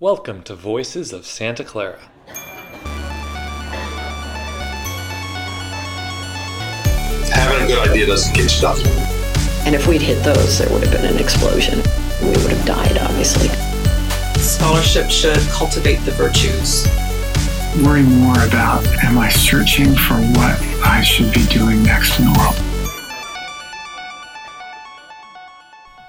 Welcome 0.00 0.44
to 0.44 0.54
Voices 0.54 1.12
of 1.12 1.26
Santa 1.26 1.64
Clara. 1.64 1.98
Having 7.34 7.64
a 7.64 7.66
good 7.66 7.88
idea 7.88 8.06
doesn't 8.06 8.32
get 8.32 8.44
you 8.44 8.48
stuff. 8.48 8.78
And 9.66 9.74
if 9.74 9.88
we'd 9.88 10.00
hit 10.00 10.22
those, 10.22 10.60
there 10.60 10.72
would 10.72 10.84
have 10.84 10.92
been 10.92 11.04
an 11.04 11.18
explosion. 11.18 11.80
We 12.22 12.28
would 12.28 12.52
have 12.52 12.64
died, 12.64 12.96
obviously. 12.98 13.48
Scholarship 14.40 15.10
should 15.10 15.40
cultivate 15.48 15.98
the 16.04 16.12
virtues. 16.12 16.86
Worry 17.84 18.04
more 18.04 18.40
about 18.46 18.86
am 19.02 19.18
I 19.18 19.28
searching 19.30 19.96
for 19.96 20.14
what 20.14 20.62
I 20.86 21.02
should 21.02 21.34
be 21.34 21.44
doing 21.46 21.82
next 21.82 22.20
in 22.20 22.26
the 22.26 22.38
world? 22.38 22.67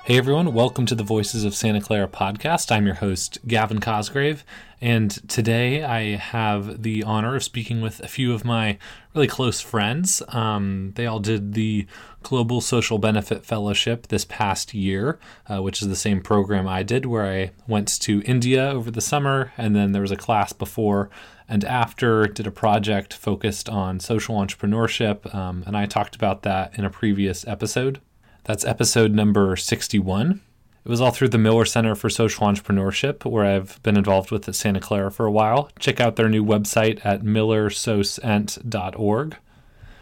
Hey 0.10 0.18
everyone, 0.18 0.56
welcome 0.56 0.88
to 0.88 0.96
the 0.96 1.04
Voices 1.04 1.44
of 1.44 1.54
Santa 1.54 1.80
Clara 1.80 2.08
podcast. 2.08 2.72
I'm 2.72 2.88
your 2.88 2.96
host, 2.96 3.38
Gavin 3.46 3.80
Cosgrave, 3.80 4.44
and 4.82 5.12
today 5.30 5.84
I 5.84 6.16
have 6.16 6.82
the 6.82 7.04
honor 7.04 7.36
of 7.36 7.44
speaking 7.44 7.80
with 7.80 8.00
a 8.00 8.08
few 8.08 8.34
of 8.34 8.44
my 8.44 8.80
really 9.14 9.28
close 9.28 9.62
friends. 9.62 10.24
Um, 10.30 10.94
they 10.96 11.06
all 11.06 11.20
did 11.20 11.54
the 11.54 11.86
Global 12.24 12.60
Social 12.60 12.98
Benefit 12.98 13.46
Fellowship 13.46 14.08
this 14.08 14.26
past 14.26 14.74
year, 14.74 15.20
uh, 15.48 15.62
which 15.62 15.80
is 15.80 15.90
the 15.90 15.96
same 15.96 16.22
program 16.22 16.68
I 16.68 16.82
did, 16.82 17.06
where 17.06 17.32
I 17.32 17.52
went 17.68 18.00
to 18.00 18.24
India 18.26 18.68
over 18.72 18.90
the 18.90 19.02
summer, 19.02 19.54
and 19.60 19.76
then 19.76 19.92
there 19.92 20.02
was 20.02 20.10
a 20.10 20.16
class 20.16 20.54
before 20.54 21.12
and 21.48 21.64
after, 21.64 22.26
did 22.26 22.48
a 22.48 22.52
project 22.52 23.14
focused 23.14 23.70
on 23.70 24.00
social 24.00 24.38
entrepreneurship, 24.38 25.32
um, 25.36 25.64
and 25.68 25.78
I 25.78 25.86
talked 25.86 26.16
about 26.16 26.42
that 26.42 26.76
in 26.80 26.84
a 26.84 26.90
previous 26.90 27.46
episode. 27.48 28.02
That's 28.50 28.66
episode 28.66 29.14
number 29.14 29.56
61. 29.56 30.42
It 30.84 30.90
was 30.90 31.00
all 31.00 31.12
through 31.12 31.30
the 31.30 31.38
Miller 31.38 31.66
Center 31.66 31.94
for 31.94 32.10
Social 32.10 32.48
Entrepreneurship, 32.48 33.24
where 33.24 33.46
I've 33.46 33.80
been 33.84 33.96
involved 33.96 34.32
with 34.32 34.50
at 34.50 34.56
Santa 34.56 34.80
Clara 34.80 35.12
for 35.12 35.28
a 35.28 35.32
while. 35.32 35.70
Check 35.78 36.00
out 36.00 36.16
their 36.16 36.30
new 36.30 36.44
website 36.44 37.00
at 37.06 37.22
millersocent.org. 37.22 39.38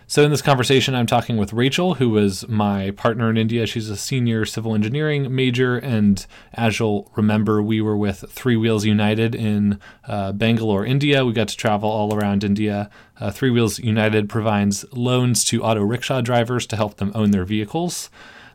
So, 0.09 0.23
in 0.23 0.31
this 0.31 0.41
conversation, 0.41 0.95
I'm 0.95 1.07
talking 1.07 1.35
with 1.35 1.51
Rachel, 1.51 1.95
who 1.95 2.11
was 2.11 2.47
my 2.47 2.91
partner 2.91 3.29
in 3.29 3.35
India. 3.35 3.67
She's 3.67 3.89
a 3.89 3.97
senior 3.97 4.45
civil 4.45 4.73
engineering 4.73 5.35
major. 5.35 5.75
And 5.75 6.25
as 6.53 6.79
you'll 6.79 7.11
remember, 7.17 7.61
we 7.61 7.81
were 7.81 7.97
with 7.97 8.23
Three 8.29 8.55
Wheels 8.55 8.85
United 8.85 9.35
in 9.35 9.81
uh, 10.07 10.31
Bangalore, 10.31 10.85
India. 10.85 11.25
We 11.25 11.33
got 11.33 11.49
to 11.49 11.57
travel 11.57 11.89
all 11.89 12.15
around 12.15 12.45
India. 12.45 12.89
Uh, 13.19 13.29
Three 13.29 13.49
Wheels 13.49 13.79
United 13.79 14.29
provides 14.29 14.85
loans 14.93 15.43
to 15.43 15.63
auto 15.63 15.81
rickshaw 15.81 16.21
drivers 16.21 16.65
to 16.67 16.77
help 16.77 16.95
them 16.95 17.11
own 17.13 17.31
their 17.31 17.43
vehicles. 17.43 18.09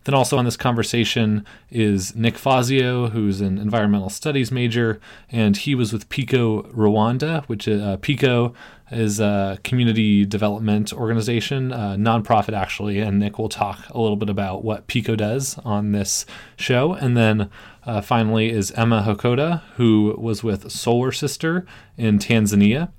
Then 0.05 0.15
also 0.15 0.37
on 0.37 0.45
this 0.45 0.57
conversation 0.57 1.47
is 1.71 2.15
Nick 2.17 2.37
Fazio, 2.37 3.09
who's 3.09 3.41
an 3.41 3.59
environmental 3.59 4.11
studies 4.11 4.51
major, 4.51 5.01
and 5.31 5.57
he 5.57 5.75
was 5.75 5.93
with 5.93 6.09
PICO 6.09 6.63
Rwanda, 6.73 7.45
which 7.45 7.69
uh, 7.69 7.97
PICO 7.99 8.53
is 8.91 9.21
a 9.21 9.59
community 9.65 10.25
development 10.27 10.93
organization, 10.93 11.73
a 11.73 11.97
nonprofit 11.97 12.53
actually, 12.53 12.99
and 12.99 13.19
Nick 13.19 13.39
will 13.39 13.49
talk 13.49 13.89
a 13.91 14.01
little 14.01 14.17
bit 14.17 14.29
about 14.29 14.65
what 14.65 14.87
PICO 14.87 15.17
does 15.17 15.57
on 15.65 15.93
this 15.93 16.27
show. 16.57 16.93
And 16.93 17.17
then 17.17 17.49
uh, 17.87 18.01
finally 18.01 18.51
is 18.51 18.71
Emma 18.73 19.05
Hokoda, 19.07 19.63
who 19.77 20.15
was 20.19 20.43
with 20.43 20.71
Solar 20.71 21.13
Sister 21.13 21.65
in 21.97 22.19
Tanzania. 22.19 22.91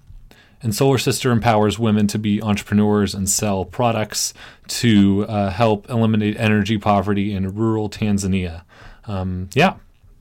And 0.64 0.73
Solar 0.73 0.97
Sister 0.97 1.30
empowers 1.31 1.78
women 1.78 2.08
to 2.08 2.17
be 2.17 2.42
entrepreneurs 2.42 3.14
and 3.14 3.30
sell 3.30 3.66
products 3.66 4.33
to 4.69 5.25
uh, 5.28 5.50
help 5.50 5.89
eliminate 5.89 6.39
energy 6.39 6.78
poverty 6.78 7.33
in 7.33 7.53
rural 7.53 7.89
Tanzania. 7.89 8.64
Um, 9.06 9.50
yeah. 9.53 9.75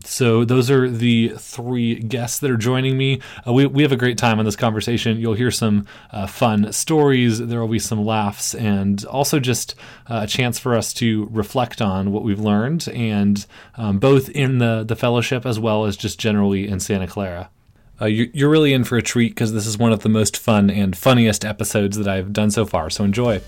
So 0.05 0.45
those 0.45 0.69
are 0.69 0.91
the 0.91 1.35
three 1.39 1.95
guests 1.95 2.41
that 2.41 2.51
are 2.51 2.57
joining 2.57 2.99
me. 2.99 3.21
Uh, 3.47 3.53
we, 3.53 3.67
we 3.67 3.83
have 3.83 3.93
a 3.93 3.97
great 3.97 4.19
time 4.19 4.41
on 4.41 4.45
this 4.45 4.57
conversation. 4.57 5.19
You'll 5.19 5.35
hear 5.35 5.53
some 5.53 5.87
uh, 6.11 6.27
fun 6.27 6.73
stories. 6.73 7.39
There 7.39 7.61
will 7.61 7.69
be 7.69 7.79
some 7.79 8.05
laughs 8.05 8.53
and 8.53 9.05
also 9.05 9.39
just 9.39 9.77
uh, 10.11 10.23
a 10.25 10.27
chance 10.27 10.59
for 10.59 10.75
us 10.75 10.93
to 10.95 11.29
reflect 11.31 11.81
on 11.81 12.11
what 12.11 12.25
we've 12.25 12.41
learned 12.41 12.89
and 12.89 13.47
um, 13.77 14.01
both 14.01 14.29
in 14.31 14.59
the, 14.59 14.83
the 14.83 14.97
fellowship 14.97 15.47
as 15.47 15.61
well 15.61 15.85
as 15.85 15.97
just 15.97 16.19
generally 16.19 16.67
in 16.67 16.81
Santa 16.81 17.07
Clara. 17.07 17.49
Uh, 18.03 18.07
you, 18.07 18.29
you're 18.35 18.51
really 18.51 18.73
in 18.73 18.83
for 18.83 18.99
a 18.99 19.03
treat 19.03 19.29
because 19.29 19.53
this 19.53 19.65
is 19.65 19.79
one 19.79 19.93
of 19.93 20.01
the 20.01 20.09
most 20.09 20.37
fun 20.37 20.69
and 20.69 20.97
funniest 20.97 21.45
episodes 21.45 21.97
that 21.97 22.09
I've 22.09 22.33
done 22.33 22.51
so 22.51 22.67
far. 22.67 22.91
So 22.91 23.05
enjoy. 23.05 23.41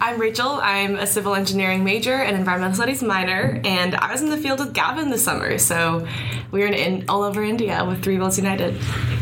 I'm 0.00 0.20
Rachel. 0.20 0.58
I'm 0.60 0.96
a 0.96 1.06
civil 1.06 1.36
engineering 1.36 1.84
major 1.84 2.14
and 2.14 2.36
environmental 2.36 2.74
studies 2.74 3.00
minor, 3.00 3.60
and 3.62 3.94
I 3.94 4.10
was 4.10 4.22
in 4.22 4.30
the 4.30 4.38
field 4.38 4.58
with 4.58 4.72
Gavin 4.72 5.10
this 5.10 5.22
summer. 5.22 5.56
So 5.58 6.04
we 6.50 6.60
were 6.60 6.66
in, 6.66 6.74
in 6.74 7.04
all 7.08 7.22
over 7.22 7.44
India 7.44 7.84
with 7.84 8.02
Three 8.02 8.18
Wheels 8.18 8.38
United. 8.38 8.74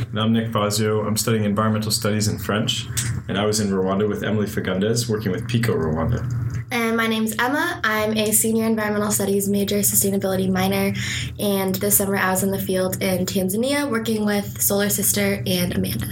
And 0.09 0.19
I'm 0.19 0.33
Nick 0.33 0.51
Fazio. 0.51 1.07
I'm 1.07 1.19
studying 1.19 1.45
environmental 1.45 1.91
studies 1.91 2.29
in 2.29 2.39
French, 2.39 2.87
and 3.29 3.37
I 3.37 3.45
was 3.45 3.61
in 3.61 3.69
Rwanda 3.69 4.09
with 4.09 4.23
Emily 4.23 4.47
Fagundes, 4.47 5.11
working 5.11 5.33
with 5.33 5.47
PICO 5.47 5.75
Rwanda. 5.75 6.46
My 7.07 7.11
name's 7.11 7.37
Emma. 7.39 7.81
I'm 7.85 8.17
a 8.17 8.33
senior 8.33 8.65
environmental 8.65 9.13
studies 9.13 9.49
major, 9.49 9.77
sustainability 9.77 10.51
minor, 10.51 10.93
and 11.39 11.73
this 11.77 11.99
summer 11.99 12.17
I 12.17 12.33
was 12.33 12.43
in 12.43 12.51
the 12.51 12.59
field 12.59 13.01
in 13.01 13.27
Tanzania 13.27 13.89
working 13.89 14.27
with 14.27 14.61
Solar 14.61 14.89
Sister 14.89 15.41
and 15.47 15.77
Amanda. 15.77 16.09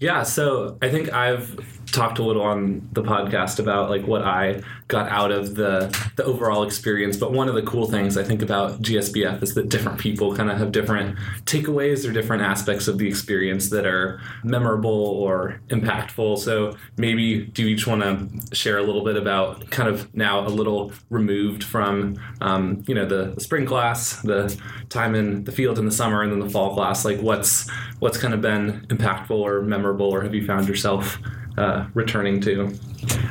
Yeah, 0.00 0.22
so 0.22 0.78
I 0.80 0.88
think 0.88 1.12
I've 1.12 1.81
talked 1.92 2.18
a 2.18 2.22
little 2.22 2.42
on 2.42 2.88
the 2.92 3.02
podcast 3.02 3.58
about 3.58 3.90
like 3.90 4.06
what 4.06 4.22
I 4.22 4.62
got 4.88 5.08
out 5.10 5.30
of 5.30 5.54
the 5.54 5.94
the 6.16 6.24
overall 6.24 6.62
experience. 6.62 7.16
But 7.16 7.32
one 7.32 7.48
of 7.48 7.54
the 7.54 7.62
cool 7.62 7.86
things 7.86 8.16
I 8.16 8.24
think 8.24 8.42
about 8.42 8.82
GSBF 8.82 9.42
is 9.42 9.54
that 9.54 9.68
different 9.68 9.98
people 9.98 10.34
kind 10.34 10.50
of 10.50 10.58
have 10.58 10.72
different 10.72 11.18
takeaways 11.44 12.08
or 12.08 12.12
different 12.12 12.42
aspects 12.42 12.88
of 12.88 12.98
the 12.98 13.06
experience 13.06 13.70
that 13.70 13.86
are 13.86 14.20
memorable 14.42 14.90
or 14.90 15.60
impactful. 15.68 16.38
So 16.38 16.76
maybe 16.96 17.44
do 17.44 17.66
each 17.66 17.86
want 17.86 18.02
to 18.02 18.56
share 18.56 18.78
a 18.78 18.82
little 18.82 19.04
bit 19.04 19.16
about 19.16 19.70
kind 19.70 19.88
of 19.88 20.12
now 20.14 20.46
a 20.46 20.48
little 20.48 20.92
removed 21.10 21.62
from 21.62 22.16
um, 22.40 22.82
you 22.88 22.94
know 22.94 23.06
the, 23.06 23.32
the 23.34 23.40
spring 23.40 23.66
class, 23.66 24.20
the 24.22 24.58
time 24.88 25.14
in 25.14 25.44
the 25.44 25.52
field 25.52 25.78
in 25.78 25.84
the 25.84 25.92
summer, 25.92 26.22
and 26.22 26.32
then 26.32 26.40
the 26.40 26.50
fall 26.50 26.74
class. 26.74 27.04
Like 27.04 27.20
what's 27.20 27.70
what's 27.98 28.16
kind 28.16 28.32
of 28.32 28.40
been 28.40 28.86
impactful 28.88 29.30
or 29.30 29.60
memorable, 29.60 30.10
or 30.10 30.22
have 30.22 30.34
you 30.34 30.46
found 30.46 30.66
yourself 30.68 31.18
uh, 31.58 31.86
returning 31.94 32.40
to? 32.42 32.74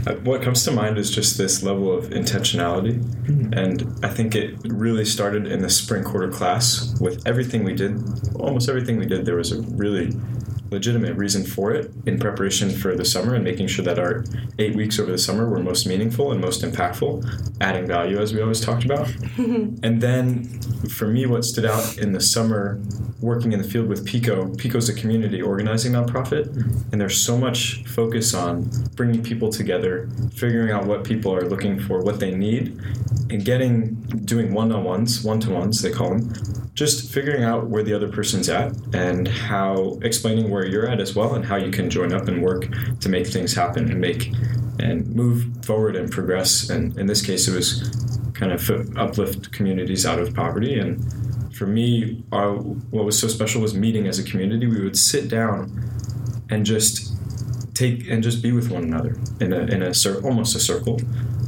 Uh, 0.08 0.16
what 0.24 0.42
comes 0.42 0.64
to 0.66 0.72
mind 0.72 0.98
is 0.98 1.12
just 1.12 1.38
this 1.38 1.64
level 1.64 1.96
of 1.96 2.06
intentionality. 2.10 3.04
Mm-hmm. 3.04 3.54
And 3.54 4.06
I 4.06 4.10
think 4.10 4.36
it 4.36 4.56
really 4.66 5.06
started 5.06 5.48
in 5.48 5.62
the 5.62 5.70
spring 5.70 6.04
quarter 6.04 6.30
class 6.30 6.98
with 7.00 7.26
everything 7.26 7.64
we 7.64 7.74
did, 7.74 8.02
almost 8.36 8.70
everything 8.70 8.98
we 8.98 9.06
did, 9.06 9.26
there 9.26 9.36
was 9.36 9.52
a 9.52 9.62
really 9.62 10.12
legitimate 10.72 11.16
reason 11.18 11.46
for 11.46 11.74
it 11.74 11.92
in 12.06 12.18
preparation 12.18 12.70
for 12.70 12.96
the 12.96 13.04
summer 13.04 13.36
and 13.36 13.44
making 13.44 13.68
sure 13.68 13.84
that 13.84 14.00
our 14.00 14.24
eight 14.58 14.74
weeks 14.74 14.98
over 15.00 15.12
the 15.12 15.18
summer 15.18 15.48
were 15.48 15.60
most 15.60 15.86
meaningful 15.86 16.32
and 16.32 16.40
most 16.40 16.64
impactful, 16.64 17.58
adding 17.60 17.86
value 17.86 18.18
as 18.20 18.34
we 18.34 18.42
always 18.42 18.62
talked 18.62 18.86
about. 18.86 19.08
and 19.38 20.02
then 20.02 20.46
for 20.90 21.08
me, 21.08 21.26
what 21.26 21.44
stood 21.44 21.66
out 21.66 21.98
in 21.98 22.14
the 22.14 22.22
summer 22.22 22.82
working 23.20 23.52
in 23.52 23.62
the 23.62 23.68
field 23.68 23.88
with 23.88 24.06
PICO, 24.06 24.56
PICO's 24.56 24.90
a 24.90 24.94
community 24.94 25.42
organizing 25.42 25.92
nonprofit, 25.92 26.48
and 26.92 27.00
there's 27.00 27.20
so 27.20 27.38
much 27.38 27.84
focus 27.86 28.34
on 28.34 28.70
bringing 28.96 29.22
people 29.22 29.52
together, 29.52 30.10
figuring 30.34 30.72
out 30.72 30.86
what 30.86 31.04
people 31.04 31.36
are 31.36 31.48
looking 31.48 31.80
for, 31.80 32.02
what 32.02 32.20
they 32.20 32.34
need, 32.34 32.80
and 33.32 33.46
getting 33.46 33.96
doing 34.26 34.54
one-on-ones, 34.54 35.24
one-to-ones 35.24 35.82
they 35.82 35.92
call 35.92 36.10
them, 36.10 36.34
just 36.74 37.12
figuring 37.12 37.44
out 37.44 37.68
where 37.68 37.84
the 37.84 37.94
other 37.94 38.08
person's 38.08 38.50
at 38.50 38.74
and 38.94 39.28
how 39.28 40.00
explaining 40.04 40.50
where 40.50 40.66
you're 40.66 40.88
at 40.88 41.00
as 41.00 41.16
well 41.16 41.34
and 41.36 41.46
how 41.46 41.56
you 41.56 41.72
can 41.72 41.90
join 41.90 42.14
up 42.14 42.28
and 42.28 42.42
work 42.42 42.68
to 43.00 43.10
make 43.10 43.28
things 43.28 43.54
happen 43.54 43.90
and 43.90 44.00
make 44.00 44.34
and 44.80 45.08
move 45.16 45.46
forward 45.66 45.96
and 45.96 46.12
progress. 46.12 46.70
And 46.70 46.98
in 46.98 47.06
this 47.06 47.26
case, 47.26 47.48
it 47.48 47.56
was 47.56 47.90
kind 48.34 48.52
of 48.52 48.70
uplift 48.98 49.52
communities 49.52 50.06
out 50.06 50.20
of 50.20 50.34
poverty 50.34 50.80
and 50.80 51.04
for 51.54 51.68
me, 51.68 52.24
our, 52.32 52.54
what 52.56 53.06
was 53.06 53.20
so 53.20 53.28
special 53.28 53.62
was 53.62 53.76
meeting 53.76 54.08
as 54.08 54.18
a 54.18 54.24
community. 54.24 54.66
We 54.66 54.82
would 54.82 54.98
sit 54.98 55.30
down 55.30 55.84
and 56.50 56.66
just 56.66 57.14
take 57.76 58.08
and 58.10 58.24
just 58.24 58.42
be 58.42 58.52
with 58.52 58.72
one 58.72 58.84
another 58.84 59.18
in 59.40 59.54
a 59.54 59.60
in 59.60 59.84
a 59.84 59.92
almost 60.24 60.56
a 60.56 60.60
circle. 60.60 61.00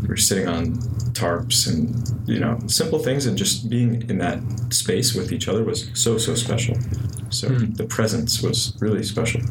We 0.02 0.08
were 0.08 0.18
sitting 0.18 0.48
on 0.48 0.78
tarps 1.14 1.68
and 1.68 2.28
you 2.28 2.40
know 2.40 2.60
simple 2.68 3.00
things, 3.00 3.26
and 3.26 3.38
just 3.38 3.70
being 3.70 4.08
in 4.10 4.18
that 4.20 4.40
space 4.72 5.14
with 5.14 5.32
each 5.32 5.48
other 5.48 5.64
was 5.64 5.90
so 5.94 6.18
so 6.18 6.36
special. 6.36 6.76
So 7.30 7.50
hmm. 7.50 7.74
the 7.74 7.86
presence 7.86 8.42
was 8.42 8.76
really 8.80 9.04
special. 9.04 9.42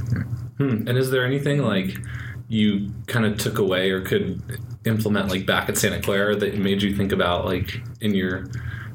Hmm. 0.58 0.86
And 0.88 0.98
is 0.98 1.10
there 1.10 1.24
anything 1.24 1.62
like 1.62 1.96
you 2.48 2.92
kind 3.06 3.24
of 3.24 3.38
took 3.38 3.58
away 3.58 3.90
or 3.90 4.02
could 4.02 4.42
implement 4.84 5.30
like 5.30 5.46
back 5.46 5.68
at 5.68 5.78
Santa 5.78 6.00
Clara 6.00 6.36
that 6.36 6.58
made 6.58 6.82
you 6.82 6.94
think 6.94 7.12
about 7.12 7.44
like 7.44 7.80
in 8.00 8.14
your 8.14 8.46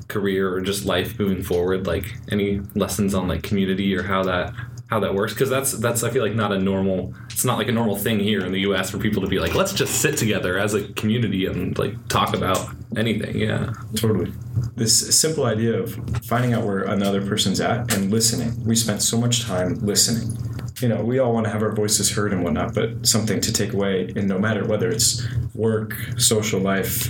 career 0.07 0.53
or 0.53 0.61
just 0.61 0.85
life 0.85 1.19
moving 1.19 1.43
forward 1.43 1.85
like 1.85 2.15
any 2.31 2.61
lessons 2.75 3.13
on 3.13 3.27
like 3.27 3.43
community 3.43 3.93
or 3.95 4.03
how 4.03 4.23
that 4.23 4.53
how 4.89 4.99
that 4.99 5.13
works 5.13 5.33
because 5.33 5.49
that's 5.49 5.73
that's 5.73 6.01
i 6.03 6.09
feel 6.09 6.23
like 6.23 6.33
not 6.33 6.53
a 6.53 6.57
normal 6.57 7.13
it's 7.37 7.45
not 7.45 7.59
like 7.59 7.67
a 7.67 7.71
normal 7.71 7.95
thing 7.95 8.19
here 8.19 8.43
in 8.43 8.51
the 8.51 8.61
U.S. 8.61 8.89
for 8.89 8.97
people 8.97 9.21
to 9.21 9.27
be 9.27 9.39
like, 9.39 9.53
let's 9.53 9.71
just 9.71 10.01
sit 10.01 10.17
together 10.17 10.57
as 10.57 10.73
a 10.73 10.87
community 10.93 11.45
and 11.45 11.77
like 11.77 11.93
talk 12.07 12.35
about 12.35 12.67
anything. 12.95 13.37
Yeah. 13.37 13.73
Totally. 13.95 14.33
This 14.75 15.15
simple 15.19 15.45
idea 15.45 15.79
of 15.79 15.93
finding 16.25 16.55
out 16.55 16.65
where 16.65 16.81
another 16.81 17.23
person's 17.23 17.61
at 17.61 17.93
and 17.93 18.09
listening. 18.09 18.65
We 18.65 18.75
spent 18.75 19.03
so 19.03 19.19
much 19.19 19.43
time 19.43 19.75
listening. 19.85 20.35
You 20.79 20.87
know, 20.87 21.03
we 21.03 21.19
all 21.19 21.31
want 21.31 21.45
to 21.45 21.51
have 21.51 21.61
our 21.61 21.71
voices 21.73 22.09
heard 22.09 22.33
and 22.33 22.43
whatnot, 22.43 22.73
but 22.73 23.05
something 23.05 23.39
to 23.41 23.53
take 23.53 23.71
away, 23.71 24.11
and 24.15 24.27
no 24.27 24.39
matter 24.39 24.65
whether 24.65 24.89
it's 24.89 25.23
work, 25.53 25.93
social 26.17 26.59
life, 26.59 27.07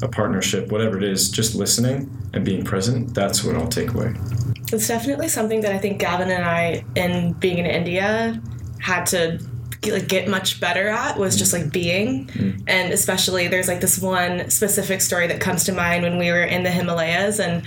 a 0.00 0.08
partnership, 0.08 0.72
whatever 0.72 0.96
it 0.96 1.04
is, 1.04 1.30
just 1.30 1.54
listening 1.54 2.10
and 2.32 2.42
being 2.42 2.64
present, 2.64 3.14
that's 3.14 3.44
what 3.44 3.54
I'll 3.56 3.68
take 3.68 3.92
away. 3.92 4.14
It's 4.72 4.88
definitely 4.88 5.28
something 5.28 5.60
that 5.60 5.72
I 5.72 5.78
think 5.78 6.00
Gavin 6.00 6.30
and 6.30 6.42
I, 6.42 6.82
in 6.96 7.34
being 7.34 7.58
in 7.58 7.66
India, 7.66 8.40
had 8.82 9.06
to 9.06 9.40
get, 9.80 9.94
like 9.94 10.08
get 10.08 10.28
much 10.28 10.60
better 10.60 10.88
at 10.88 11.18
was 11.18 11.36
just 11.36 11.52
like 11.52 11.72
being, 11.72 12.26
mm-hmm. 12.26 12.62
and 12.66 12.92
especially 12.92 13.48
there's 13.48 13.68
like 13.68 13.80
this 13.80 13.98
one 13.98 14.50
specific 14.50 15.00
story 15.00 15.26
that 15.28 15.40
comes 15.40 15.64
to 15.64 15.72
mind 15.72 16.02
when 16.02 16.18
we 16.18 16.30
were 16.30 16.42
in 16.42 16.62
the 16.62 16.70
Himalayas 16.70 17.38
and 17.38 17.62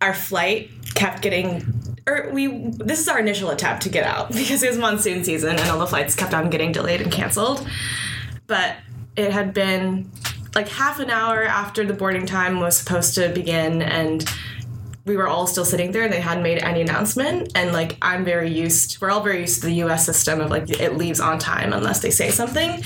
our 0.00 0.14
flight 0.14 0.70
kept 0.94 1.22
getting. 1.22 1.64
Or 2.06 2.30
we 2.32 2.68
this 2.70 2.98
is 2.98 3.08
our 3.08 3.18
initial 3.18 3.50
attempt 3.50 3.82
to 3.84 3.88
get 3.88 4.04
out 4.04 4.32
because 4.32 4.62
it 4.62 4.68
was 4.68 4.78
monsoon 4.78 5.24
season 5.24 5.50
and 5.50 5.70
all 5.70 5.78
the 5.78 5.86
flights 5.86 6.14
kept 6.14 6.34
on 6.34 6.50
getting 6.50 6.72
delayed 6.72 7.00
and 7.00 7.10
canceled. 7.10 7.66
But 8.46 8.76
it 9.16 9.32
had 9.32 9.54
been 9.54 10.10
like 10.54 10.68
half 10.68 10.98
an 11.00 11.10
hour 11.10 11.44
after 11.44 11.84
the 11.84 11.94
boarding 11.94 12.26
time 12.26 12.60
was 12.60 12.76
supposed 12.76 13.14
to 13.14 13.28
begin 13.30 13.82
and 13.82 14.28
we 15.04 15.16
were 15.16 15.26
all 15.26 15.46
still 15.46 15.64
sitting 15.64 15.90
there 15.92 16.04
and 16.04 16.12
they 16.12 16.20
hadn't 16.20 16.42
made 16.42 16.58
any 16.58 16.80
announcement. 16.80 17.52
And 17.54 17.72
like 17.72 17.96
i'm 18.02 18.24
very 18.24 18.50
used 18.50 19.00
we're 19.00 19.10
all 19.10 19.22
very 19.22 19.40
used 19.40 19.60
to 19.62 19.66
the 19.66 19.74
us 19.82 20.06
system 20.06 20.40
of 20.40 20.50
like 20.50 20.70
it 20.70 20.96
leaves 20.96 21.20
on 21.20 21.38
time 21.38 21.72
unless 21.72 22.00
they 22.00 22.10
say 22.10 22.30
something. 22.30 22.82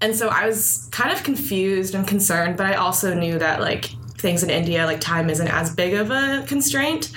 And 0.00 0.14
so 0.14 0.28
i 0.28 0.46
was 0.46 0.88
kind 0.92 1.10
of 1.10 1.22
confused 1.22 1.94
and 1.94 2.06
concerned 2.06 2.56
but 2.56 2.66
i 2.66 2.74
also 2.74 3.14
knew 3.14 3.38
that 3.38 3.60
like 3.60 3.86
things 4.16 4.42
in 4.42 4.50
india 4.50 4.84
like 4.86 5.00
time 5.00 5.30
isn't 5.30 5.48
as 5.48 5.74
big 5.74 5.94
of 5.94 6.10
a 6.10 6.44
constraint 6.46 7.10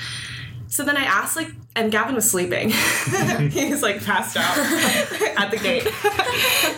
so 0.72 0.84
then 0.84 0.98
i 0.98 1.04
asked 1.04 1.36
like 1.36 1.52
and 1.74 1.90
Gavin 1.90 2.16
was 2.16 2.30
sleeping. 2.30 2.70
he 3.50 3.72
was 3.72 3.82
like 3.82 4.04
passed 4.04 4.36
out 4.36 4.58
at 5.38 5.52
the 5.52 5.58
gate 5.58 5.86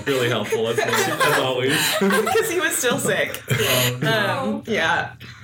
Really 0.05 0.29
helpful 0.29 0.67
as, 0.67 0.77
as 0.79 1.39
always. 1.39 1.75
because 1.99 2.49
he 2.51 2.59
was 2.59 2.77
still 2.77 2.99
sick. 2.99 3.41
Um, 4.03 4.61
yeah. 4.67 5.13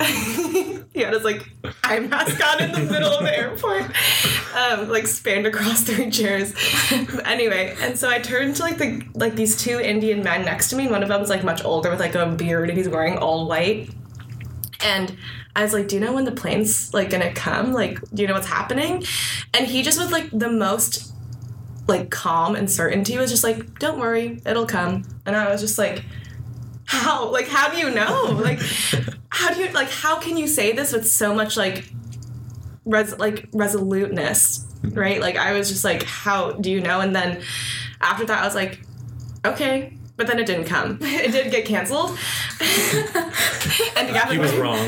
he 0.92 1.00
had 1.00 1.14
his 1.14 1.24
like 1.24 1.50
eye 1.82 1.98
mask 1.98 2.40
on 2.46 2.62
in 2.62 2.70
the 2.70 2.78
middle 2.92 3.10
of 3.12 3.24
the 3.24 3.36
airport, 3.36 3.84
um, 4.54 4.88
like 4.88 5.08
spanned 5.08 5.46
across 5.46 5.82
three 5.82 6.10
chairs. 6.10 6.54
Anyway, 7.24 7.74
and 7.80 7.98
so 7.98 8.08
I 8.08 8.20
turned 8.20 8.54
to 8.56 8.62
like 8.62 8.78
the 8.78 9.02
like 9.14 9.34
these 9.34 9.60
two 9.60 9.80
Indian 9.80 10.22
men 10.22 10.44
next 10.44 10.70
to 10.70 10.76
me. 10.76 10.84
and 10.84 10.92
One 10.92 11.02
of 11.02 11.08
them 11.08 11.20
was 11.20 11.30
like 11.30 11.42
much 11.42 11.64
older 11.64 11.90
with 11.90 12.00
like 12.00 12.14
a 12.14 12.26
beard, 12.26 12.68
and 12.68 12.78
he's 12.78 12.88
wearing 12.88 13.18
all 13.18 13.48
white. 13.48 13.90
And 14.82 15.16
I 15.56 15.62
was 15.62 15.72
like, 15.72 15.88
"Do 15.88 15.96
you 15.96 16.00
know 16.00 16.12
when 16.12 16.24
the 16.24 16.32
plane's 16.32 16.94
like 16.94 17.10
gonna 17.10 17.32
come? 17.32 17.72
Like, 17.72 18.00
do 18.12 18.22
you 18.22 18.28
know 18.28 18.34
what's 18.34 18.46
happening?" 18.46 19.04
And 19.54 19.66
he 19.66 19.82
just 19.82 19.98
with 19.98 20.10
like 20.10 20.30
the 20.32 20.48
most 20.48 21.12
like 21.88 22.10
calm 22.10 22.54
and 22.54 22.70
certainty 22.70 23.18
was 23.18 23.30
just 23.30 23.44
like, 23.44 23.78
"Don't 23.78 23.98
worry, 23.98 24.40
it'll 24.46 24.66
come." 24.66 25.04
And 25.26 25.36
I 25.36 25.50
was 25.50 25.60
just 25.60 25.76
like, 25.78 26.04
"How? 26.84 27.30
Like, 27.30 27.48
how 27.48 27.70
do 27.70 27.78
you 27.78 27.90
know? 27.90 28.40
Like, 28.42 28.60
how 29.28 29.52
do 29.52 29.60
you 29.60 29.70
like? 29.72 29.90
How 29.90 30.18
can 30.18 30.36
you 30.36 30.46
say 30.46 30.72
this 30.72 30.92
with 30.92 31.08
so 31.08 31.34
much 31.34 31.56
like, 31.56 31.92
res 32.84 33.18
like 33.18 33.48
resoluteness, 33.52 34.66
mm-hmm. 34.82 34.98
right? 34.98 35.20
Like, 35.20 35.36
I 35.36 35.52
was 35.52 35.68
just 35.68 35.84
like, 35.84 36.04
how 36.04 36.52
do 36.52 36.70
you 36.70 36.80
know?" 36.80 37.00
And 37.00 37.14
then 37.14 37.42
after 38.00 38.24
that, 38.26 38.42
I 38.42 38.44
was 38.44 38.54
like, 38.54 38.80
"Okay." 39.44 39.98
But 40.20 40.26
then 40.26 40.38
it 40.38 40.44
didn't 40.44 40.66
come. 40.66 40.98
It 41.02 41.32
did 41.32 41.50
get 41.50 41.64
canceled. 41.64 42.10
and 43.96 44.12
Gavin 44.12 44.32
He 44.32 44.38
was 44.38 44.54
wrong. 44.54 44.86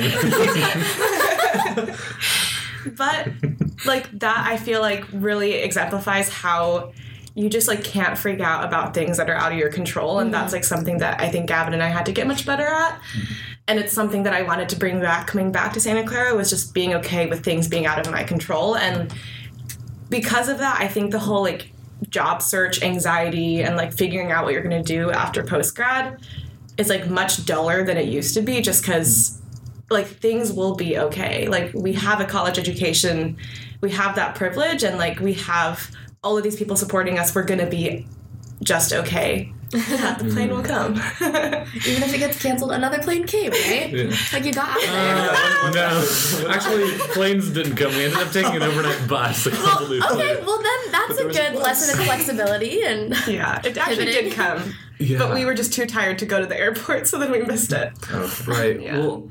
but 2.99 3.29
like 3.87 4.11
that 4.19 4.44
i 4.46 4.56
feel 4.56 4.81
like 4.81 5.05
really 5.12 5.52
exemplifies 5.55 6.29
how 6.29 6.93
you 7.37 7.49
just 7.49 7.69
like 7.69 7.84
can't 7.84 8.19
freak 8.19 8.40
out 8.40 8.64
about 8.64 8.93
things 8.93 9.17
that 9.17 9.31
are 9.31 9.37
out 9.37 9.52
of 9.52 9.58
your 9.58 9.70
control 9.70 10.19
and 10.19 10.34
that's 10.34 10.46
mm-hmm. 10.46 10.56
like 10.56 10.64
something 10.64 10.99
that 10.99 11.20
i 11.20 11.29
think 11.29 11.46
gavin 11.46 11.73
and 11.73 11.82
i 11.82 11.87
had 11.87 12.05
to 12.05 12.11
get 12.12 12.26
much 12.26 12.44
better 12.44 12.67
at 12.67 12.93
mm-hmm. 12.93 13.32
and 13.69 13.79
it's 13.79 13.93
something 13.93 14.25
that 14.25 14.34
i 14.34 14.43
wanted 14.43 14.69
to 14.69 14.76
bring 14.76 15.00
back 15.00 15.29
coming 15.29 15.52
back 15.52 15.73
to 15.73 15.81
santa 15.81 16.05
clara 16.05 16.34
was 16.34 16.50
just 16.50 16.75
being 16.75 16.93
okay 16.93 17.26
with 17.26 17.44
things 17.44 17.69
being 17.69 17.87
out 17.87 18.05
of 18.05 18.12
my 18.12 18.25
control 18.25 18.76
and 18.76 19.14
because 20.08 20.49
of 20.49 20.58
that 20.58 20.81
i 20.81 20.88
think 20.88 21.12
the 21.12 21.20
whole 21.20 21.43
like 21.43 21.71
job 22.08 22.43
search 22.43 22.82
anxiety 22.82 23.62
and 23.62 23.76
like 23.76 23.93
figuring 23.93 24.32
out 24.32 24.44
what 24.44 24.52
you're 24.52 24.62
going 24.62 24.82
to 24.82 24.96
do 24.96 25.10
after 25.10 25.44
post 25.44 25.75
grad 25.76 26.20
is 26.78 26.88
like 26.88 27.08
much 27.08 27.44
duller 27.44 27.84
than 27.84 27.96
it 27.96 28.06
used 28.06 28.34
to 28.34 28.43
be 28.43 28.60
just 28.60 28.82
because 28.82 29.40
like 29.90 30.06
things 30.06 30.52
will 30.52 30.75
be 30.75 30.99
okay. 30.99 31.46
Like 31.49 31.72
we 31.75 31.93
have 31.93 32.20
a 32.20 32.25
college 32.25 32.58
education 32.58 33.37
we 33.82 33.90
have 33.90 34.14
that 34.14 34.34
privilege 34.34 34.82
and 34.82 34.96
like 34.96 35.20
we 35.20 35.34
have 35.34 35.90
all 36.25 36.38
of 36.38 36.43
these 36.43 36.56
people 36.56 36.76
supporting 36.76 37.19
us 37.19 37.34
we're 37.34 37.43
gonna 37.43 37.69
be 37.69 38.06
just 38.62 38.93
okay 38.94 39.52
the 39.72 40.30
plane 40.32 40.50
will 40.50 40.62
come 40.62 40.92
Even 41.22 42.02
if 42.02 42.14
it 42.14 42.19
gets 42.19 42.40
canceled, 42.42 42.72
another 42.72 42.98
plane 43.02 43.24
came, 43.26 43.50
right? 43.52 43.92
Like 44.32 44.44
you 44.44 44.52
got 44.52 44.69
out 44.69 44.82
of 44.82 44.88
Uh, 44.88 45.70
there. 45.72 45.88
no, 46.44 46.48
actually, 46.50 46.90
planes 47.14 47.50
didn't 47.50 47.76
come. 47.76 47.90
We 47.94 48.04
ended 48.04 48.19
up 48.20 48.30
taking 48.32 48.56
an 48.56 48.62
overnight 48.62 49.08
bus. 49.08 49.46
A 49.46 49.50
couple 49.50 49.86
okay, 49.86 49.98
later. 50.34 50.42
well 50.46 50.58
then 50.62 50.92
that's 50.92 51.19
a 51.19 51.24
good 51.24 51.36
a 51.36 51.52
bus. 51.54 51.62
lesson 51.62 52.00
in 52.00 52.06
flexibility 52.06 52.82
and 52.82 53.14
yeah 53.26 53.60
it 53.64 53.76
actually 53.78 54.04
Pivoting. 54.06 54.24
did 54.24 54.32
come 54.34 54.74
Yeah. 54.98 55.19
but 55.19 55.34
we 55.34 55.44
were 55.44 55.54
just 55.54 55.72
too 55.72 55.86
tired 55.86 56.19
to 56.20 56.26
go 56.26 56.38
to 56.40 56.46
the 56.46 56.58
airport 56.58 57.06
so 57.08 57.19
then 57.19 57.30
we 57.32 57.40
missed 57.42 57.72
it 57.72 57.92
Right. 58.46 58.80
Yeah. 58.80 58.98
Well, 58.98 59.30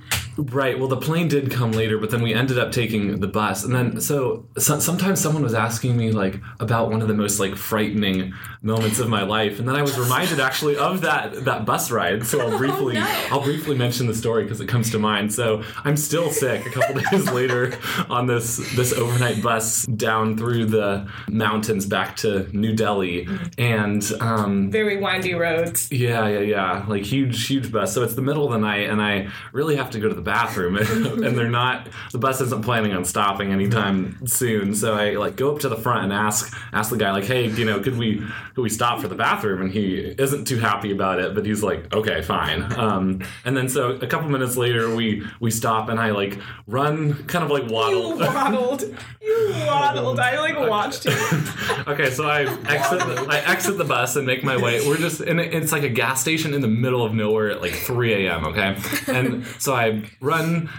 right. 0.50 0.78
Well, 0.78 0.88
the 0.88 0.98
plane 0.98 1.28
did 1.28 1.52
come 1.52 1.72
later, 1.72 1.98
but 1.98 2.10
then 2.10 2.22
we 2.22 2.34
ended 2.34 2.58
up 2.58 2.72
taking 2.72 3.20
the 3.20 3.28
bus, 3.28 3.64
and 3.64 3.74
then 3.74 4.02
so, 4.02 4.46
so 4.58 4.80
sometimes 4.80 5.20
someone 5.20 5.44
was 5.44 5.54
asking 5.54 5.96
me 5.98 6.12
like 6.12 6.40
about 6.60 6.90
one 6.90 7.02
of 7.02 7.08
the 7.08 7.14
most 7.14 7.40
like 7.40 7.56
frightening 7.56 8.34
moments 8.62 9.00
of 9.00 9.10
my 9.10 9.24
life, 9.24 9.60
and 9.60 9.68
then 9.68 9.76
I 9.76 9.82
was 9.82 9.98
reminded 9.98 10.40
actually 10.40 10.78
of 10.78 11.02
that 11.02 11.46
that 11.46 11.66
bus 11.66 11.92
ride. 11.92 12.26
So 12.26 12.42
I'll 12.42 12.58
briefly 12.58 12.98
I'll 12.98 13.44
briefly 13.44 13.78
mention 13.78 14.08
the 14.08 14.16
story 14.16 14.44
because 14.44 14.62
it 14.62 14.68
comes 14.68 14.92
to 14.92 15.00
mind. 15.00 15.34
So 15.34 15.64
I'm 15.84 15.98
still 15.98 16.32
sick 16.32 16.66
a 16.66 16.70
couple 16.70 17.02
days 17.12 17.30
later 17.32 17.78
on 18.10 18.28
this 18.28 18.58
this 18.76 18.94
overnight 18.94 19.42
bus 19.42 19.86
down 19.86 20.38
through 20.38 20.66
the 20.66 21.08
mountains 21.30 21.86
back 21.86 22.16
to 22.18 22.50
New 22.56 22.74
Delhi, 22.74 23.28
and 23.58 24.04
um, 24.20 24.72
very 24.72 24.98
windy 24.98 25.34
roads 25.34 25.92
yeah, 25.92 26.28
yeah, 26.28 26.40
yeah. 26.40 26.86
Like 26.88 27.04
huge, 27.04 27.48
huge 27.48 27.72
bus. 27.72 27.94
So 27.94 28.04
it's 28.04 28.16
the 28.16 28.22
middle 28.22 28.46
of 28.46 28.52
the 28.52 28.58
night, 28.58 28.90
and 28.90 29.02
I 29.02 29.30
really 29.52 29.76
have 29.76 29.92
to 29.92 30.00
go 30.00 30.08
to 30.08 30.16
the 30.16 30.22
bathroom, 30.32 30.78
and 31.26 31.38
they're 31.38 31.50
not. 31.50 31.90
The 32.14 32.18
bus 32.18 32.40
isn't 32.40 32.64
planning 32.64 32.94
on 32.94 33.04
stopping 33.04 33.52
anytime 33.52 34.26
soon. 34.26 34.74
So 34.74 34.94
I 34.94 35.12
like 35.12 35.36
go 35.36 35.54
up 35.54 35.60
to 35.60 35.70
the 35.70 35.76
front 35.76 36.06
and 36.06 36.14
ask 36.14 36.56
ask 36.72 36.90
the 36.90 36.98
guy 36.98 37.12
like, 37.12 37.26
hey, 37.26 37.48
you 37.48 37.66
know, 37.66 37.82
could 37.82 37.98
we 37.98 38.24
could 38.56 38.62
we 38.62 38.70
stop 38.70 39.02
for 39.02 39.10
the 39.10 39.16
bathroom? 39.16 39.62
And 39.62 39.72
he 39.72 40.16
isn't 40.18 40.46
too 40.46 40.58
happy 40.60 40.92
about 40.92 41.20
it, 41.20 41.36
but 41.36 41.46
he's 41.46 41.64
like, 41.64 41.94
okay, 41.94 42.22
fine. 42.22 42.72
Um, 42.80 43.22
and 43.44 43.58
then 43.58 43.68
so 43.68 43.92
a 43.92 44.08
couple 44.08 44.30
minutes 44.30 44.56
later, 44.56 44.96
we 44.96 45.28
we 45.42 45.52
stop, 45.52 45.90
and 45.90 46.00
I 46.00 46.12
like 46.12 46.40
run, 46.66 47.26
kind 47.26 47.44
of 47.44 47.52
like 47.52 47.70
waddle. 47.70 48.12
you 48.12 48.26
waddle. 48.26 48.62
waddled 48.62 48.84
you 49.22 49.54
waddled 49.68 50.20
i 50.20 50.40
like 50.40 50.70
watched 50.70 51.06
you 51.06 51.12
Okay, 51.88 52.12
so 52.12 52.28
I 52.28 52.42
exit 52.42 53.00
the, 53.00 53.26
I 53.30 53.38
exit 53.40 53.78
the 53.78 53.84
bus 53.84 54.16
and 54.16 54.26
make 54.26 54.44
my 54.44 54.56
way. 54.56 54.88
We're 54.88 54.98
just 54.98 55.22
in 55.22 55.40
a, 55.40 55.44
it's 55.44 55.72
like 55.72 55.84
a 55.84 55.90
gas 55.90 56.22
station 56.22 56.54
in 56.54 56.62
the 56.62 56.68
middle 56.68 57.04
of 57.04 57.14
nowhere 57.14 57.50
at 57.50 57.62
like 57.62 57.74
3 57.74 58.28
a.m. 58.28 58.46
Okay, 58.46 58.78
and 59.08 59.46
so 59.60 59.74
I 59.74 60.04
run. 60.22 60.70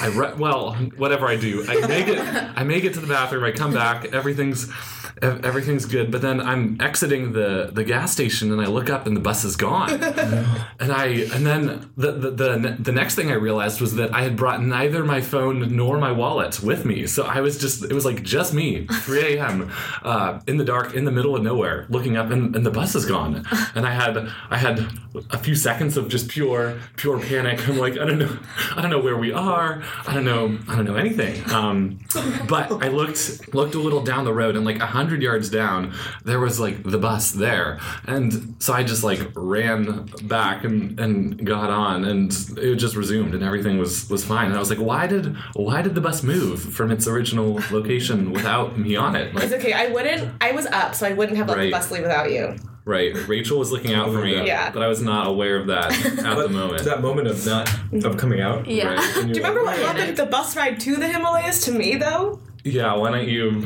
I 0.00 0.08
run, 0.08 0.38
well, 0.38 0.72
whatever 0.96 1.26
I 1.26 1.36
do, 1.36 1.64
I 1.68 1.86
make 1.86 2.08
it. 2.08 2.18
I 2.18 2.64
make 2.64 2.84
it 2.84 2.94
to 2.94 3.00
the 3.00 3.06
bathroom. 3.06 3.44
I 3.44 3.52
come 3.52 3.74
back. 3.74 4.06
Everything's 4.06 4.70
ev- 4.70 5.01
everything's 5.22 5.86
good. 5.86 6.10
But 6.10 6.20
then 6.20 6.40
I'm 6.40 6.76
exiting 6.80 7.32
the 7.32 7.70
the 7.72 7.84
gas 7.84 8.12
station 8.12 8.52
and 8.52 8.60
I 8.60 8.66
look 8.66 8.90
up 8.90 9.06
and 9.06 9.16
the 9.16 9.20
bus 9.20 9.44
is 9.44 9.56
gone. 9.56 9.90
and 10.80 10.92
I 10.92 11.06
and 11.32 11.46
then 11.46 11.90
the, 11.96 12.12
the 12.12 12.30
the 12.30 12.76
the 12.78 12.92
next 12.92 13.14
thing 13.14 13.30
I 13.30 13.34
realized 13.34 13.80
was 13.80 13.94
that 13.94 14.12
I 14.12 14.22
had 14.22 14.36
brought 14.36 14.62
neither 14.62 15.04
my 15.04 15.20
phone 15.20 15.76
nor 15.76 15.98
my 15.98 16.12
wallet 16.12 16.60
with 16.60 16.84
me. 16.84 17.06
So 17.06 17.24
I 17.24 17.40
was 17.40 17.58
just 17.58 17.84
it 17.84 17.92
was 17.92 18.04
like 18.04 18.22
just 18.22 18.52
me, 18.52 18.86
3 18.86 19.36
a.m. 19.36 19.70
Uh, 20.02 20.40
in 20.46 20.56
the 20.56 20.64
dark, 20.64 20.94
in 20.94 21.04
the 21.04 21.12
middle 21.12 21.36
of 21.36 21.42
nowhere, 21.42 21.86
looking 21.88 22.16
up 22.16 22.30
and, 22.30 22.54
and 22.56 22.66
the 22.66 22.70
bus 22.70 22.94
is 22.94 23.06
gone. 23.06 23.46
And 23.74 23.86
I 23.86 23.92
had 23.92 24.28
I 24.50 24.58
had 24.58 24.86
a 25.30 25.38
few 25.38 25.54
seconds 25.54 25.96
of 25.96 26.08
just 26.08 26.28
pure 26.28 26.78
pure 26.96 27.20
panic. 27.20 27.68
I'm 27.68 27.78
like 27.78 27.94
I 27.94 28.04
don't 28.04 28.18
know 28.18 28.36
I 28.76 28.82
don't 28.82 28.90
know 28.90 29.00
where 29.00 29.16
we 29.16 29.32
are. 29.32 29.82
I 30.06 30.14
don't 30.14 30.24
know 30.24 30.58
I 30.68 30.74
don't 30.74 30.84
know 30.84 30.96
anything. 30.96 31.48
Um, 31.52 32.00
but 32.48 32.72
I 32.82 32.88
looked 32.88 33.54
looked 33.54 33.74
a 33.74 33.78
little 33.78 34.02
down 34.02 34.24
the 34.24 34.34
road 34.34 34.56
and 34.56 34.64
like 34.64 34.80
a 34.80 34.86
hundred 34.86 35.11
yards 35.20 35.50
down 35.50 35.92
there 36.24 36.38
was 36.38 36.60
like 36.60 36.82
the 36.84 36.96
bus 36.98 37.32
there, 37.32 37.78
and 38.06 38.54
so 38.60 38.72
I 38.72 38.84
just 38.84 39.02
like 39.02 39.20
ran 39.34 40.08
back 40.22 40.62
and 40.64 40.98
and 41.00 41.44
got 41.44 41.68
on 41.70 42.04
and 42.04 42.32
it 42.56 42.76
just 42.76 42.94
resumed 42.96 43.34
and 43.34 43.42
everything 43.42 43.78
was 43.78 44.08
was 44.08 44.24
fine. 44.24 44.46
And 44.46 44.54
I 44.54 44.58
was 44.60 44.70
like, 44.70 44.78
why 44.78 45.06
did 45.08 45.36
why 45.54 45.82
did 45.82 45.94
the 45.94 46.00
bus 46.00 46.22
move 46.22 46.62
from 46.62 46.90
its 46.90 47.06
original 47.08 47.60
location 47.72 48.30
without 48.32 48.78
me 48.78 48.94
on 48.96 49.16
it? 49.16 49.34
Like, 49.34 49.44
it's 49.44 49.52
okay 49.54 49.72
i 49.72 49.88
wouldn't 49.88 50.30
i 50.40 50.52
was 50.52 50.66
up 50.66 50.94
so 50.94 51.06
i 51.06 51.12
wouldn't 51.12 51.36
have 51.36 51.48
let 51.48 51.56
Right. 51.58 51.64
the 51.64 51.70
bus 51.72 51.90
leave 51.90 52.02
without 52.02 52.30
you 52.30 52.56
right? 52.84 53.14
Rachel 53.28 53.60
was 53.60 53.70
looking 53.70 53.94
out 53.94 54.10
for 54.10 54.20
me, 54.24 54.44
Yeah. 54.44 54.72
but 54.72 54.82
I 54.82 54.88
was 54.88 55.00
not 55.00 55.28
aware 55.28 55.56
of 55.56 55.68
that 55.68 55.92
at 56.04 56.16
the 56.36 56.48
moment. 56.48 56.82
That 56.82 57.00
moment 57.00 57.28
of 57.28 57.46
not 57.46 57.72
of 58.04 58.16
coming 58.16 58.40
out. 58.40 58.66
Yeah. 58.66 58.94
Right. 58.94 59.14
Do 59.14 59.28
you 59.28 59.34
remember 59.36 59.62
like, 59.62 59.78
what 59.80 59.96
happened 59.96 60.16
the 60.16 60.26
bus 60.26 60.56
ride 60.56 60.80
to 60.80 60.96
the 60.96 61.06
Himalayas 61.06 61.64
to 61.66 61.72
me 61.72 61.94
though? 61.94 62.40
Yeah, 62.64 62.94
why 62.94 63.10
don't 63.10 63.28
you? 63.28 63.60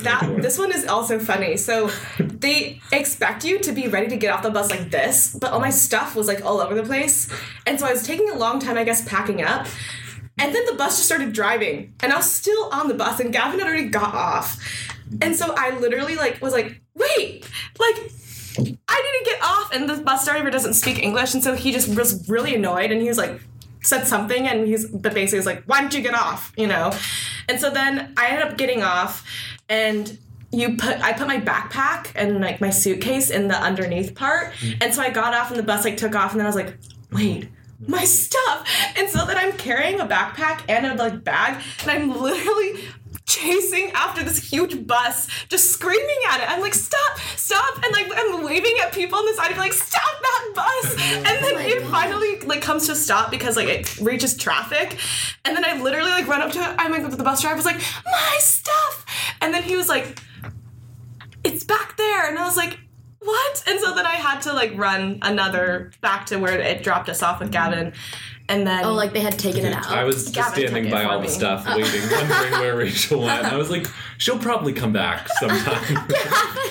That 0.00 0.38
this 0.42 0.58
one 0.58 0.70
is 0.70 0.86
also 0.86 1.18
funny. 1.18 1.56
So 1.56 1.90
they 2.18 2.80
expect 2.92 3.44
you 3.44 3.58
to 3.60 3.72
be 3.72 3.88
ready 3.88 4.08
to 4.08 4.16
get 4.16 4.34
off 4.34 4.42
the 4.42 4.50
bus 4.50 4.70
like 4.70 4.90
this, 4.90 5.34
but 5.34 5.52
all 5.52 5.60
my 5.60 5.70
stuff 5.70 6.14
was 6.14 6.28
like 6.28 6.44
all 6.44 6.60
over 6.60 6.74
the 6.74 6.82
place. 6.82 7.30
And 7.66 7.80
so 7.80 7.86
I 7.86 7.92
was 7.92 8.06
taking 8.06 8.28
a 8.28 8.34
long 8.34 8.58
time, 8.58 8.76
I 8.76 8.84
guess, 8.84 9.06
packing 9.08 9.42
up. 9.42 9.66
And 10.36 10.54
then 10.54 10.66
the 10.66 10.74
bus 10.74 10.96
just 10.96 11.06
started 11.06 11.32
driving, 11.32 11.94
and 12.00 12.12
I 12.12 12.16
was 12.16 12.30
still 12.30 12.68
on 12.72 12.88
the 12.88 12.94
bus, 12.94 13.20
and 13.20 13.32
Gavin 13.32 13.60
had 13.60 13.68
already 13.68 13.88
got 13.88 14.14
off. 14.14 14.58
And 15.22 15.36
so 15.36 15.54
I 15.56 15.78
literally 15.78 16.16
like 16.16 16.42
was 16.42 16.52
like, 16.52 16.82
wait, 16.94 17.48
like 17.78 18.10
I 18.58 19.00
to 19.18 19.24
get 19.24 19.42
off, 19.42 19.72
and 19.72 19.88
the 19.88 19.96
bus 20.02 20.24
driver 20.24 20.50
doesn't 20.50 20.74
speak 20.74 21.02
English, 21.02 21.34
and 21.34 21.42
so 21.42 21.54
he 21.54 21.72
just 21.72 21.96
was 21.96 22.28
really 22.28 22.54
annoyed, 22.54 22.90
and 22.90 23.00
he 23.00 23.08
was 23.08 23.18
like, 23.18 23.40
said 23.84 24.06
something, 24.06 24.46
and 24.46 24.66
he's 24.66 24.86
but 24.86 25.14
basically 25.14 25.38
he's 25.38 25.46
like, 25.46 25.64
why 25.64 25.80
don't 25.80 25.94
you 25.94 26.02
get 26.02 26.14
off, 26.14 26.52
you 26.56 26.66
know? 26.66 26.92
And 27.48 27.60
so 27.60 27.70
then 27.70 28.12
I 28.16 28.28
ended 28.28 28.46
up 28.46 28.58
getting 28.58 28.82
off, 28.82 29.24
and 29.68 30.18
you 30.50 30.76
put 30.76 31.00
I 31.00 31.12
put 31.12 31.26
my 31.26 31.40
backpack 31.40 32.10
and 32.14 32.40
like 32.40 32.60
my 32.60 32.70
suitcase 32.70 33.30
in 33.30 33.48
the 33.48 33.56
underneath 33.56 34.14
part, 34.14 34.52
mm. 34.54 34.76
and 34.82 34.94
so 34.94 35.02
I 35.02 35.10
got 35.10 35.34
off, 35.34 35.50
and 35.50 35.58
the 35.58 35.62
bus 35.62 35.84
like 35.84 35.96
took 35.96 36.14
off, 36.14 36.32
and 36.32 36.40
then 36.40 36.46
I 36.46 36.48
was 36.48 36.56
like, 36.56 36.76
wait. 37.12 37.48
My 37.86 38.04
stuff, 38.04 38.66
and 38.96 39.10
so 39.10 39.26
then 39.26 39.36
I'm 39.36 39.52
carrying 39.52 40.00
a 40.00 40.06
backpack 40.06 40.62
and 40.70 40.86
a 40.86 40.94
like 40.94 41.22
bag, 41.22 41.62
and 41.82 41.90
I'm 41.90 42.18
literally 42.18 42.84
chasing 43.26 43.90
after 43.92 44.22
this 44.22 44.38
huge 44.38 44.86
bus, 44.86 45.28
just 45.48 45.72
screaming 45.72 46.18
at 46.30 46.40
it. 46.40 46.50
I'm 46.50 46.60
like, 46.60 46.74
stop, 46.74 47.18
stop, 47.36 47.82
and 47.82 47.92
like 47.92 48.06
I'm 48.14 48.44
waving 48.44 48.74
at 48.82 48.92
people 48.92 49.18
on 49.18 49.26
the 49.26 49.34
side, 49.34 49.52
I'm 49.52 49.58
like, 49.58 49.72
stop 49.72 50.02
that 50.22 50.52
bus. 50.54 50.94
Oh 50.96 51.22
and 51.26 51.44
then 51.44 51.54
my 51.54 51.62
it 51.62 51.82
God. 51.82 51.90
finally 51.90 52.40
like 52.40 52.62
comes 52.62 52.86
to 52.86 52.92
a 52.92 52.94
stop 52.94 53.30
because 53.30 53.56
like 53.56 53.68
it 53.68 53.98
reaches 53.98 54.36
traffic. 54.36 54.98
And 55.44 55.56
then 55.56 55.64
I 55.64 55.80
literally 55.80 56.10
like 56.10 56.26
run 56.26 56.42
up 56.42 56.52
to 56.52 56.58
it. 56.58 56.74
I'm 56.78 56.90
like 56.92 57.08
the 57.10 57.22
bus 57.22 57.42
driver 57.42 57.56
was 57.56 57.64
like, 57.64 57.80
my 58.04 58.38
stuff. 58.40 59.06
And 59.40 59.52
then 59.52 59.62
he 59.62 59.76
was 59.76 59.88
like, 59.88 60.18
it's 61.44 61.64
back 61.64 61.96
there. 61.96 62.28
And 62.28 62.38
I 62.38 62.44
was 62.44 62.56
like, 62.56 62.78
what? 63.20 63.64
And 63.66 63.80
so 63.80 63.94
then 63.94 64.06
I 64.06 64.14
had 64.14 64.40
to 64.42 64.52
like 64.52 64.76
run 64.76 65.18
another 65.22 65.92
back 66.00 66.26
to 66.26 66.36
where 66.36 66.58
it 66.58 66.82
dropped 66.82 67.08
us 67.08 67.22
off 67.22 67.40
with 67.40 67.50
Gavin. 67.50 67.92
And 68.48 68.66
then 68.66 68.84
Oh, 68.84 68.92
like 68.92 69.12
they 69.14 69.20
had 69.20 69.38
taken 69.38 69.64
it 69.64 69.72
out. 69.72 69.86
I 69.88 70.04
was 70.04 70.24
just 70.24 70.34
Gavin 70.34 70.52
took 70.60 70.68
standing 70.68 70.90
by 70.92 71.04
for 71.04 71.08
all 71.12 71.18
the 71.18 71.24
me. 71.24 71.30
stuff, 71.30 71.64
oh. 71.66 71.76
waiting, 71.78 72.02
wondering 72.10 72.52
where 72.60 72.76
Rachel 72.84 73.20
went. 73.22 73.44
I 73.46 73.56
was 73.56 73.70
like, 73.70 73.86
she'll 74.18 74.38
probably 74.38 74.72
come 74.74 74.92
back 74.92 75.26
sometime. 75.40 76.06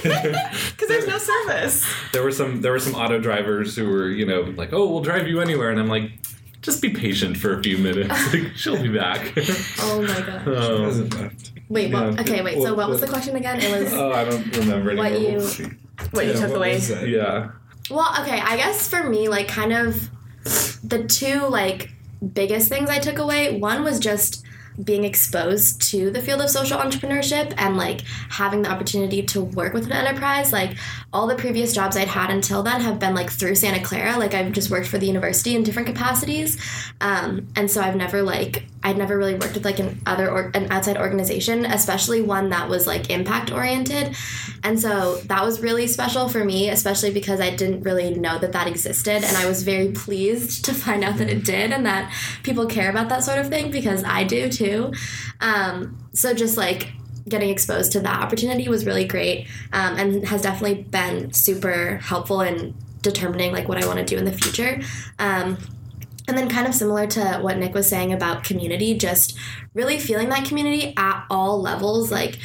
because 0.03 0.87
there's 0.87 1.07
no 1.07 1.17
service. 1.17 1.85
there 2.11 2.23
were 2.23 2.31
some 2.31 2.61
there 2.61 2.71
were 2.71 2.79
some 2.79 2.93
auto 2.95 3.19
drivers 3.19 3.75
who 3.75 3.89
were 3.89 4.07
you 4.09 4.25
know 4.25 4.41
like 4.55 4.71
oh 4.73 4.87
we'll 4.89 5.01
drive 5.01 5.27
you 5.27 5.39
anywhere 5.41 5.69
and 5.71 5.79
i'm 5.79 5.87
like 5.87 6.11
just 6.61 6.81
be 6.81 6.89
patient 6.89 7.37
for 7.37 7.57
a 7.57 7.63
few 7.63 7.77
minutes 7.77 8.09
like 8.33 8.51
she'll 8.55 8.81
be 8.81 8.89
back 8.89 9.33
oh 9.79 10.01
my 10.01 10.21
god. 10.21 10.47
oh, 10.47 10.83
Hasn't 10.85 11.13
left. 11.19 11.51
Wait, 11.69 11.91
what, 11.93 12.13
Yeah. 12.13 12.21
okay, 12.21 12.41
wait. 12.43 12.61
So 12.61 12.73
what 12.73 12.89
was 12.89 13.01
the 13.01 13.07
question 13.07 13.35
again? 13.35 13.59
It 13.59 13.71
was 13.83 13.93
oh, 13.93 14.11
i 14.11 14.23
don't 14.25 14.45
remember 14.57 14.91
anymore. 14.91 15.39
What 15.41 15.59
you- 15.59 15.71
What 16.11 16.25
you 16.25 16.31
Yeah, 16.33 16.39
took 16.39 16.49
what 16.51 16.57
away. 16.57 16.77
yeah 17.07 17.49
Well, 17.89 18.15
okay, 18.21 18.39
I 18.39 18.57
guess 18.57 18.87
for 18.87 19.09
me, 19.09 19.27
like, 19.27 19.47
kind 19.47 19.73
of 19.73 20.09
the 20.83 21.05
two, 21.07 21.47
like, 21.47 21.91
biggest 22.33 22.69
things 22.69 22.89
I 22.89 22.99
took 22.99 23.17
away 23.17 23.59
one 23.59 23.83
was 23.83 23.99
just 23.99 24.45
being 24.83 25.03
exposed 25.03 25.81
to 25.91 26.09
the 26.09 26.21
field 26.21 26.41
of 26.41 26.49
social 26.49 26.79
entrepreneurship 26.79 27.53
and, 27.57 27.77
like, 27.77 28.01
having 28.29 28.63
the 28.63 28.69
opportunity 28.69 29.21
to 29.21 29.41
work 29.41 29.73
with 29.73 29.85
an 29.85 29.91
enterprise. 29.91 30.51
Like, 30.51 30.75
all 31.11 31.27
the 31.27 31.35
previous 31.35 31.73
jobs 31.73 31.95
I'd 31.95 32.07
had 32.07 32.31
until 32.31 32.63
then 32.63 32.81
have 32.81 32.97
been, 32.97 33.13
like, 33.13 33.29
through 33.29 33.55
Santa 33.55 33.83
Clara. 33.83 34.17
Like, 34.17 34.33
I've 34.33 34.51
just 34.51 34.71
worked 34.71 34.87
for 34.87 34.97
the 34.97 35.05
university 35.05 35.55
in 35.55 35.63
different 35.63 35.87
capacities. 35.87 36.57
Um, 37.01 37.47
and 37.55 37.69
so 37.69 37.81
I've 37.81 37.95
never, 37.95 38.23
like, 38.23 38.65
I'd 38.83 38.97
never 38.97 39.17
really 39.17 39.33
worked 39.33 39.53
with, 39.53 39.65
like, 39.65 39.79
an 39.79 40.01
other 40.05 40.29
or 40.29 40.51
an 40.53 40.71
outside 40.71 40.97
organization, 40.97 41.65
especially 41.65 42.21
one 42.21 42.49
that 42.49 42.69
was, 42.69 42.85
like, 42.85 43.09
impact 43.09 43.51
oriented. 43.51 44.15
And 44.63 44.79
so 44.79 45.17
that 45.17 45.43
was 45.43 45.61
really 45.61 45.87
special 45.87 46.29
for 46.29 46.43
me, 46.43 46.69
especially 46.69 47.11
because 47.11 47.39
I 47.39 47.55
didn't 47.55 47.83
really 47.83 48.13
know 48.15 48.37
that 48.39 48.51
that 48.53 48.67
existed. 48.67 49.23
And 49.23 49.37
I 49.37 49.47
was 49.47 49.63
very 49.63 49.91
pleased 49.91 50.65
to 50.65 50.73
find 50.73 51.03
out 51.03 51.17
that 51.17 51.29
it 51.29 51.43
did 51.43 51.71
and 51.71 51.85
that 51.85 52.13
people 52.43 52.65
care 52.65 52.89
about 52.89 53.09
that 53.09 53.23
sort 53.23 53.39
of 53.39 53.49
thing 53.49 53.71
because 53.71 54.03
I 54.03 54.23
do 54.23 54.49
too. 54.49 54.93
Um, 55.41 55.97
so 56.13 56.33
just 56.33 56.57
like 56.57 56.91
getting 57.27 57.49
exposed 57.49 57.93
to 57.93 57.99
that 58.01 58.21
opportunity 58.21 58.67
was 58.67 58.85
really 58.85 59.05
great 59.05 59.47
um, 59.71 59.97
and 59.97 60.27
has 60.27 60.41
definitely 60.41 60.83
been 60.83 61.31
super 61.33 61.97
helpful 61.97 62.41
in 62.41 62.75
determining 63.01 63.51
like 63.51 63.67
what 63.67 63.81
I 63.81 63.85
want 63.85 63.99
to 63.99 64.05
do 64.05 64.17
in 64.17 64.25
the 64.25 64.31
future. 64.31 64.81
Um, 65.19 65.57
and 66.27 66.37
then, 66.37 66.49
kind 66.49 66.67
of 66.67 66.73
similar 66.73 67.05
to 67.07 67.39
what 67.41 67.57
Nick 67.57 67.73
was 67.73 67.87
saying 67.89 68.13
about 68.13 68.43
community, 68.43 68.97
just 68.97 69.37
really 69.73 69.99
feeling 69.99 70.29
that 70.29 70.45
community 70.45 70.93
at 70.95 71.25
all 71.29 71.61
levels, 71.61 72.11
like 72.11 72.37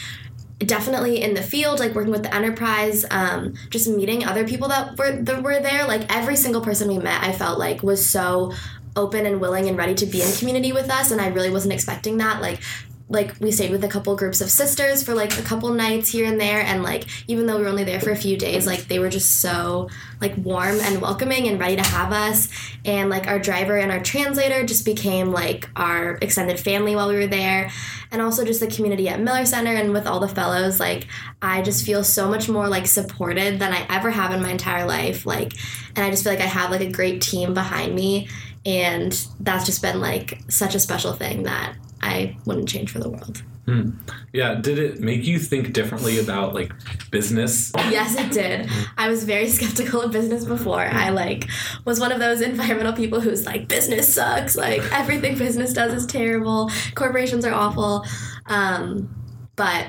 definitely 0.58 1.22
in 1.22 1.34
the 1.34 1.42
field, 1.42 1.78
like 1.78 1.94
working 1.94 2.10
with 2.10 2.24
the 2.24 2.34
enterprise, 2.34 3.04
um, 3.10 3.54
just 3.70 3.88
meeting 3.88 4.24
other 4.24 4.46
people 4.46 4.68
that 4.68 4.98
were 4.98 5.12
that 5.22 5.42
were 5.42 5.60
there. 5.60 5.86
Like 5.86 6.12
every 6.14 6.36
single 6.36 6.60
person 6.60 6.88
we 6.88 6.98
met, 6.98 7.22
I 7.22 7.32
felt 7.32 7.58
like 7.58 7.82
was 7.82 8.08
so 8.08 8.52
open 8.96 9.26
and 9.26 9.40
willing 9.40 9.68
and 9.68 9.78
ready 9.78 9.94
to 9.94 10.06
be 10.06 10.22
in 10.22 10.32
community 10.32 10.72
with 10.72 10.90
us, 10.90 11.10
and 11.10 11.20
I 11.20 11.28
really 11.28 11.50
wasn't 11.50 11.74
expecting 11.74 12.16
that. 12.18 12.42
Like 12.42 12.60
like 13.08 13.34
we 13.40 13.50
stayed 13.50 13.70
with 13.70 13.82
a 13.84 13.88
couple 13.88 14.14
groups 14.16 14.40
of 14.40 14.50
sisters 14.50 15.02
for 15.02 15.14
like 15.14 15.38
a 15.38 15.42
couple 15.42 15.72
nights 15.72 16.10
here 16.10 16.26
and 16.26 16.40
there 16.40 16.60
and 16.60 16.82
like 16.82 17.06
even 17.26 17.46
though 17.46 17.56
we 17.56 17.62
were 17.62 17.68
only 17.68 17.84
there 17.84 18.00
for 18.00 18.10
a 18.10 18.16
few 18.16 18.36
days 18.36 18.66
like 18.66 18.86
they 18.88 18.98
were 18.98 19.08
just 19.08 19.40
so 19.40 19.88
like 20.20 20.36
warm 20.38 20.78
and 20.80 21.00
welcoming 21.00 21.48
and 21.48 21.60
ready 21.60 21.76
to 21.76 21.82
have 21.82 22.12
us. 22.12 22.48
And 22.84 23.10
like 23.10 23.26
our 23.26 23.38
driver 23.38 23.78
and 23.78 23.92
our 23.92 24.00
translator 24.00 24.64
just 24.64 24.84
became 24.84 25.32
like 25.32 25.68
our 25.76 26.18
extended 26.20 26.58
family 26.58 26.96
while 26.96 27.08
we 27.08 27.14
were 27.14 27.26
there. 27.26 27.70
And 28.10 28.22
also 28.22 28.44
just 28.44 28.60
the 28.60 28.66
community 28.66 29.08
at 29.08 29.20
Miller 29.20 29.44
Center 29.44 29.74
and 29.74 29.92
with 29.92 30.06
all 30.06 30.20
the 30.20 30.28
fellows 30.28 30.80
like 30.80 31.06
I 31.40 31.62
just 31.62 31.84
feel 31.84 32.04
so 32.04 32.28
much 32.28 32.48
more 32.48 32.68
like 32.68 32.86
supported 32.86 33.58
than 33.58 33.72
I 33.72 33.86
ever 33.88 34.10
have 34.10 34.32
in 34.32 34.42
my 34.42 34.50
entire 34.50 34.86
life 34.86 35.26
like 35.26 35.52
and 35.94 36.04
I 36.04 36.10
just 36.10 36.24
feel 36.24 36.32
like 36.32 36.42
I 36.42 36.46
have 36.46 36.70
like 36.70 36.80
a 36.80 36.90
great 36.90 37.22
team 37.22 37.54
behind 37.54 37.94
me. 37.94 38.28
And 38.66 39.12
that's 39.40 39.64
just 39.64 39.82
been 39.82 40.00
like 40.00 40.40
such 40.48 40.74
a 40.74 40.80
special 40.80 41.12
thing 41.12 41.44
that 41.44 41.74
I 42.00 42.36
wouldn't 42.44 42.68
change 42.68 42.90
for 42.90 42.98
the 42.98 43.08
world. 43.08 43.42
Hmm. 43.66 43.90
yeah 44.32 44.54
did 44.54 44.78
it 44.78 45.00
make 45.00 45.26
you 45.26 45.38
think 45.38 45.74
differently 45.74 46.18
about 46.18 46.54
like 46.54 46.72
business 47.10 47.70
Yes, 47.90 48.18
it 48.18 48.32
did. 48.32 48.64
Hmm. 48.64 48.84
I 48.96 49.08
was 49.08 49.24
very 49.24 49.46
skeptical 49.56 50.00
of 50.00 50.10
business 50.10 50.46
before. 50.46 50.80
I 50.80 51.08
hmm. 51.08 51.14
like 51.14 51.48
was 51.84 52.00
one 52.00 52.10
of 52.10 52.18
those 52.18 52.40
environmental 52.40 52.94
people 52.94 53.20
who's 53.20 53.44
like 53.44 53.68
business 53.68 54.14
sucks. 54.14 54.56
Like 54.56 54.82
everything 54.92 55.36
business 55.36 55.74
does 55.74 55.92
is 55.92 56.06
terrible. 56.06 56.70
Corporations 56.94 57.44
are 57.44 57.52
awful. 57.52 58.06
Um, 58.46 59.14
but 59.56 59.88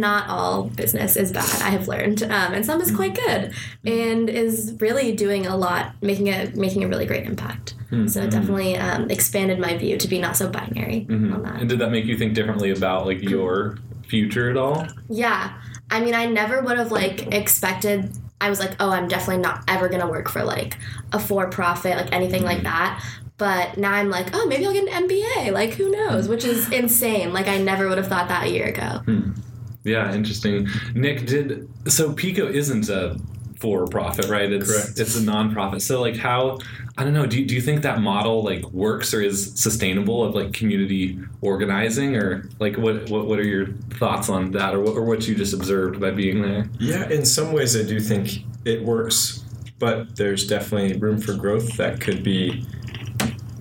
not 0.00 0.28
all 0.28 0.64
business 0.64 1.16
is 1.16 1.32
bad. 1.32 1.62
I 1.62 1.70
have 1.70 1.88
learned, 1.88 2.22
um, 2.22 2.52
and 2.54 2.64
some 2.64 2.80
is 2.80 2.94
quite 2.94 3.14
good, 3.14 3.52
and 3.84 4.28
is 4.28 4.76
really 4.80 5.12
doing 5.12 5.46
a 5.46 5.56
lot, 5.56 5.94
making 6.02 6.28
a 6.28 6.50
making 6.54 6.84
a 6.84 6.88
really 6.88 7.06
great 7.06 7.24
impact. 7.24 7.74
Hmm. 7.90 8.08
So 8.08 8.22
it 8.22 8.30
definitely 8.30 8.76
um, 8.76 9.10
expanded 9.10 9.58
my 9.58 9.76
view 9.76 9.96
to 9.96 10.08
be 10.08 10.18
not 10.18 10.36
so 10.36 10.48
binary 10.48 11.04
hmm. 11.04 11.32
on 11.32 11.42
that. 11.42 11.60
and 11.60 11.68
did 11.68 11.78
that 11.78 11.90
make 11.90 12.04
you 12.04 12.16
think 12.16 12.34
differently 12.34 12.70
about 12.70 13.06
like 13.06 13.22
your 13.22 13.78
future 14.08 14.50
at 14.50 14.56
all 14.56 14.86
Yeah. 15.08 15.60
I 15.90 16.00
mean, 16.00 16.14
I 16.14 16.26
never 16.26 16.62
would 16.62 16.78
have 16.78 16.90
like 16.90 17.32
expected 17.32 18.12
I 18.40 18.50
was 18.50 18.60
like, 18.60 18.76
"Oh, 18.80 18.90
I'm 18.90 19.08
definitely 19.08 19.42
not 19.42 19.64
ever 19.66 19.88
going 19.88 20.02
to 20.02 20.06
work 20.06 20.28
for 20.28 20.44
like 20.44 20.76
a 21.12 21.18
for-profit, 21.18 21.96
like 21.96 22.12
anything 22.12 22.42
like 22.42 22.58
hmm. 22.58 22.64
that." 22.64 23.04
But 23.38 23.76
now 23.76 23.92
I'm 23.92 24.10
like, 24.10 24.28
"Oh, 24.34 24.46
maybe 24.46 24.66
I'll 24.66 24.72
get 24.72 24.88
an 24.88 25.08
MBA." 25.08 25.52
Like, 25.52 25.72
who 25.74 25.90
knows? 25.90 26.28
Which 26.28 26.44
is 26.44 26.70
insane. 26.70 27.32
Like 27.32 27.48
I 27.48 27.58
never 27.58 27.88
would 27.88 27.98
have 27.98 28.08
thought 28.08 28.28
that 28.28 28.46
a 28.46 28.50
year 28.50 28.66
ago. 28.66 29.02
Yeah 29.86 30.12
interesting. 30.14 30.68
Nick 30.94 31.26
did 31.26 31.68
so 31.90 32.12
pico 32.12 32.46
isn't 32.46 32.88
a 32.88 33.16
for-profit 33.60 34.26
right? 34.28 34.52
It's 34.52 34.70
Correct. 34.70 34.98
it's 35.00 35.16
a 35.16 35.22
non-profit. 35.22 35.80
So 35.80 36.00
like 36.00 36.16
how 36.16 36.58
i 36.98 37.04
don't 37.04 37.12
know 37.12 37.26
do 37.26 37.38
you, 37.40 37.46
do 37.46 37.54
you 37.54 37.60
think 37.60 37.82
that 37.82 38.00
model 38.00 38.42
like 38.42 38.64
works 38.70 39.12
or 39.14 39.20
is 39.20 39.52
sustainable 39.54 40.24
of 40.24 40.34
like 40.34 40.52
community 40.52 41.18
organizing? 41.40 42.16
Or 42.16 42.48
like 42.58 42.76
what 42.76 43.08
what, 43.08 43.26
what 43.26 43.38
are 43.38 43.46
your 43.46 43.68
thoughts 43.98 44.28
on 44.28 44.50
that? 44.52 44.74
Or 44.74 44.80
what, 44.80 44.92
or 44.92 45.04
what 45.04 45.26
you 45.26 45.34
just 45.34 45.54
observed 45.54 46.00
by 46.00 46.10
being 46.10 46.42
there? 46.42 46.68
Yeah, 46.78 47.08
in 47.08 47.24
some 47.24 47.52
ways, 47.52 47.76
I 47.76 47.82
do 47.82 47.98
think 48.00 48.42
it 48.64 48.82
works, 48.82 49.44
but 49.78 50.16
there's 50.16 50.46
definitely 50.46 50.98
room 50.98 51.18
for 51.18 51.34
growth 51.34 51.76
that 51.76 52.00
could 52.00 52.22
be 52.22 52.66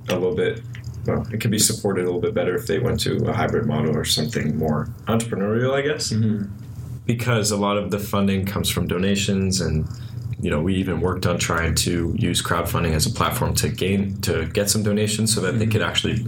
a 0.09 0.13
little 0.13 0.35
bit. 0.35 0.61
Well, 1.05 1.27
it 1.31 1.39
could 1.39 1.51
be 1.51 1.59
supported 1.59 2.01
a 2.01 2.05
little 2.05 2.21
bit 2.21 2.33
better 2.33 2.55
if 2.55 2.67
they 2.67 2.79
went 2.79 2.99
to 3.01 3.17
a 3.27 3.33
hybrid 3.33 3.67
model 3.67 3.95
or 3.95 4.05
something 4.05 4.57
more 4.57 4.89
entrepreneurial, 5.05 5.73
I 5.73 5.81
guess. 5.81 6.11
Mm-hmm. 6.11 6.51
Because 7.05 7.51
a 7.51 7.57
lot 7.57 7.77
of 7.77 7.91
the 7.91 7.99
funding 7.99 8.45
comes 8.45 8.69
from 8.69 8.87
donations, 8.87 9.61
and 9.61 9.87
you 10.39 10.49
know, 10.49 10.61
we 10.61 10.75
even 10.75 11.01
worked 11.01 11.25
on 11.25 11.37
trying 11.37 11.75
to 11.75 12.15
use 12.17 12.41
crowdfunding 12.41 12.93
as 12.93 13.05
a 13.05 13.11
platform 13.11 13.53
to 13.55 13.69
gain 13.69 14.19
to 14.21 14.45
get 14.47 14.69
some 14.69 14.83
donations 14.83 15.33
so 15.33 15.41
that 15.41 15.53
they 15.53 15.65
mm-hmm. 15.65 15.71
could 15.71 15.81
actually 15.81 16.25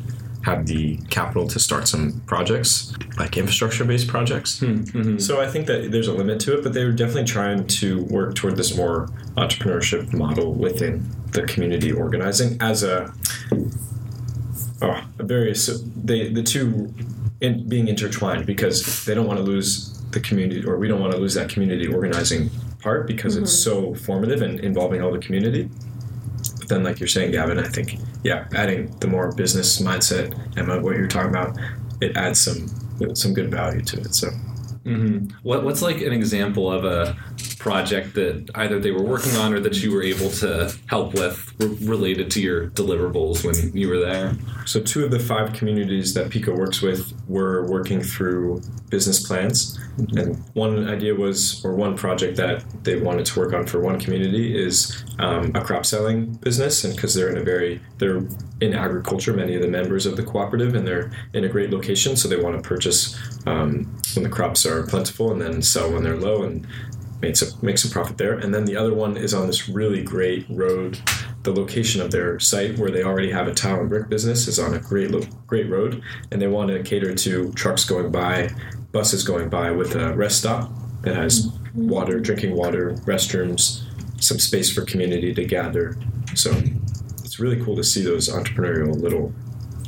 have 0.47 0.65
the 0.65 0.97
capital 1.09 1.45
to 1.45 1.59
start 1.59 1.87
some 1.89 2.21
projects, 2.25 2.93
like 3.17 3.35
infrastructure 3.35 3.83
based 3.83 4.07
projects. 4.07 4.59
Hmm, 4.59 4.75
mm-hmm. 4.75 5.17
So 5.17 5.41
I 5.41 5.47
think 5.47 5.67
that 5.67 5.91
there's 5.91 6.07
a 6.07 6.13
limit 6.13 6.39
to 6.41 6.57
it, 6.57 6.63
but 6.63 6.73
they 6.73 6.85
were 6.85 6.93
definitely 6.93 7.25
trying 7.25 7.67
to 7.67 8.03
work 8.05 8.35
toward 8.35 8.55
this 8.55 8.75
more 8.75 9.07
entrepreneurship 9.35 10.13
model 10.13 10.53
within 10.53 11.05
the 11.31 11.43
community 11.43 11.91
organizing 11.91 12.57
as 12.61 12.83
a 12.83 13.13
oh, 14.81 15.01
various 15.17 15.67
they 15.95 16.29
the 16.29 16.43
two 16.43 16.93
in, 17.41 17.67
being 17.67 17.87
intertwined 17.87 18.45
because 18.45 19.05
they 19.05 19.13
don't 19.13 19.27
want 19.27 19.37
to 19.37 19.43
lose 19.43 20.01
the 20.11 20.19
community 20.19 20.65
or 20.65 20.77
we 20.77 20.87
don't 20.87 21.01
want 21.01 21.13
to 21.13 21.19
lose 21.19 21.33
that 21.33 21.49
community 21.49 21.87
organizing 21.87 22.49
part 22.79 23.07
because 23.07 23.35
it's 23.35 23.51
mm-hmm. 23.51 23.93
so 23.93 23.95
formative 24.05 24.41
and 24.41 24.59
involving 24.61 25.01
all 25.01 25.11
the 25.11 25.19
community. 25.19 25.69
But 26.59 26.69
then 26.69 26.83
like 26.83 26.99
you're 26.99 27.07
saying 27.07 27.31
gavin 27.31 27.59
i 27.59 27.67
think 27.67 27.97
yeah 28.23 28.47
adding 28.55 28.95
the 28.99 29.07
more 29.07 29.33
business 29.33 29.81
mindset 29.81 30.33
and 30.55 30.67
what 30.83 30.95
you're 30.95 31.07
talking 31.07 31.31
about 31.31 31.57
it 32.01 32.15
adds 32.15 32.39
some 32.39 32.67
some 33.15 33.33
good 33.33 33.51
value 33.51 33.81
to 33.81 33.99
it 33.99 34.13
so. 34.13 34.29
Mm-hmm. 34.87 35.35
What, 35.43 35.65
what's 35.65 35.81
like 35.81 36.01
an 36.01 36.13
example 36.13 36.71
of 36.71 36.85
a 36.85 37.17
project 37.59 38.13
that 38.15 38.49
either 38.55 38.79
they 38.79 38.91
were 38.91 39.03
working 39.03 39.35
on 39.35 39.53
or 39.53 39.59
that 39.59 39.81
you 39.83 39.91
were 39.91 40.03
able 40.03 40.29
to 40.29 40.73
help 40.87 41.13
with 41.13 41.53
r- 41.59 41.67
related 41.81 42.29
to 42.31 42.41
your 42.41 42.69
deliverables 42.69 43.43
when 43.43 43.75
you 43.75 43.89
were 43.89 43.99
there? 43.99 44.35
So 44.65 44.81
two 44.81 45.03
of 45.03 45.11
the 45.11 45.19
five 45.19 45.53
communities 45.53 46.13
that 46.13 46.29
Pico 46.29 46.55
works 46.55 46.81
with 46.81 47.13
were 47.27 47.65
working 47.67 48.01
through 48.01 48.61
business 48.89 49.25
plans, 49.25 49.79
and 50.15 50.37
one 50.53 50.87
idea 50.87 51.15
was, 51.15 51.63
or 51.65 51.75
one 51.75 51.95
project 51.95 52.37
that 52.37 52.63
they 52.83 52.99
wanted 52.99 53.25
to 53.27 53.39
work 53.39 53.53
on 53.53 53.65
for 53.65 53.79
one 53.79 53.99
community 53.99 54.57
is 54.57 55.03
um, 55.19 55.51
a 55.55 55.61
crop 55.61 55.85
selling 55.85 56.33
business, 56.35 56.83
and 56.83 56.95
because 56.95 57.13
they're 57.13 57.29
in 57.29 57.37
a 57.37 57.43
very 57.43 57.81
they're 57.97 58.27
in 58.59 58.73
agriculture, 58.73 59.33
many 59.33 59.55
of 59.55 59.61
the 59.61 59.67
members 59.67 60.05
of 60.05 60.17
the 60.17 60.23
cooperative, 60.23 60.75
and 60.75 60.85
they're 60.85 61.11
in 61.33 61.43
a 61.43 61.49
great 61.49 61.71
location, 61.71 62.15
so 62.15 62.27
they 62.27 62.37
want 62.37 62.55
to 62.55 62.67
purchase 62.67 63.17
um, 63.45 63.95
when 64.15 64.23
the 64.23 64.29
crops 64.29 64.65
are 64.65 64.85
plentiful 64.87 65.31
and 65.31 65.41
then 65.41 65.61
sell 65.61 65.91
when 65.91 66.03
they're 66.03 66.17
low. 66.17 66.43
And 66.43 66.65
make 67.21 67.35
some 67.35 67.49
make 67.61 67.77
some 67.77 67.91
profit 67.91 68.17
there. 68.17 68.33
And 68.33 68.53
then 68.53 68.65
the 68.65 68.75
other 68.75 68.93
one 68.93 69.17
is 69.17 69.33
on 69.33 69.47
this 69.47 69.69
really 69.69 70.03
great 70.03 70.45
road. 70.49 70.99
The 71.43 71.53
location 71.53 72.01
of 72.01 72.11
their 72.11 72.39
site, 72.39 72.77
where 72.77 72.91
they 72.91 73.03
already 73.03 73.31
have 73.31 73.47
a 73.47 73.53
tile 73.53 73.79
and 73.79 73.89
brick 73.89 74.09
business, 74.09 74.47
is 74.47 74.59
on 74.59 74.73
a 74.73 74.79
great 74.79 75.11
lo- 75.11 75.27
great 75.45 75.69
road, 75.69 76.01
and 76.31 76.41
they 76.41 76.47
want 76.47 76.69
to 76.69 76.83
cater 76.83 77.13
to 77.15 77.51
trucks 77.53 77.85
going 77.85 78.11
by, 78.11 78.49
buses 78.91 79.23
going 79.23 79.49
by 79.49 79.71
with 79.71 79.95
a 79.95 80.13
rest 80.13 80.39
stop 80.39 80.69
that 81.03 81.15
has 81.15 81.47
water, 81.73 82.19
drinking 82.19 82.55
water, 82.55 82.93
restrooms, 83.05 83.83
some 84.21 84.39
space 84.39 84.73
for 84.73 84.81
community 84.81 85.33
to 85.33 85.45
gather. 85.45 85.97
So 86.35 86.51
it's 87.23 87.39
really 87.39 87.63
cool 87.63 87.75
to 87.75 87.83
see 87.83 88.03
those 88.03 88.27
entrepreneurial 88.29 88.99
little 88.99 89.33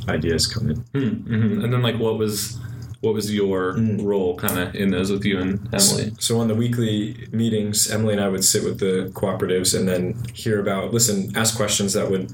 ideas 0.08 0.46
come 0.46 0.70
in. 0.70 0.76
hmm 0.94 1.62
And 1.62 1.72
then 1.72 1.82
like 1.82 1.98
what 1.98 2.16
was 2.18 2.58
what 3.00 3.14
was 3.14 3.32
your 3.32 3.76
role 3.78 4.36
kind 4.36 4.58
of 4.58 4.74
in 4.74 4.90
those 4.90 5.10
with 5.10 5.24
you 5.24 5.38
and 5.38 5.58
Emily? 5.72 6.12
So 6.18 6.38
on 6.38 6.48
the 6.48 6.54
weekly 6.54 7.28
meetings, 7.32 7.90
Emily 7.90 8.12
and 8.12 8.22
I 8.22 8.28
would 8.28 8.44
sit 8.44 8.62
with 8.62 8.78
the 8.78 9.10
cooperatives 9.14 9.78
and 9.78 9.88
then 9.88 10.22
hear 10.34 10.60
about, 10.60 10.92
listen, 10.92 11.34
ask 11.34 11.56
questions 11.56 11.94
that 11.94 12.10
would 12.10 12.30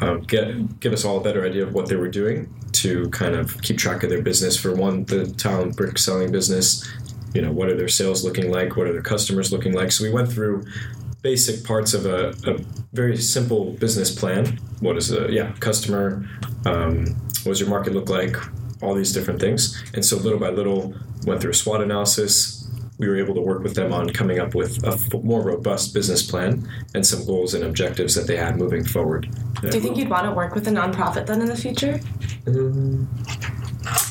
um, 0.00 0.20
get 0.22 0.78
give 0.80 0.92
us 0.92 1.04
all 1.04 1.18
a 1.18 1.22
better 1.22 1.44
idea 1.44 1.64
of 1.64 1.72
what 1.72 1.88
they 1.88 1.96
were 1.96 2.08
doing 2.08 2.54
to 2.72 3.08
kind 3.10 3.34
of 3.34 3.60
keep 3.62 3.78
track 3.78 4.02
of 4.02 4.10
their 4.10 4.22
business. 4.22 4.56
For 4.56 4.74
one, 4.74 5.04
the 5.06 5.26
tile 5.26 5.70
brick 5.70 5.98
selling 5.98 6.30
business, 6.30 6.86
you 7.34 7.42
know, 7.42 7.50
what 7.50 7.68
are 7.68 7.76
their 7.76 7.88
sales 7.88 8.22
looking 8.22 8.50
like? 8.50 8.76
What 8.76 8.86
are 8.86 8.92
their 8.92 9.02
customers 9.02 9.52
looking 9.52 9.72
like? 9.72 9.90
So 9.90 10.04
we 10.04 10.10
went 10.10 10.30
through 10.30 10.66
basic 11.22 11.64
parts 11.64 11.94
of 11.94 12.06
a, 12.06 12.34
a 12.46 12.58
very 12.92 13.16
simple 13.16 13.72
business 13.72 14.14
plan. 14.14 14.58
What 14.80 14.96
is 14.96 15.08
the 15.08 15.32
yeah 15.32 15.52
customer? 15.58 16.24
Um, 16.64 17.06
what 17.42 17.52
does 17.52 17.60
your 17.60 17.70
market 17.70 17.94
look 17.94 18.08
like? 18.08 18.36
All 18.82 18.94
these 18.94 19.12
different 19.12 19.40
things, 19.40 19.82
and 19.94 20.04
so 20.04 20.16
little 20.16 20.38
by 20.38 20.50
little 20.50 20.94
went 21.26 21.40
through 21.40 21.52
a 21.52 21.54
SWOT 21.54 21.82
analysis. 21.82 22.62
We 22.98 23.08
were 23.08 23.16
able 23.16 23.34
to 23.34 23.40
work 23.42 23.62
with 23.62 23.74
them 23.74 23.92
on 23.92 24.08
coming 24.10 24.38
up 24.38 24.54
with 24.54 24.82
a 24.84 24.92
f- 24.92 25.22
more 25.22 25.42
robust 25.42 25.92
business 25.92 26.22
plan 26.22 26.66
and 26.94 27.06
some 27.06 27.26
goals 27.26 27.52
and 27.52 27.62
objectives 27.62 28.14
that 28.14 28.26
they 28.26 28.36
had 28.36 28.56
moving 28.56 28.84
forward. 28.84 29.28
Do 29.60 29.68
you 29.68 29.80
think 29.82 29.98
you'd 29.98 30.08
want 30.08 30.24
to 30.24 30.32
work 30.32 30.54
with 30.54 30.66
a 30.68 30.70
nonprofit 30.70 31.26
then 31.26 31.42
in 31.42 31.46
the 31.46 31.56
future? 31.56 32.00
Um, 32.46 33.06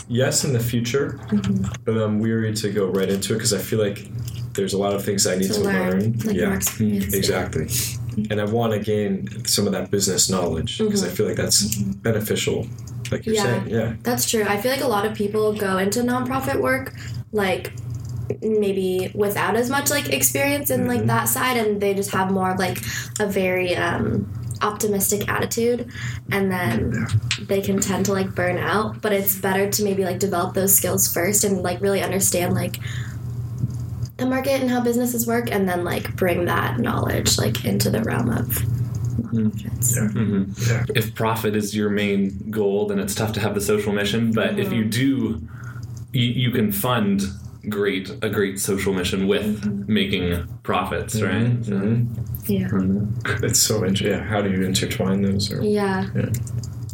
yes 0.08 0.44
in 0.44 0.54
the 0.54 0.60
future, 0.60 1.20
mm-hmm. 1.30 1.66
but 1.84 1.98
I'm 1.98 2.20
weary 2.20 2.54
to 2.54 2.72
go 2.72 2.88
right 2.88 3.10
into 3.10 3.34
it 3.34 3.38
because 3.38 3.54
I 3.54 3.60
feel 3.60 3.80
like 3.80 4.08
there's 4.54 4.74
a 4.74 4.78
lot 4.78 4.94
of 4.94 5.04
things 5.04 5.28
I 5.28 5.36
need 5.36 5.48
to, 5.48 5.54
To 5.54 5.60
learn, 5.62 6.14
like 6.20 6.36
yeah, 6.36 6.48
more 6.48 6.56
experience, 6.56 7.12
yeah. 7.12 7.18
exactly. 7.18 7.68
And 8.30 8.40
I 8.40 8.46
want 8.46 8.74
to 8.74 8.80
gain 8.80 9.46
some 9.46 9.68
of 9.68 9.74
that 9.74 9.92
business 9.92 10.30
knowledge 10.30 10.78
because 10.78 11.04
I 11.04 11.08
mm-hmm. 11.08 11.16
feel 11.16 11.28
like 11.28 11.36
that's 11.36 11.76
mm-hmm. 11.76 11.92
beneficial. 12.00 12.68
Like 13.12 13.26
you're 13.26 13.36
Yeah. 13.36 13.44
saying, 13.44 13.70
yeah. 13.70 13.94
That's 14.04 14.30
true. 14.30 14.44
I 14.48 14.58
feel 14.58 14.72
like 14.72 14.84
a 14.84 14.88
lot 14.88 15.06
of 15.06 15.14
people 15.14 15.54
go 15.54 15.78
into 15.78 16.02
nonprofit 16.02 16.62
work 16.62 16.94
like 17.32 17.74
maybe 18.42 19.12
without 19.14 19.56
as 19.56 19.70
much 19.70 19.90
like 19.90 20.10
experience 20.10 20.70
in 20.72 20.88
like 20.88 21.06
that 21.06 21.26
side 21.26 21.58
and 21.58 21.80
they 21.82 21.94
just 21.94 22.12
have 22.12 22.32
more 22.32 22.52
of, 22.52 22.60
like 22.60 22.80
a 23.20 23.28
very 23.28 23.76
um 23.76 24.32
optimistic 24.62 25.28
attitude 25.30 25.92
and 26.32 26.50
then 26.50 27.06
they 27.42 27.62
can 27.62 27.80
tend 27.80 28.06
to 28.06 28.14
like 28.14 28.34
burn 28.34 28.58
out 28.58 29.00
but 29.02 29.12
it's 29.12 29.36
better 29.38 29.70
to 29.70 29.84
maybe 29.84 30.04
like 30.06 30.18
develop 30.18 30.54
those 30.54 30.74
skills 30.76 31.12
first 31.14 31.44
and 31.44 31.62
like 31.62 31.80
really 31.82 32.02
understand 32.02 32.54
like 32.56 32.78
the 34.18 34.26
market 34.26 34.62
and 34.62 34.72
how 34.72 34.80
businesses 34.80 35.28
work 35.28 35.52
and 35.52 35.68
then 35.68 35.84
like 35.84 36.16
bring 36.16 36.46
that 36.46 36.80
knowledge 36.80 37.38
like 37.38 37.66
into 37.66 37.90
the 37.90 38.02
realm 38.04 38.30
of 38.30 38.58
nonprofits. 39.22 39.98
Mm-hmm. 39.98 40.92
If 40.96 41.16
profit 41.16 41.56
is 41.56 41.76
your 41.76 41.90
main 41.90 42.52
goal, 42.52 42.88
then 42.88 43.00
it's 43.00 43.16
tough 43.16 43.34
to 43.34 43.40
have 43.40 43.56
the 43.56 43.62
social 43.62 43.94
mission. 43.94 44.32
But 44.32 44.60
if 44.60 44.72
you 44.72 44.82
mm-hmm. 44.82 44.90
do, 44.90 45.48
you, 46.14 46.26
you 46.26 46.52
can 46.52 46.72
fund 46.72 47.22
great 47.70 48.12
a 48.22 48.30
great 48.30 48.60
social 48.60 48.94
mission 48.94 49.28
with 49.28 49.64
mm-hmm. 49.64 49.92
making 49.92 50.48
profits, 50.64 51.22
right? 51.22 51.64
So- 51.66 52.06
Yeah. 52.48 52.70
It's 53.42 53.60
so 53.60 53.84
interesting. 53.86 54.08
Yeah. 54.08 54.24
How 54.24 54.42
do 54.42 54.52
you 54.52 54.64
intertwine 54.64 55.22
those? 55.22 55.52
Or 55.52 55.64
Yeah. 55.64 56.08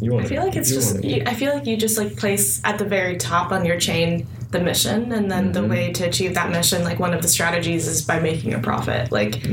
you 0.00 0.12
want? 0.12 0.24
I 0.24 0.28
feel 0.28 0.42
like 0.42 0.56
it's 0.56 0.70
just. 0.70 1.04
You, 1.04 1.22
I 1.26 1.34
feel 1.34 1.52
like 1.52 1.66
you 1.66 1.76
just 1.76 1.98
like 1.98 2.16
place 2.16 2.60
at 2.64 2.78
the 2.78 2.86
very 2.86 3.16
top 3.16 3.52
on 3.52 3.64
your 3.64 3.78
chain 3.78 4.26
the 4.50 4.60
mission, 4.60 5.12
and 5.12 5.30
then 5.30 5.52
the 5.52 5.64
way 5.66 5.92
to 5.92 6.04
achieve 6.04 6.34
that 6.34 6.50
mission, 6.50 6.84
like 6.84 6.98
one 6.98 7.14
of 7.14 7.22
the 7.22 7.28
strategies, 7.28 7.86
is 7.86 8.02
by 8.02 8.18
making 8.18 8.54
a 8.54 8.58
profit. 8.58 9.12
Like. 9.12 9.46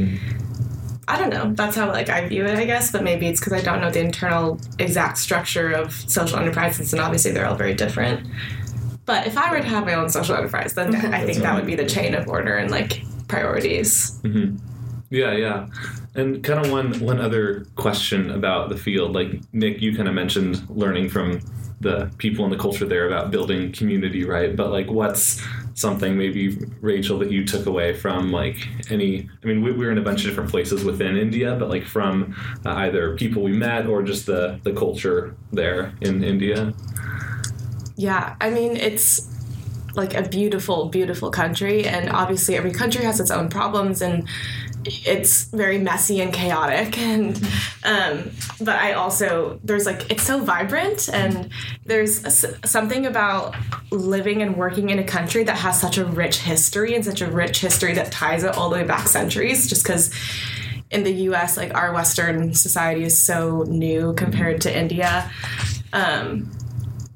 I 1.10 1.18
don't 1.18 1.32
know. 1.32 1.52
That's 1.54 1.76
how 1.76 1.88
like 1.88 2.10
I 2.10 2.28
view 2.28 2.46
it, 2.46 2.58
I 2.58 2.66
guess. 2.66 2.92
But 2.92 3.04
maybe 3.04 3.28
it's 3.28 3.40
because 3.40 3.54
I 3.54 3.62
don't 3.62 3.82
know 3.82 3.90
the 3.90 4.00
internal 4.00 4.60
exact 4.78 5.18
structure 5.18 5.72
of 5.72 5.92
social 5.92 6.38
enterprises, 6.38 6.94
and 6.94 7.02
obviously 7.02 7.32
they're 7.32 7.48
all 7.48 7.56
very 7.56 7.74
different. 7.74 8.28
But 9.06 9.26
if 9.26 9.36
I 9.38 9.52
were 9.52 9.60
to 9.60 9.68
have 9.68 9.86
my 9.86 9.96
own 9.96 10.10
social 10.10 10.36
enterprise, 10.36 10.76
then 10.76 10.94
mm-hmm. 10.94 11.14
I 11.14 11.26
think 11.26 11.40
that 11.40 11.56
would 11.56 11.66
be 11.66 11.76
the 11.76 11.88
chain 11.88 12.14
of 12.14 12.28
order 12.28 12.58
and 12.58 12.70
like 12.70 13.02
priorities. 13.28 14.20
Mm-hmm. 14.22 14.58
Yeah, 15.10 15.32
yeah. 15.32 15.68
And 16.14 16.44
kind 16.44 16.64
of 16.64 16.72
one 16.72 17.00
one 17.00 17.20
other 17.20 17.66
question 17.76 18.30
about 18.30 18.70
the 18.70 18.78
field, 18.78 19.14
like 19.14 19.42
Nick, 19.52 19.82
you 19.82 19.96
kind 19.96 20.08
of 20.08 20.14
mentioned 20.14 20.70
learning 20.70 21.10
from 21.10 21.42
the 21.82 22.12
people 22.18 22.44
and 22.44 22.54
the 22.54 22.58
culture 22.58 22.86
there 22.86 23.08
about 23.08 23.32
building 23.32 23.72
community, 23.72 24.26
right? 24.26 24.56
But 24.56 24.70
like, 24.70 24.92
what's 24.92 25.42
something 25.80 26.18
maybe 26.18 26.58
Rachel 26.82 27.18
that 27.20 27.32
you 27.32 27.46
took 27.46 27.66
away 27.66 27.94
from 27.94 28.32
like 28.32 28.58
any? 28.90 29.30
I 29.44 29.48
mean, 29.48 29.62
we, 29.64 29.72
we 29.72 29.86
were 29.86 29.92
in 29.92 29.98
a 29.98 30.02
bunch 30.02 30.24
of 30.24 30.30
different 30.30 30.50
places 30.50 30.84
within 30.84 31.18
India, 31.18 31.56
but 31.56 31.70
like 31.70 31.86
from 31.86 32.36
uh, 32.66 32.72
either 32.72 33.16
people 33.16 33.42
we 33.44 33.54
met 33.54 33.88
or 33.88 34.04
just 34.04 34.26
the 34.26 34.60
the 34.64 34.74
culture 34.74 35.36
there 35.52 35.94
in 36.02 36.24
India. 36.24 36.74
Yeah, 37.96 38.36
I 38.40 38.50
mean, 38.50 38.78
it's 38.78 39.28
like 39.96 40.14
a 40.14 40.22
beautiful, 40.22 40.90
beautiful 40.90 41.32
country, 41.32 41.86
and 41.86 42.10
obviously 42.10 42.56
every 42.56 42.72
country 42.72 43.04
has 43.04 43.20
its 43.20 43.32
own 43.32 43.50
problems, 43.50 44.02
and 44.02 44.28
it's 44.86 45.46
very 45.46 45.78
messy 45.78 46.22
and 46.22 46.34
chaotic. 46.34 46.98
And 46.98 47.38
um, 47.84 48.32
but 48.60 48.76
I 48.76 48.94
also 48.94 49.60
there's 49.64 49.86
like 49.86 50.10
it's 50.12 50.24
so 50.24 50.40
vibrant, 50.40 51.10
and 51.10 51.50
there's 51.86 52.46
something 52.70 53.06
about 53.06 53.56
living 53.92 54.42
and 54.42 54.56
working 54.56 54.90
in 54.90 55.00
a 55.00 55.04
country 55.04 55.44
that 55.44 55.58
has 55.58 55.80
such 55.80 55.98
a 55.98 56.06
rich 56.06 56.40
history 56.40 56.96
and 56.96 57.04
such 57.04 57.22
a 57.22 57.28
rich 57.28 57.60
history 57.60 57.94
that 57.94 58.12
ties 58.12 58.44
it 58.44 58.56
all 58.56 58.70
the 58.70 58.78
way 58.78 58.84
back 58.84 59.08
centuries. 59.08 59.68
Just 59.68 59.84
because 59.84 60.14
in 60.92 61.04
the 61.04 61.12
U.S., 61.12 61.58
like 61.58 61.74
our 61.76 61.94
Western 61.94 62.54
society 62.54 63.04
is 63.04 63.22
so 63.22 63.64
new 63.64 64.14
compared 64.14 64.62
to 64.62 64.76
India. 64.76 65.30
Um, 65.94 66.52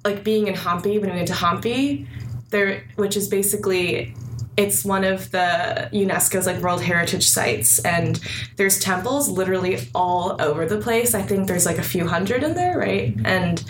like 0.03 0.23
being 0.23 0.47
in 0.47 0.55
Hampi 0.55 0.99
when 0.99 1.11
we 1.11 1.15
went 1.15 1.27
to 1.29 1.33
Hampi, 1.33 2.07
there 2.49 2.83
which 2.95 3.15
is 3.15 3.29
basically 3.29 4.15
it's 4.57 4.85
one 4.85 5.03
of 5.03 5.31
the 5.31 5.89
UNESCO's 5.93 6.45
like 6.45 6.61
World 6.61 6.81
Heritage 6.81 7.27
sites 7.27 7.79
and 7.79 8.19
there's 8.55 8.79
temples 8.79 9.29
literally 9.29 9.87
all 9.95 10.41
over 10.41 10.65
the 10.65 10.77
place. 10.77 11.15
I 11.15 11.21
think 11.21 11.47
there's 11.47 11.65
like 11.65 11.77
a 11.77 11.83
few 11.83 12.07
hundred 12.07 12.43
in 12.43 12.53
there, 12.53 12.77
right? 12.77 13.15
And 13.25 13.63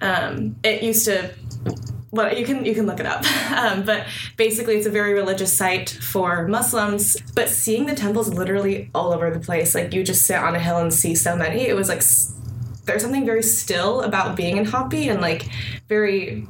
um, 0.00 0.56
it 0.62 0.82
used 0.82 1.04
to 1.06 1.30
well 2.10 2.36
you 2.36 2.44
can 2.44 2.64
you 2.64 2.74
can 2.74 2.86
look 2.86 3.00
it 3.00 3.06
up 3.06 3.24
um, 3.52 3.84
but 3.84 4.06
basically 4.36 4.76
it's 4.76 4.86
a 4.86 4.90
very 4.90 5.14
religious 5.14 5.56
site 5.56 5.88
for 5.88 6.46
muslims 6.46 7.16
but 7.34 7.48
seeing 7.48 7.86
the 7.86 7.94
temples 7.94 8.28
literally 8.28 8.90
all 8.94 9.12
over 9.12 9.30
the 9.30 9.40
place 9.40 9.74
like 9.74 9.94
you 9.94 10.04
just 10.04 10.26
sit 10.26 10.36
on 10.36 10.54
a 10.54 10.58
hill 10.58 10.76
and 10.76 10.92
see 10.92 11.14
so 11.14 11.34
many 11.34 11.66
it 11.66 11.74
was 11.74 11.88
like 11.88 11.98
s- 11.98 12.34
there's 12.84 13.02
something 13.02 13.24
very 13.24 13.42
still 13.42 14.02
about 14.02 14.36
being 14.36 14.56
in 14.56 14.64
Hampi 14.64 15.10
and 15.10 15.20
like 15.20 15.48
very 15.88 16.46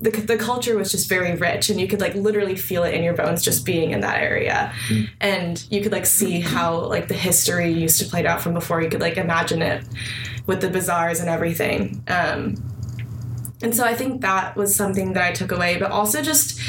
the, 0.00 0.10
the 0.10 0.36
culture 0.36 0.76
was 0.76 0.92
just 0.92 1.08
very 1.08 1.34
rich 1.34 1.70
and 1.70 1.80
you 1.80 1.88
could 1.88 2.00
like 2.00 2.14
literally 2.14 2.56
feel 2.56 2.84
it 2.84 2.94
in 2.94 3.02
your 3.02 3.14
bones 3.14 3.42
just 3.42 3.66
being 3.66 3.90
in 3.90 4.00
that 4.00 4.20
area. 4.22 4.72
And 5.20 5.64
you 5.70 5.80
could 5.82 5.92
like 5.92 6.06
see 6.06 6.40
how 6.40 6.80
like 6.86 7.08
the 7.08 7.14
history 7.14 7.70
used 7.72 8.00
to 8.00 8.06
play 8.06 8.24
out 8.26 8.40
from 8.40 8.54
before. 8.54 8.80
You 8.80 8.88
could 8.88 9.00
like 9.00 9.16
imagine 9.16 9.62
it 9.62 9.84
with 10.46 10.60
the 10.60 10.70
bazaars 10.70 11.20
and 11.20 11.28
everything. 11.28 12.02
Um, 12.08 12.56
and 13.60 13.74
so 13.74 13.84
i 13.84 13.92
think 13.92 14.20
that 14.20 14.54
was 14.54 14.72
something 14.72 15.14
that 15.14 15.24
i 15.24 15.32
took 15.32 15.50
away 15.50 15.76
but 15.78 15.90
also 15.90 16.22
just 16.22 16.60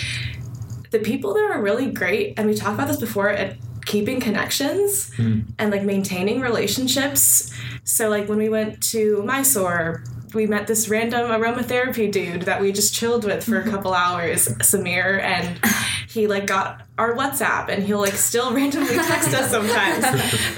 the 0.90 0.98
people 0.98 1.36
there 1.36 1.52
are 1.52 1.62
really 1.62 1.92
great 1.92 2.34
and 2.36 2.48
we 2.48 2.56
talked 2.56 2.74
about 2.74 2.88
this 2.88 2.98
before 2.98 3.30
at 3.30 3.58
keeping 3.90 4.20
connections 4.20 5.12
and 5.58 5.72
like 5.72 5.84
maintaining 5.84 6.42
relationships. 6.42 7.52
So 7.84 8.08
like 8.08 8.30
when 8.30 8.38
we 8.38 8.48
went 8.48 8.84
to 8.92 9.24
mysore 9.24 10.04
we 10.34 10.46
met 10.46 10.68
this 10.68 10.90
random 10.90 11.30
aromatherapy 11.30 12.12
dude 12.12 12.44
that 12.44 12.62
we 12.62 12.72
just 12.72 12.94
chilled 12.94 13.24
with 13.26 13.44
for 13.44 13.60
a 13.60 13.64
couple 13.70 13.94
hours 13.94 14.48
samir 14.60 15.22
and 15.22 15.60
he 16.08 16.28
like 16.28 16.46
got 16.46 16.82
our 16.98 17.16
whatsapp 17.16 17.70
and 17.70 17.84
he'll 17.84 18.00
like 18.00 18.14
still 18.14 18.54
randomly 18.56 18.96
text 18.96 19.34
us 19.34 19.52
sometimes 19.52 20.06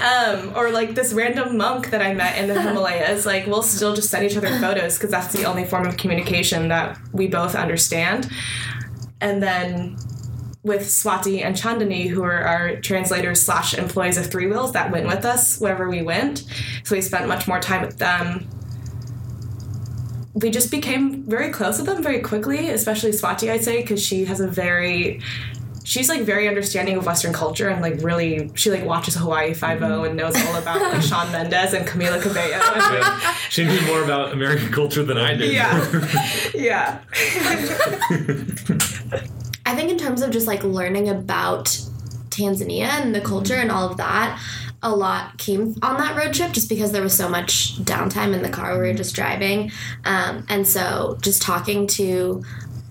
um, 0.00 0.56
or 0.56 0.70
like 0.70 0.94
this 0.94 1.12
random 1.12 1.56
monk 1.56 1.90
that 1.90 2.02
i 2.02 2.12
met 2.12 2.38
in 2.38 2.48
the 2.48 2.60
himalayas 2.60 3.26
like 3.26 3.46
we'll 3.46 3.62
still 3.62 3.94
just 3.94 4.10
send 4.10 4.24
each 4.24 4.36
other 4.36 4.58
photos 4.58 4.96
because 4.96 5.10
that's 5.10 5.32
the 5.32 5.44
only 5.44 5.64
form 5.64 5.86
of 5.86 5.96
communication 5.96 6.68
that 6.68 6.98
we 7.12 7.26
both 7.26 7.54
understand 7.54 8.30
and 9.20 9.42
then 9.42 9.96
with 10.64 10.82
Swati 10.82 11.42
and 11.42 11.56
Chandani, 11.56 12.08
who 12.08 12.22
are 12.22 12.40
our 12.40 12.76
translators 12.76 13.42
slash 13.42 13.74
employees 13.74 14.16
of 14.16 14.26
Three 14.26 14.46
Wheels 14.46 14.72
that 14.72 14.92
went 14.92 15.06
with 15.06 15.24
us 15.24 15.58
wherever 15.58 15.88
we 15.88 16.02
went. 16.02 16.44
So 16.84 16.94
we 16.94 17.00
spent 17.00 17.26
much 17.26 17.48
more 17.48 17.60
time 17.60 17.82
with 17.82 17.98
them. 17.98 18.48
We 20.34 20.50
just 20.50 20.70
became 20.70 21.24
very 21.24 21.50
close 21.50 21.78
with 21.78 21.86
them 21.86 22.02
very 22.02 22.20
quickly, 22.20 22.70
especially 22.70 23.10
Swati, 23.10 23.50
I'd 23.50 23.62
say, 23.62 23.82
because 23.82 24.02
she 24.02 24.24
has 24.24 24.40
a 24.40 24.48
very 24.48 25.20
she's 25.84 26.08
like 26.08 26.22
very 26.22 26.48
understanding 26.48 26.96
of 26.96 27.06
Western 27.06 27.32
culture 27.32 27.68
and 27.68 27.82
like 27.82 28.02
really 28.02 28.50
she 28.54 28.70
like 28.70 28.84
watches 28.84 29.14
Hawaii 29.14 29.54
Five 29.54 29.82
O 29.82 29.86
mm-hmm. 29.86 30.04
and 30.04 30.16
knows 30.16 30.34
all 30.46 30.56
about 30.56 30.80
like 30.80 31.02
Shawn 31.08 31.30
Mendes 31.32 31.74
and 31.74 31.86
Camila 31.86 32.20
Cabello. 32.20 32.52
And, 32.72 33.00
like, 33.00 33.36
She 33.50 33.64
knew 33.64 33.80
more 33.86 34.02
about 34.02 34.32
American 34.32 34.72
culture 34.72 35.02
than 35.02 35.18
I 35.18 35.34
did. 35.34 35.52
yeah, 35.52 36.08
yeah. 36.54 37.00
I 39.66 39.74
think 39.74 39.90
in 39.90 39.98
terms 39.98 40.22
of 40.22 40.30
just 40.30 40.46
like 40.46 40.62
learning 40.64 41.08
about 41.08 41.66
Tanzania 42.30 42.88
and 42.88 43.14
the 43.14 43.20
culture 43.20 43.54
and 43.54 43.70
all 43.70 43.88
of 43.88 43.96
that, 43.98 44.40
a 44.82 44.94
lot 44.94 45.38
came 45.38 45.76
on 45.82 45.96
that 45.98 46.16
road 46.16 46.34
trip 46.34 46.52
just 46.52 46.68
because 46.68 46.92
there 46.92 47.02
was 47.02 47.16
so 47.16 47.28
much 47.28 47.76
downtime 47.76 48.34
in 48.34 48.42
the 48.42 48.48
car. 48.48 48.72
We 48.72 48.88
were 48.88 48.94
just 48.94 49.14
driving. 49.14 49.70
Um, 50.04 50.44
and 50.48 50.66
so 50.66 51.18
just 51.22 51.42
talking 51.42 51.86
to 51.88 52.42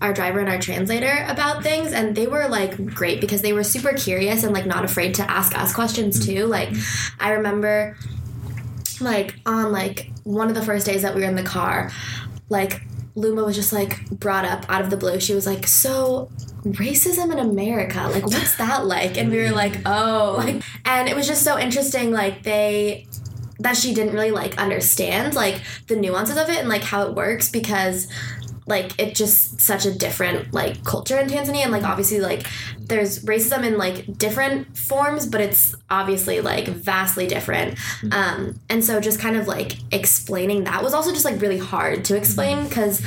our 0.01 0.13
driver 0.13 0.39
and 0.39 0.49
our 0.49 0.59
translator 0.59 1.25
about 1.27 1.61
things 1.61 1.93
and 1.93 2.15
they 2.15 2.25
were 2.25 2.47
like 2.47 2.85
great 2.87 3.21
because 3.21 3.41
they 3.43 3.53
were 3.53 3.63
super 3.63 3.93
curious 3.93 4.43
and 4.43 4.53
like 4.53 4.65
not 4.65 4.83
afraid 4.83 5.13
to 5.13 5.29
ask 5.29 5.55
us 5.55 5.73
questions 5.75 6.25
too 6.25 6.47
like 6.47 6.69
i 7.19 7.29
remember 7.29 7.95
like 8.99 9.35
on 9.45 9.71
like 9.71 10.09
one 10.23 10.47
of 10.47 10.55
the 10.55 10.63
first 10.63 10.87
days 10.87 11.03
that 11.03 11.13
we 11.13 11.21
were 11.21 11.27
in 11.27 11.35
the 11.35 11.43
car 11.43 11.91
like 12.49 12.81
Luma 13.15 13.43
was 13.43 13.55
just 13.55 13.73
like 13.73 14.09
brought 14.09 14.45
up 14.45 14.65
out 14.69 14.81
of 14.81 14.89
the 14.89 14.97
blue. 14.97 15.19
She 15.19 15.33
was 15.33 15.45
like, 15.45 15.67
"So, 15.67 16.29
racism 16.63 17.31
in 17.31 17.39
America, 17.39 18.07
like 18.11 18.25
what's 18.25 18.55
that 18.57 18.85
like?" 18.85 19.17
And 19.17 19.31
we 19.31 19.37
were 19.37 19.51
like, 19.51 19.81
"Oh." 19.85 20.35
Like 20.37 20.63
and 20.85 21.07
it 21.07 21.15
was 21.15 21.27
just 21.27 21.43
so 21.43 21.59
interesting 21.59 22.11
like 22.11 22.43
they 22.43 23.07
that 23.59 23.77
she 23.77 23.93
didn't 23.93 24.13
really 24.13 24.31
like 24.31 24.57
understand 24.57 25.35
like 25.35 25.61
the 25.87 25.95
nuances 25.95 26.37
of 26.37 26.49
it 26.49 26.57
and 26.57 26.69
like 26.69 26.83
how 26.83 27.03
it 27.03 27.15
works 27.15 27.49
because 27.49 28.07
like 28.71 28.99
it's 28.99 29.19
just 29.19 29.61
such 29.61 29.85
a 29.85 29.93
different 29.93 30.51
like 30.53 30.83
culture 30.83 31.19
in 31.19 31.27
Tanzania. 31.27 31.63
And 31.63 31.71
like 31.71 31.83
obviously 31.83 32.19
like 32.19 32.47
there's 32.79 33.23
racism 33.25 33.63
in 33.63 33.77
like 33.77 34.17
different 34.17 34.75
forms 34.75 35.27
but 35.27 35.41
it's 35.41 35.75
obviously 35.91 36.41
like 36.41 36.67
vastly 36.67 37.27
different. 37.27 37.77
Um 38.11 38.59
and 38.69 38.83
so 38.83 38.99
just 38.99 39.19
kind 39.19 39.35
of 39.35 39.47
like 39.47 39.73
explaining 39.93 40.63
that 40.63 40.83
was 40.83 40.95
also 40.95 41.11
just 41.11 41.25
like 41.25 41.39
really 41.39 41.59
hard 41.59 42.03
to 42.05 42.17
explain 42.17 42.63
because 42.63 43.05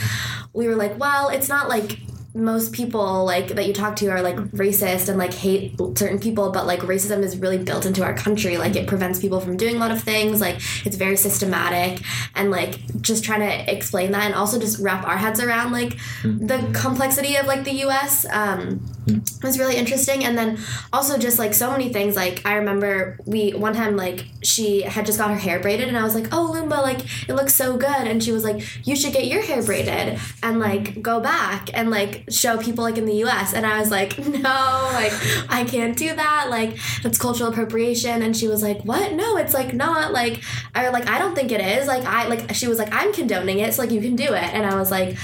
we 0.53 0.69
were 0.69 0.77
like 0.77 0.97
well 0.99 1.31
it's 1.31 1.49
not 1.49 1.69
like 1.69 1.99
most 2.35 2.73
people 2.73 3.25
like 3.25 3.49
that 3.55 3.65
you 3.65 3.73
talk 3.73 3.95
to 3.95 4.09
are 4.09 4.21
like 4.21 4.35
mm-hmm. 4.35 4.57
racist 4.57 5.09
and 5.09 5.17
like 5.17 5.33
hate 5.33 5.79
certain 5.97 6.19
people 6.19 6.51
but 6.51 6.67
like 6.67 6.81
racism 6.81 7.23
is 7.23 7.39
really 7.39 7.59
built 7.59 7.87
into 7.87 8.03
our 8.03 8.13
country. 8.13 8.59
Like 8.59 8.75
it 8.75 8.89
prevents 8.89 9.21
people 9.21 9.39
from 9.39 9.57
doing 9.57 9.77
a 9.77 9.79
lot 9.79 9.93
of 9.93 10.03
things. 10.03 10.41
Like 10.41 10.57
it's 10.85 10.97
very 10.97 11.17
systematic 11.17 12.03
and 12.35 12.51
like 12.51 12.81
just 13.01 13.23
trying 13.23 13.41
to 13.41 13.73
explain 13.73 14.11
that 14.13 14.25
and 14.25 14.35
also 14.35 14.59
just 14.59 14.81
wrap 14.81 15.07
our 15.07 15.17
heads 15.17 15.41
around 15.41 15.71
like 15.71 15.91
mm-hmm. 16.23 16.47
the 16.47 16.59
complexity 16.77 17.37
of 17.37 17.47
like 17.47 17.63
the 17.63 17.85
US 17.85 18.25
um 18.25 18.81
mm-hmm. 19.07 19.47
was 19.47 19.57
really 19.57 19.77
interesting. 19.77 20.25
And 20.25 20.37
then 20.37 20.59
also 20.93 21.17
just 21.19 21.39
like 21.39 21.55
so 21.55 21.71
many 21.71 21.93
things. 21.93 22.17
Like 22.17 22.45
I 22.45 22.57
remember 22.57 23.17
we 23.27 23.53
one 23.53 23.75
time 23.75 23.97
like 23.97 24.27
she 24.43 24.83
had 24.83 25.07
just 25.07 25.19
got 25.19 25.31
her 25.31 25.37
hair 25.37 25.61
braided 25.61 25.87
and 25.87 25.97
I 25.97 26.03
was 26.03 26.17
like 26.17 26.33
oh 26.33 26.53
Lumba 26.53 26.83
like 26.83 27.29
it 27.29 27.35
looks 27.35 27.55
so 27.55 27.77
good. 27.77 28.09
And 28.09 28.25
she 28.25 28.33
was 28.33 28.43
like 28.43 28.61
you 28.85 28.97
should 28.97 29.13
get 29.13 29.27
your 29.27 29.43
hair 29.43 29.63
braided 29.63 30.19
and 30.43 30.59
like 30.59 31.01
go 31.01 31.21
back. 31.21 31.71
And 31.73 31.91
like 31.91 32.24
show 32.31 32.57
people 32.59 32.85
like 32.85 32.99
in 32.99 33.05
the 33.05 33.25
US 33.25 33.53
and 33.53 33.67
I 33.67 33.79
was 33.79 33.91
like 33.91 34.19
no 34.27 34.91
like 34.93 35.13
I 35.49 35.65
can't 35.67 35.97
do 35.97 36.15
that 36.15 36.47
like 36.51 36.77
that's 37.03 37.19
cultural 37.19 37.51
appropriation 37.51 38.23
and 38.23 38.37
she 38.37 38.49
was 38.49 38.63
like 38.63 38.83
what 38.83 39.13
no 39.13 39.37
it's 39.37 39.55
like 39.55 39.75
not 39.75 40.13
like 40.13 40.43
I 40.75 40.89
like 40.89 41.09
I 41.09 41.19
don't 41.19 41.35
think 41.35 41.53
it 41.53 41.61
is 41.61 41.87
like 41.87 42.05
I 42.05 42.29
like 42.29 42.55
she 42.55 42.69
was 42.69 42.79
like 42.79 42.93
I'm 42.93 43.13
condoning 43.13 43.59
it 43.59 43.75
so 43.75 43.83
like 43.83 43.91
you 43.91 44.01
can 44.01 44.17
do 44.17 44.25
it 44.25 44.55
and 44.55 44.67
I 44.67 44.79
was 44.79 44.91
like 44.91 45.17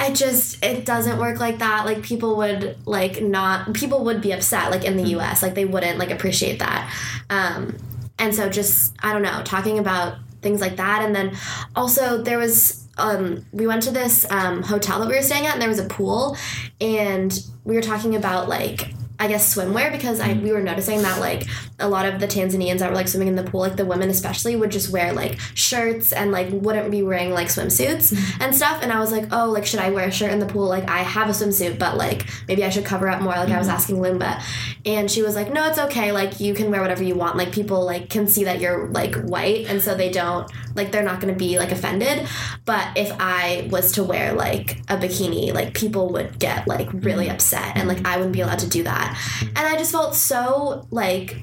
I 0.00 0.12
just 0.12 0.64
it 0.64 0.86
doesn't 0.86 1.18
work 1.18 1.40
like 1.40 1.58
that. 1.58 1.84
Like 1.84 2.02
people 2.02 2.36
would 2.38 2.78
like 2.86 3.20
not 3.20 3.74
people 3.74 4.04
would 4.04 4.22
be 4.22 4.32
upset 4.32 4.70
like 4.70 4.82
in 4.82 4.96
the 4.96 5.18
US. 5.18 5.42
Like 5.42 5.54
they 5.54 5.66
wouldn't 5.66 5.98
like 5.98 6.10
appreciate 6.10 6.58
that. 6.60 6.90
Um 7.28 7.76
and 8.18 8.34
so 8.34 8.48
just 8.48 8.94
I 9.02 9.12
don't 9.12 9.22
know, 9.22 9.42
talking 9.44 9.78
about 9.78 10.16
things 10.40 10.62
like 10.62 10.76
that 10.76 11.02
and 11.02 11.14
then 11.14 11.36
also 11.76 12.22
there 12.22 12.38
was 12.38 12.79
um, 13.00 13.44
we 13.52 13.66
went 13.66 13.82
to 13.84 13.90
this 13.90 14.30
um, 14.30 14.62
hotel 14.62 15.00
that 15.00 15.08
we 15.08 15.14
were 15.14 15.22
staying 15.22 15.46
at 15.46 15.54
and 15.54 15.62
there 15.62 15.68
was 15.68 15.78
a 15.78 15.86
pool 15.86 16.36
and 16.80 17.46
we 17.64 17.74
were 17.74 17.82
talking 17.82 18.14
about 18.14 18.48
like 18.48 18.94
I 19.20 19.28
guess 19.28 19.54
swimwear 19.54 19.92
because 19.92 20.18
I 20.18 20.30
mm. 20.30 20.42
we 20.42 20.50
were 20.50 20.62
noticing 20.62 21.02
that 21.02 21.20
like 21.20 21.46
a 21.78 21.86
lot 21.86 22.06
of 22.06 22.20
the 22.20 22.26
Tanzanians 22.26 22.78
that 22.78 22.88
were 22.88 22.96
like 22.96 23.06
swimming 23.06 23.28
in 23.28 23.36
the 23.36 23.44
pool, 23.44 23.60
like 23.60 23.76
the 23.76 23.84
women 23.84 24.08
especially, 24.08 24.56
would 24.56 24.70
just 24.70 24.90
wear 24.90 25.12
like 25.12 25.38
shirts 25.54 26.14
and 26.14 26.32
like 26.32 26.48
wouldn't 26.50 26.90
be 26.90 27.02
wearing 27.02 27.30
like 27.30 27.48
swimsuits 27.48 28.14
mm. 28.14 28.40
and 28.40 28.56
stuff. 28.56 28.82
And 28.82 28.90
I 28.90 28.98
was 28.98 29.12
like, 29.12 29.26
oh, 29.30 29.50
like 29.50 29.66
should 29.66 29.80
I 29.80 29.90
wear 29.90 30.08
a 30.08 30.10
shirt 30.10 30.32
in 30.32 30.38
the 30.38 30.46
pool? 30.46 30.66
Like 30.66 30.88
I 30.88 31.00
have 31.00 31.28
a 31.28 31.32
swimsuit, 31.32 31.78
but 31.78 31.98
like 31.98 32.26
maybe 32.48 32.64
I 32.64 32.70
should 32.70 32.86
cover 32.86 33.10
up 33.10 33.20
more. 33.20 33.34
Like 33.34 33.50
I 33.50 33.58
was 33.58 33.66
mm-hmm. 33.66 33.76
asking 33.76 33.96
Lumba, 33.96 34.42
and 34.86 35.10
she 35.10 35.20
was 35.20 35.36
like, 35.36 35.52
no, 35.52 35.66
it's 35.66 35.78
okay. 35.78 36.12
Like 36.12 36.40
you 36.40 36.54
can 36.54 36.70
wear 36.70 36.80
whatever 36.80 37.04
you 37.04 37.14
want. 37.14 37.36
Like 37.36 37.52
people 37.52 37.84
like 37.84 38.08
can 38.08 38.26
see 38.26 38.44
that 38.44 38.58
you're 38.58 38.88
like 38.88 39.14
white, 39.16 39.66
and 39.68 39.82
so 39.82 39.94
they 39.94 40.10
don't 40.10 40.50
like 40.74 40.92
they're 40.92 41.02
not 41.02 41.20
gonna 41.20 41.34
be 41.34 41.58
like 41.58 41.72
offended. 41.72 42.26
But 42.64 42.96
if 42.96 43.12
I 43.20 43.68
was 43.70 43.92
to 43.92 44.02
wear 44.02 44.32
like 44.32 44.78
a 44.88 44.96
bikini, 44.96 45.52
like 45.52 45.74
people 45.74 46.08
would 46.14 46.38
get 46.38 46.66
like 46.66 46.90
really 46.92 47.26
mm-hmm. 47.26 47.34
upset, 47.34 47.76
and 47.76 47.86
like 47.86 48.06
I 48.06 48.16
wouldn't 48.16 48.32
be 48.32 48.40
allowed 48.40 48.60
to 48.60 48.68
do 48.68 48.82
that. 48.84 49.09
And 49.40 49.58
I 49.58 49.76
just 49.76 49.92
felt 49.92 50.14
so 50.14 50.86
like 50.90 51.36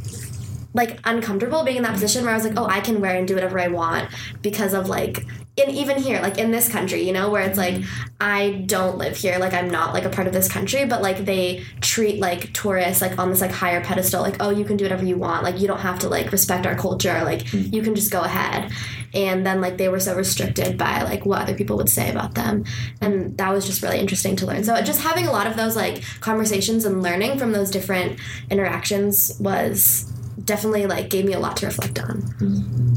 like 0.74 1.00
uncomfortable 1.06 1.64
being 1.64 1.78
in 1.78 1.84
that 1.84 1.94
position 1.94 2.24
where 2.24 2.32
I 2.32 2.36
was 2.36 2.46
like, 2.46 2.54
oh, 2.56 2.66
I 2.66 2.82
can 2.82 3.02
wear 3.02 3.16
and 3.16 3.28
do 3.28 3.34
whatever 3.34 3.60
I 3.60 3.68
want 3.68 4.10
because 4.44 4.74
of 4.74 4.90
like 4.90 5.26
and 5.60 5.72
even 5.72 5.98
here, 5.98 6.22
like 6.22 6.38
in 6.38 6.52
this 6.52 6.70
country, 6.70 7.02
you 7.02 7.12
know, 7.12 7.32
where 7.32 7.42
it's 7.42 7.58
like 7.58 7.76
mm-hmm. 7.76 8.08
I 8.20 8.64
don't 8.68 8.98
live 8.98 9.18
here, 9.18 9.40
like 9.40 9.54
I'm 9.54 9.70
not 9.70 9.94
like 9.94 10.06
a 10.06 10.10
part 10.10 10.28
of 10.28 10.34
this 10.34 10.48
country, 10.48 10.86
but 10.86 11.02
like 11.02 11.26
they 11.26 11.64
treat 11.82 12.20
like 12.20 12.54
tourists 12.54 13.02
like 13.02 13.18
on 13.18 13.32
this 13.32 13.42
like 13.42 13.52
higher 13.52 13.84
pedestal, 13.84 14.22
like 14.22 14.38
oh, 14.40 14.52
you 14.52 14.64
can 14.64 14.78
do 14.78 14.86
whatever 14.86 15.04
you 15.04 15.18
want, 15.18 15.44
like 15.44 15.60
you 15.60 15.68
don't 15.68 15.80
have 15.80 15.98
to 16.00 16.10
like 16.10 16.32
respect 16.32 16.68
our 16.68 16.76
culture, 16.76 17.24
like 17.24 17.44
mm-hmm. 17.46 17.74
you 17.74 17.82
can 17.82 17.96
just 17.96 18.12
go 18.12 18.22
ahead. 18.22 18.72
And 19.14 19.46
then 19.46 19.62
like 19.62 19.78
they 19.78 19.90
were 19.90 20.00
so 20.00 20.16
restricted 20.16 20.78
by 20.78 21.02
like 21.02 21.26
what 21.26 21.42
other 21.42 21.56
people 21.56 21.78
would 21.78 21.90
say 21.90 22.12
about 22.12 22.36
them, 22.36 22.64
and 23.02 23.36
that 23.38 23.52
was 23.52 23.66
just 23.66 23.82
really 23.82 24.00
interesting 24.00 24.36
to 24.38 24.46
learn. 24.46 24.64
So 24.64 24.80
just 24.82 25.02
having 25.02 25.26
a 25.26 25.32
lot 25.32 25.48
of 25.48 25.56
those 25.56 25.76
like 25.76 26.04
conversations 26.20 26.86
and 26.86 27.02
learning 27.02 27.40
from 27.40 27.52
those 27.52 27.72
different 27.72 28.20
interactions 28.52 29.36
was 29.40 30.04
definitely 30.44 30.86
like 30.86 31.10
gave 31.10 31.26
me 31.26 31.34
a 31.34 31.40
lot 31.40 31.58
to 31.58 31.66
reflect 31.66 32.00
on. 32.00 32.22
Mm-hmm. 32.22 32.94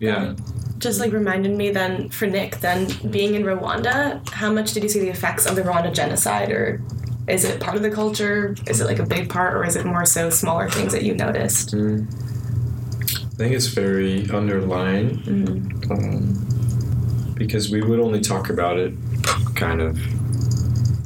Yeah. 0.00 0.34
Just 0.78 1.00
like 1.00 1.12
reminded 1.12 1.56
me 1.56 1.70
then 1.70 2.08
for 2.10 2.26
Nick, 2.26 2.56
then 2.60 2.88
being 3.10 3.34
in 3.34 3.42
Rwanda, 3.42 4.26
how 4.30 4.52
much 4.52 4.72
did 4.72 4.82
you 4.82 4.88
see 4.88 5.00
the 5.00 5.08
effects 5.08 5.46
of 5.46 5.56
the 5.56 5.62
Rwanda 5.62 5.92
genocide 5.92 6.50
or 6.50 6.80
is 7.26 7.44
it 7.44 7.60
part 7.60 7.76
of 7.76 7.82
the 7.82 7.90
culture? 7.90 8.54
Is 8.66 8.80
it 8.80 8.84
like 8.84 8.98
a 8.98 9.06
big 9.06 9.28
part 9.28 9.54
or 9.54 9.64
is 9.64 9.76
it 9.76 9.84
more 9.84 10.06
so 10.06 10.30
smaller 10.30 10.68
things 10.70 10.92
that 10.92 11.02
you 11.02 11.14
noticed? 11.14 11.74
Mm. 11.74 12.06
I 13.10 13.36
think 13.36 13.54
it's 13.54 13.66
very 13.66 14.28
underlying 14.30 15.18
mm-hmm. 15.18 15.92
um, 15.92 17.34
because 17.34 17.70
we 17.70 17.82
would 17.82 18.00
only 18.00 18.20
talk 18.20 18.50
about 18.50 18.78
it 18.78 18.94
kind 19.54 19.80
of 19.80 19.98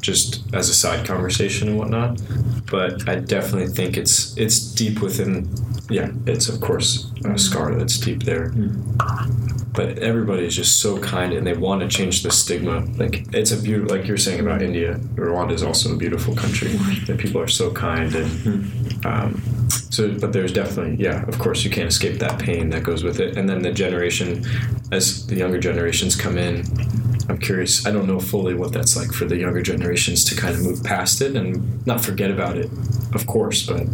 just 0.00 0.42
as 0.54 0.68
a 0.68 0.74
side 0.74 1.06
conversation 1.06 1.68
and 1.68 1.78
whatnot. 1.78 2.20
But 2.70 3.08
I 3.08 3.16
definitely 3.16 3.68
think 3.68 3.96
it's 3.96 4.36
it's 4.36 4.60
deep 4.60 5.00
within. 5.00 5.52
Yeah, 5.90 6.10
it's 6.26 6.48
of 6.48 6.60
course 6.60 7.04
a 7.04 7.14
mm-hmm. 7.20 7.36
scar 7.36 7.74
that's 7.74 7.98
deep 7.98 8.22
there. 8.22 8.50
Mm-hmm. 8.50 9.51
But 9.74 9.98
everybody 9.98 10.44
is 10.44 10.54
just 10.54 10.80
so 10.80 10.98
kind 10.98 11.32
and 11.32 11.46
they 11.46 11.54
want 11.54 11.80
to 11.80 11.88
change 11.88 12.22
the 12.22 12.30
stigma. 12.30 12.80
Like 12.96 13.26
it's 13.34 13.52
a 13.52 13.56
beautiful, 13.56 13.96
like 13.96 14.06
you're 14.06 14.18
saying 14.18 14.40
about 14.40 14.60
India. 14.60 14.96
Rwanda 15.14 15.52
is 15.52 15.62
also 15.62 15.94
a 15.94 15.96
beautiful 15.96 16.34
country. 16.34 16.72
That 17.06 17.18
people 17.18 17.40
are 17.40 17.48
so 17.48 17.72
kind 17.72 18.14
and 18.14 19.06
um, 19.06 19.42
so. 19.68 20.18
But 20.18 20.32
there's 20.32 20.52
definitely, 20.52 21.02
yeah, 21.02 21.26
of 21.26 21.38
course, 21.38 21.64
you 21.64 21.70
can't 21.70 21.88
escape 21.88 22.18
that 22.18 22.38
pain 22.38 22.68
that 22.70 22.82
goes 22.82 23.02
with 23.02 23.18
it. 23.18 23.36
And 23.38 23.48
then 23.48 23.62
the 23.62 23.72
generation, 23.72 24.44
as 24.90 25.26
the 25.26 25.36
younger 25.36 25.58
generations 25.58 26.16
come 26.16 26.36
in, 26.36 26.64
I'm 27.30 27.38
curious. 27.38 27.86
I 27.86 27.92
don't 27.92 28.06
know 28.06 28.20
fully 28.20 28.54
what 28.54 28.72
that's 28.74 28.94
like 28.94 29.12
for 29.12 29.24
the 29.24 29.38
younger 29.38 29.62
generations 29.62 30.24
to 30.26 30.36
kind 30.36 30.54
of 30.54 30.62
move 30.62 30.84
past 30.84 31.22
it 31.22 31.34
and 31.34 31.86
not 31.86 32.04
forget 32.04 32.30
about 32.30 32.58
it, 32.58 32.70
of 33.14 33.26
course, 33.26 33.66
but 33.66 33.86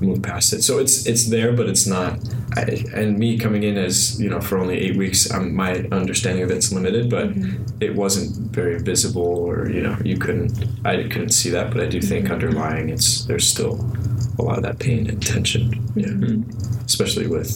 move 0.00 0.22
past 0.22 0.52
it. 0.52 0.62
So 0.62 0.78
it's 0.78 1.06
it's 1.06 1.28
there, 1.28 1.52
but 1.52 1.68
it's 1.68 1.86
not. 1.86 2.18
I, 2.56 2.84
and 2.94 3.18
me 3.18 3.38
coming 3.38 3.62
in 3.62 3.76
as 3.76 4.20
you 4.20 4.30
know 4.30 4.40
for 4.40 4.58
only 4.58 4.78
eight 4.78 4.96
weeks, 4.96 5.30
um, 5.30 5.54
my 5.54 5.86
understanding 5.92 6.42
of 6.42 6.50
it's 6.50 6.72
limited, 6.72 7.10
but 7.10 7.28
mm-hmm. 7.28 7.64
it 7.80 7.94
wasn't 7.94 8.52
very 8.52 8.78
visible, 8.78 9.26
or 9.26 9.68
you 9.70 9.82
know 9.82 9.96
you 10.04 10.16
couldn't 10.16 10.64
I 10.84 11.04
couldn't 11.04 11.30
see 11.30 11.50
that. 11.50 11.72
But 11.72 11.82
I 11.82 11.86
do 11.86 12.00
think 12.00 12.24
mm-hmm. 12.24 12.34
underlying 12.34 12.90
it's 12.90 13.24
there's 13.24 13.46
still 13.46 13.74
a 14.38 14.42
lot 14.42 14.58
of 14.58 14.64
that 14.64 14.78
pain 14.78 15.08
and 15.08 15.24
tension, 15.24 15.72
yeah, 15.94 16.06
mm-hmm. 16.06 16.84
especially 16.84 17.26
with 17.26 17.50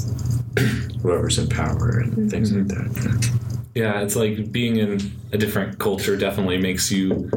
whoever's 1.02 1.38
in 1.38 1.48
power 1.48 2.00
and 2.00 2.30
things 2.30 2.52
like 2.52 2.68
that. 2.68 3.49
Yeah, 3.80 4.02
it's 4.02 4.14
like 4.14 4.52
being 4.52 4.76
in 4.76 5.00
a 5.32 5.38
different 5.38 5.78
culture 5.78 6.14
definitely 6.14 6.58
makes 6.58 6.92
you 6.92 7.30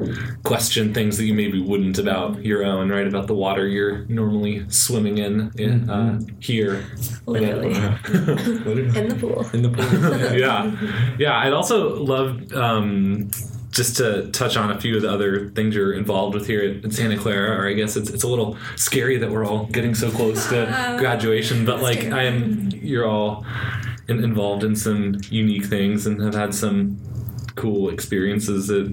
question 0.44 0.94
things 0.94 1.16
that 1.18 1.24
you 1.24 1.34
maybe 1.34 1.62
wouldn't 1.62 1.98
about 1.98 2.44
your 2.44 2.66
own, 2.66 2.90
right? 2.90 3.08
About 3.08 3.28
the 3.28 3.34
water 3.34 3.66
you're 3.66 4.00
normally 4.08 4.70
swimming 4.70 5.20
in, 5.20 5.54
in 5.58 5.90
uh, 5.90 6.20
here. 6.42 6.84
Literally. 7.26 7.68
In 7.68 9.08
the 9.08 9.18
pool. 9.18 9.50
In 9.54 9.62
the 9.62 9.70
pool. 9.70 10.38
yeah, 10.38 11.16
yeah. 11.18 11.40
I'd 11.40 11.54
also 11.54 12.04
love 12.04 12.52
um, 12.52 13.32
just 13.72 13.96
to 13.98 14.30
touch 14.32 14.58
on 14.58 14.70
a 14.70 14.82
few 14.82 14.98
of 14.98 15.02
the 15.02 15.10
other 15.10 15.50
things 15.52 15.76
you're 15.76 15.94
involved 15.94 16.36
with 16.36 16.46
here 16.46 16.82
at 16.84 16.92
Santa 16.92 17.18
Clara. 17.18 17.58
Or 17.58 17.70
I 17.70 17.74
guess 17.74 17.96
it's 17.96 18.10
it's 18.10 18.24
a 18.24 18.28
little 18.28 18.58
scary 18.76 19.18
that 19.18 19.32
we're 19.32 19.46
all 19.46 19.68
getting 19.68 19.96
so 19.96 20.12
close 20.12 20.50
to 20.50 20.66
graduation, 21.00 21.64
but 21.64 21.82
like 21.82 22.04
I 22.12 22.24
am, 22.24 22.70
you're 22.74 23.08
all 23.08 23.46
in, 24.08 24.24
involved 24.24 24.64
in 24.64 24.76
some 24.76 25.20
unique 25.30 25.66
things 25.66 26.06
and 26.06 26.22
have 26.22 26.34
had 26.34 26.54
some 26.54 26.98
cool 27.56 27.90
experiences 27.90 28.70
at 28.70 28.88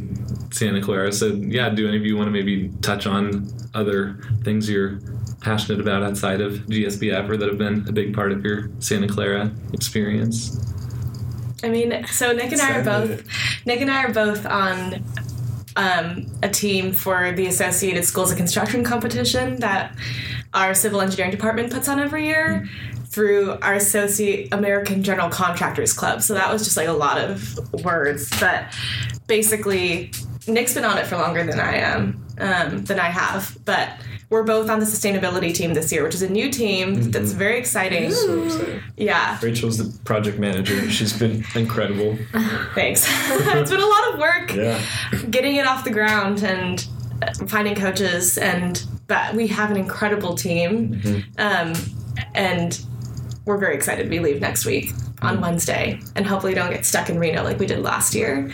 Santa 0.52 0.82
Clara. 0.82 1.12
So 1.12 1.28
yeah, 1.28 1.70
do 1.70 1.88
any 1.88 1.96
of 1.96 2.04
you 2.04 2.16
want 2.16 2.26
to 2.26 2.32
maybe 2.32 2.70
touch 2.82 3.06
on 3.06 3.48
other 3.74 4.20
things 4.42 4.68
you're 4.68 5.00
passionate 5.40 5.80
about 5.80 6.02
outside 6.02 6.40
of 6.40 6.54
GSBF 6.66 7.28
or 7.28 7.36
that 7.36 7.48
have 7.48 7.58
been 7.58 7.86
a 7.88 7.92
big 7.92 8.14
part 8.14 8.32
of 8.32 8.44
your 8.44 8.70
Santa 8.78 9.08
Clara 9.08 9.50
experience? 9.72 10.58
I 11.62 11.68
mean, 11.68 12.06
so 12.06 12.32
Nick 12.32 12.52
and 12.52 12.60
I 12.60 12.78
are 12.78 12.84
both 12.84 13.26
Nick 13.66 13.80
and 13.80 13.90
I 13.90 14.04
are 14.04 14.12
both 14.12 14.46
on 14.46 15.04
um, 15.76 16.26
a 16.42 16.48
team 16.48 16.92
for 16.92 17.32
the 17.32 17.46
Associated 17.46 18.04
Schools 18.04 18.30
of 18.30 18.36
Construction 18.36 18.82
competition 18.82 19.60
that 19.60 19.94
our 20.52 20.74
civil 20.74 21.00
engineering 21.00 21.30
department 21.30 21.72
puts 21.72 21.88
on 21.88 22.00
every 22.00 22.26
year 22.26 22.68
through 23.10 23.58
our 23.60 23.74
Associate 23.74 24.48
American 24.52 25.02
General 25.02 25.28
Contractors 25.28 25.92
Club. 25.92 26.22
So 26.22 26.34
that 26.34 26.50
was 26.52 26.62
just 26.64 26.76
like 26.76 26.88
a 26.88 26.92
lot 26.92 27.18
of 27.18 27.58
words, 27.84 28.30
but 28.40 28.64
basically, 29.26 30.12
Nick's 30.46 30.74
been 30.74 30.84
on 30.84 30.96
it 30.98 31.06
for 31.06 31.16
longer 31.16 31.44
than 31.44 31.58
I 31.60 31.74
am, 31.76 32.24
um, 32.38 32.84
than 32.84 32.98
I 33.00 33.10
have, 33.10 33.56
but. 33.64 33.90
We're 34.30 34.44
both 34.44 34.70
on 34.70 34.78
the 34.78 34.86
sustainability 34.86 35.52
team 35.52 35.74
this 35.74 35.90
year, 35.90 36.04
which 36.04 36.14
is 36.14 36.22
a 36.22 36.28
new 36.28 36.52
team 36.52 37.10
that's 37.10 37.32
very 37.32 37.58
exciting. 37.58 38.12
So 38.12 38.44
exciting. 38.44 38.80
Yeah. 38.96 39.36
Rachel's 39.42 39.76
the 39.78 39.98
project 40.04 40.38
manager. 40.38 40.88
She's 40.88 41.12
been 41.18 41.44
incredible. 41.56 42.16
Thanks. 42.76 43.04
it's 43.10 43.70
been 43.72 43.80
a 43.80 43.86
lot 43.86 44.14
of 44.14 44.20
work 44.20 44.54
Yeah. 44.54 44.80
getting 45.30 45.56
it 45.56 45.66
off 45.66 45.82
the 45.82 45.90
ground 45.90 46.44
and 46.44 46.86
uh, 47.22 47.32
finding 47.48 47.74
coaches 47.74 48.38
and 48.38 48.84
but 49.08 49.34
we 49.34 49.48
have 49.48 49.72
an 49.72 49.76
incredible 49.76 50.36
team 50.36 51.24
um, 51.38 51.72
and 52.32 52.80
we're 53.44 53.58
very 53.58 53.74
excited 53.74 54.08
we 54.10 54.18
leave 54.20 54.40
next 54.40 54.64
week 54.66 54.92
on 55.22 55.40
wednesday 55.40 56.00
and 56.16 56.26
hopefully 56.26 56.54
don't 56.54 56.70
get 56.70 56.84
stuck 56.84 57.08
in 57.08 57.18
reno 57.18 57.42
like 57.42 57.58
we 57.58 57.66
did 57.66 57.80
last 57.80 58.14
year 58.14 58.50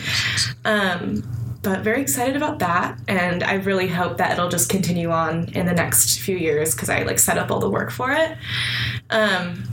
um, 0.65 1.23
but 1.63 1.81
very 1.81 2.01
excited 2.01 2.35
about 2.35 2.59
that 2.59 2.97
and 3.07 3.43
i 3.43 3.53
really 3.55 3.87
hope 3.87 4.17
that 4.17 4.31
it'll 4.31 4.49
just 4.49 4.69
continue 4.69 5.09
on 5.11 5.45
in 5.49 5.65
the 5.65 5.73
next 5.73 6.19
few 6.19 6.37
years 6.37 6.73
because 6.73 6.89
i 6.89 7.03
like 7.03 7.19
set 7.19 7.37
up 7.37 7.51
all 7.51 7.59
the 7.59 7.69
work 7.69 7.91
for 7.91 8.11
it 8.11 8.37
um, 9.09 9.63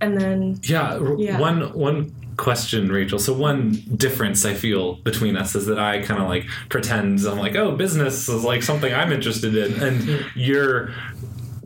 and 0.00 0.20
then 0.20 0.58
Yeah, 0.64 0.98
Yeah. 1.18 1.38
one 1.38 1.72
one 1.74 2.12
question, 2.36 2.90
Rachel. 2.90 3.18
So 3.20 3.32
one 3.34 3.72
difference 3.96 4.44
I 4.44 4.54
feel 4.54 4.94
between 4.96 5.36
us 5.36 5.54
is 5.54 5.66
that 5.66 5.78
I 5.78 6.02
kind 6.02 6.20
of 6.20 6.28
like 6.28 6.46
pretend 6.70 7.20
I'm 7.24 7.38
like, 7.38 7.54
oh, 7.54 7.76
business 7.76 8.28
is 8.28 8.42
like 8.42 8.62
something 8.64 8.92
I'm 8.92 9.12
interested 9.12 9.54
in, 9.54 9.80
and 9.80 10.24
you're. 10.34 10.90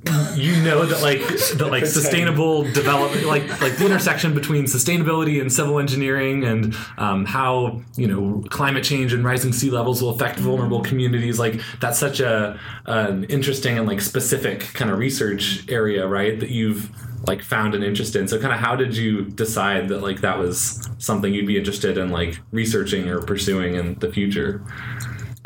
You 0.37 0.63
know 0.63 0.85
that 0.85 1.01
like 1.01 1.21
that 1.57 1.69
like 1.71 1.87
sustainable 1.87 2.65
development, 2.65 3.25
like 3.25 3.49
like 3.63 3.79
the 3.79 3.87
intersection 3.87 4.35
between 4.35 4.65
sustainability 4.65 5.41
and 5.41 5.51
civil 5.51 5.79
engineering, 5.79 6.45
and 6.45 6.77
um, 6.99 7.25
how 7.25 7.81
you 7.97 8.07
know 8.07 8.45
climate 8.51 8.85
change 8.85 9.15
and 9.15 9.25
rising 9.25 9.55
sea 9.55 9.71
levels 9.71 10.03
will 10.03 10.11
affect 10.11 10.39
vulnerable 10.39 10.83
communities. 10.83 11.39
Like 11.39 11.63
that's 11.81 11.99
such 11.99 12.21
a 12.21 12.61
an 12.85 13.25
interesting 13.25 13.79
and 13.79 13.89
like 13.89 14.03
specific 14.03 14.61
kind 14.75 14.91
of 14.91 14.99
research 14.99 15.65
area, 15.71 16.07
right? 16.07 16.39
That 16.39 16.51
you've 16.51 16.91
like 17.27 17.43
found 17.43 17.75
an 17.75 17.83
interest 17.83 18.15
in. 18.15 18.29
So 18.29 18.39
kind 18.39 18.53
of 18.53 18.61
how 18.61 18.77
did 18.77 18.95
you 18.95 19.25
decide 19.25 19.89
that 19.89 20.03
like 20.03 20.21
that 20.21 20.39
was 20.39 20.87
something 20.99 21.33
you'd 21.33 21.47
be 21.47 21.57
interested 21.57 21.97
in 21.97 22.11
like 22.11 22.39
researching 22.53 23.09
or 23.09 23.23
pursuing 23.23 23.77
in 23.77 23.99
the 24.01 24.13
future? 24.13 24.63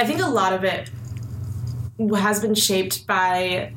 I 0.00 0.04
think 0.04 0.20
a 0.20 0.28
lot 0.28 0.52
of 0.52 0.64
it 0.64 0.90
has 2.16 2.40
been 2.40 2.54
shaped 2.54 3.06
by 3.06 3.74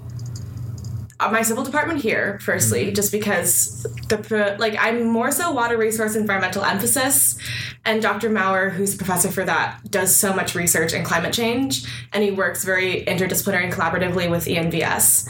my 1.32 1.42
civil 1.42 1.64
department 1.64 2.02
here 2.02 2.40
firstly 2.42 2.92
just 2.92 3.12
because 3.12 3.84
the 4.10 4.56
like 4.60 4.76
i'm 4.80 5.04
more 5.04 5.32
so 5.32 5.52
water 5.52 5.78
resource 5.78 6.16
environmental 6.16 6.64
emphasis 6.64 7.38
and 7.86 8.02
dr 8.02 8.30
maurer 8.30 8.70
who's 8.70 8.96
a 8.96 8.98
professor 8.98 9.32
for 9.32 9.44
that 9.44 9.80
does 9.90 10.16
so 10.16 10.34
much 10.34 10.56
research 10.56 10.94
in 10.94 11.04
climate 11.04 11.34
change 11.34 11.86
and 12.14 12.24
he 12.24 12.32
works 12.32 12.64
very 12.64 13.04
interdisciplinary 13.06 13.64
and 13.64 13.74
collaboratively 13.74 14.30
with 14.30 14.46
envs 14.46 15.30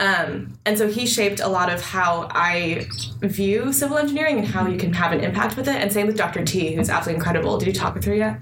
um, 0.00 0.56
and 0.64 0.78
so 0.78 0.86
he 0.86 1.06
shaped 1.06 1.40
a 1.40 1.48
lot 1.48 1.72
of 1.72 1.82
how 1.82 2.28
I 2.30 2.86
view 3.20 3.72
civil 3.72 3.98
engineering 3.98 4.38
and 4.38 4.46
how 4.46 4.66
you 4.68 4.78
can 4.78 4.92
have 4.92 5.10
an 5.10 5.20
impact 5.20 5.56
with 5.56 5.66
it. 5.66 5.74
And 5.74 5.92
same 5.92 6.06
with 6.06 6.16
Dr. 6.16 6.44
T, 6.44 6.72
who's 6.74 6.88
absolutely 6.88 7.16
incredible. 7.16 7.58
Did 7.58 7.66
you 7.66 7.72
talk 7.72 7.94
with 7.94 8.04
her 8.04 8.14
yet? 8.14 8.40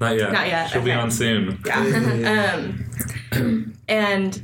Not 0.00 0.16
yet. 0.16 0.32
Not 0.32 0.48
yet, 0.48 0.70
She'll 0.70 0.82
be 0.82 0.90
on 0.90 1.10
soon. 1.12 1.60
Yeah. 1.64 2.56
um, 3.32 3.74
and 3.88 4.42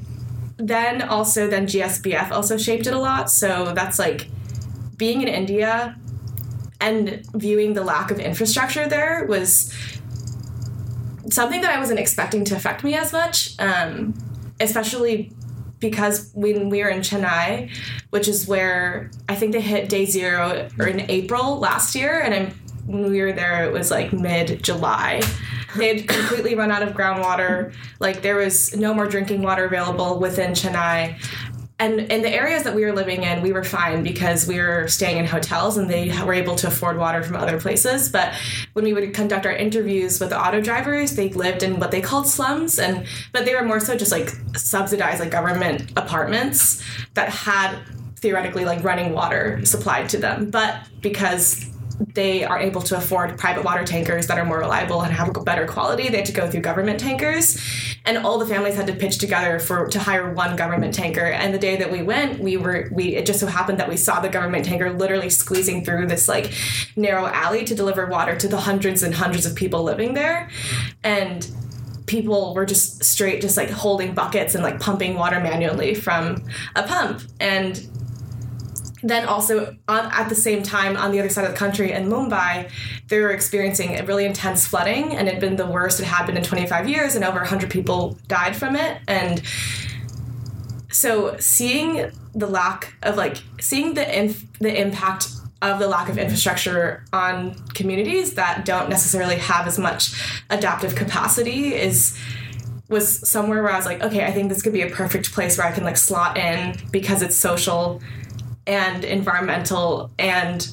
then 0.57 1.03
also 1.03 1.49
then 1.49 1.67
GSBF 1.67 2.31
also 2.31 2.57
shaped 2.57 2.87
it 2.87 2.95
a 2.95 2.99
lot. 2.99 3.31
So 3.31 3.73
that's 3.75 3.99
like 3.99 4.29
being 4.97 5.23
in 5.23 5.29
India 5.29 5.97
and 6.81 7.25
viewing 7.35 7.75
the 7.75 7.83
lack 7.83 8.11
of 8.11 8.19
infrastructure 8.19 8.89
there 8.89 9.25
was 9.27 9.73
something 11.31 11.61
that 11.61 11.71
I 11.71 11.79
wasn't 11.79 12.01
expecting 12.01 12.45
to 12.47 12.57
affect 12.57 12.85
me 12.85 12.95
as 12.95 13.13
much, 13.13 13.55
um, 13.59 14.15
especially 14.61 15.33
because 15.79 16.31
when 16.35 16.69
we 16.69 16.83
were 16.83 16.89
in 16.89 17.01
Chennai, 17.01 17.71
which 18.11 18.29
is 18.29 18.47
where 18.47 19.11
I 19.29 19.35
think 19.35 19.53
they 19.53 19.61
hit 19.61 19.89
day 19.89 20.07
zero 20.07 20.69
or 20.79 20.87
in 20.87 21.11
April 21.11 21.59
last 21.59 21.95
year, 21.95 22.21
and 22.21 22.35
I'm, 22.35 22.51
when 22.87 23.11
we 23.11 23.21
were 23.21 23.33
there, 23.33 23.65
it 23.65 23.73
was 23.73 23.91
like 23.91 24.13
mid 24.13 24.63
July. 24.63 25.23
They 25.77 25.97
had 25.97 26.09
completely 26.09 26.55
run 26.55 26.71
out 26.71 26.83
of 26.83 26.91
groundwater. 26.91 27.75
Like 28.01 28.23
there 28.23 28.37
was 28.37 28.77
no 28.77 28.93
more 28.95 29.07
drinking 29.07 29.43
water 29.43 29.65
available 29.65 30.19
within 30.19 30.53
Chennai. 30.53 31.19
And 31.79 31.99
in 32.13 32.23
the 32.23 32.29
areas 32.29 32.63
that 32.63 32.77
we 32.77 32.85
were 32.85 32.93
living 32.93 33.25
in, 33.25 33.43
we 33.43 33.53
were 33.53 33.65
fine 33.65 34.05
because 34.05 34.47
we 34.47 34.61
were 34.61 34.87
staying 34.87 35.17
in 35.17 35.25
hotels 35.25 35.77
and 35.77 35.91
they 35.91 36.13
were 36.23 36.33
able 36.33 36.55
to 36.57 36.69
afford 36.69 36.97
water 36.97 37.25
from 37.25 37.35
other 37.35 37.59
places. 37.59 38.09
But 38.09 38.35
when 38.75 38.85
we 38.85 38.93
would 38.93 39.13
conduct 39.15 39.47
our 39.47 39.53
interviews 39.53 40.21
with 40.21 40.29
the 40.31 40.41
auto 40.41 40.61
drivers, 40.61 41.17
they 41.17 41.31
lived 41.31 41.65
in 41.65 41.81
what 41.81 41.91
they 41.91 42.01
called 42.01 42.29
slums, 42.29 42.79
and 42.79 43.05
but 43.33 43.47
they 43.47 43.55
were 43.57 43.65
more 43.65 43.81
so 43.81 43.97
just 43.97 44.13
like 44.13 44.31
subsidized 44.55 45.19
like 45.19 45.33
government 45.33 45.91
apartments 45.97 46.85
that 47.15 47.31
had 47.31 47.77
theoretically 48.15 48.65
like 48.65 48.85
running 48.85 49.13
water 49.13 49.61
supplied 49.65 50.09
to 50.11 50.19
them. 50.19 50.51
But 50.51 50.77
because 51.01 51.69
they 52.15 52.45
are 52.45 52.59
able 52.59 52.81
to 52.83 52.97
afford 52.97 53.39
private 53.39 53.65
water 53.65 53.85
tankers 53.85 54.27
that 54.27 54.39
are 54.39 54.45
more 54.45 54.59
reliable 54.59 55.03
and 55.03 55.13
have 55.13 55.33
better 55.45 55.67
quality. 55.67 56.09
They 56.09 56.19
had 56.19 56.27
to 56.27 56.33
go 56.33 56.51
through 56.51 56.61
government 56.61 57.01
tankers, 57.01 57.59
and 58.05 58.19
all 58.19 58.39
the 58.39 58.47
families 58.47 58.77
had 58.77 58.87
to 58.89 58.95
pitch 58.95 59.19
together 59.19 59.59
for 59.59 59.89
to 59.89 59.99
hire 59.99 60.33
one 60.33 60.57
government 60.57 60.95
tanker. 60.95 61.25
And 61.27 61.55
the 61.55 61.59
day 61.59 61.77
that 61.77 61.91
we 61.91 62.03
went, 62.03 62.41
we 62.41 62.57
were 62.57 62.89
we 62.93 63.17
it 63.17 63.27
just 63.27 63.41
so 63.41 63.47
happened 63.47 63.79
that 63.79 63.89
we 63.89 63.97
saw 63.97 64.21
the 64.21 64.29
government 64.29 64.65
tanker 64.65 64.93
literally 64.93 65.31
squeezing 65.31 65.85
through 65.85 66.07
this 66.07 66.29
like 66.29 66.53
narrow 66.97 67.27
alley 67.27 67.65
to 67.65 67.75
deliver 67.75 68.07
water 68.07 68.37
to 68.37 68.49
the 68.49 68.59
hundreds 68.59 69.03
and 69.03 69.15
hundreds 69.15 69.47
of 69.47 69.55
people 69.55 69.83
living 69.83 70.15
there, 70.15 70.51
and 71.03 71.51
people 72.07 72.55
were 72.55 72.67
just 72.67 73.03
straight 73.05 73.41
just 73.41 73.57
like 73.57 73.71
holding 73.71 74.13
buckets 74.13 74.55
and 74.55 74.63
like 74.63 74.81
pumping 74.81 75.15
water 75.15 75.41
manually 75.41 75.95
from 75.95 76.43
a 76.77 76.83
pump 76.83 77.23
and 77.41 77.89
then 79.03 79.27
also 79.27 79.77
on, 79.89 80.11
at 80.13 80.29
the 80.29 80.35
same 80.35 80.63
time 80.63 80.97
on 80.97 81.13
the 81.13 81.19
other 81.19 81.29
side 81.29 81.45
of 81.45 81.51
the 81.51 81.57
country 81.57 81.93
in 81.93 82.09
Mumbai, 82.09 82.71
they 83.09 83.21
were 83.21 83.31
experiencing 83.31 83.99
a 83.99 84.05
really 84.05 84.25
intense 84.25 84.67
flooding, 84.67 85.15
and 85.17 85.29
it 85.29 85.35
had 85.35 85.41
been 85.41 85.57
the 85.57 85.67
worst 85.67 86.01
it 86.01 86.05
had 86.05 86.27
been 86.27 86.37
in 86.37 86.43
25 86.43 86.89
years, 86.89 87.15
and 87.15 87.25
over 87.25 87.39
100 87.39 87.71
people 87.71 88.19
died 88.29 88.57
from 88.57 88.77
it. 88.77 89.01
And 89.09 89.43
so 90.91 91.37
seeing 91.39 92.11
the 92.35 92.47
lack 92.47 92.95
of 93.03 93.17
like 93.17 93.39
seeing 93.61 93.95
the 93.95 94.19
inf- 94.19 94.59
the 94.59 94.81
impact 94.81 95.29
of 95.63 95.79
the 95.79 95.89
lack 95.89 96.09
of 96.09 96.19
infrastructure 96.19 97.05
on 97.13 97.55
communities 97.69 98.35
that 98.35 98.65
don't 98.65 98.89
necessarily 98.89 99.37
have 99.37 99.67
as 99.67 99.79
much 99.79 100.13
adaptive 100.51 100.95
capacity 100.95 101.75
is 101.75 102.19
was 102.89 103.27
somewhere 103.29 103.63
where 103.63 103.73
I 103.73 103.77
was 103.77 103.87
like, 103.87 104.03
okay, 104.03 104.25
I 104.25 104.33
think 104.33 104.51
this 104.51 104.61
could 104.61 104.73
be 104.75 104.83
a 104.83 104.91
perfect 104.91 105.33
place 105.33 105.57
where 105.57 105.67
I 105.67 105.73
can 105.73 105.83
like 105.83 105.97
slot 105.97 106.37
in 106.37 106.77
because 106.91 107.23
it's 107.23 107.37
social 107.37 108.03
and 108.67 109.05
environmental 109.05 110.11
and 110.19 110.69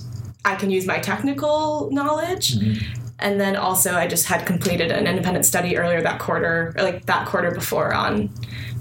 I 0.45 0.55
can 0.55 0.69
use 0.69 0.85
my 0.85 0.99
technical 0.99 1.89
knowledge. 1.91 2.57
Mm-hmm. 2.57 3.01
And 3.19 3.39
then 3.39 3.55
also 3.57 3.95
I 3.95 4.07
just 4.07 4.27
had 4.27 4.45
completed 4.45 4.91
an 4.91 5.05
independent 5.05 5.45
study 5.45 5.77
earlier 5.77 6.01
that 6.01 6.19
quarter, 6.19 6.73
or 6.77 6.83
like 6.83 7.05
that 7.07 7.27
quarter 7.27 7.51
before 7.51 7.93
on 7.93 8.29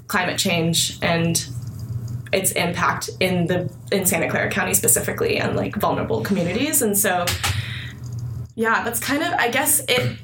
climate 0.07 0.39
change 0.39 0.99
and 1.03 1.49
its 2.33 2.53
impact 2.53 3.11
in 3.21 3.47
the 3.47 3.71
in 3.91 4.07
Santa 4.07 4.29
Clara 4.31 4.51
County 4.51 4.75
specifically 4.75 5.39
and 5.39 5.57
like 5.57 5.75
vulnerable 5.77 6.23
communities. 6.23 6.83
And 6.83 6.97
so 6.97 7.27
yeah, 8.55 8.85
that's 8.85 9.01
kind 9.01 9.23
of 9.23 9.33
I 9.35 9.49
guess 9.49 9.81
it 9.89 10.19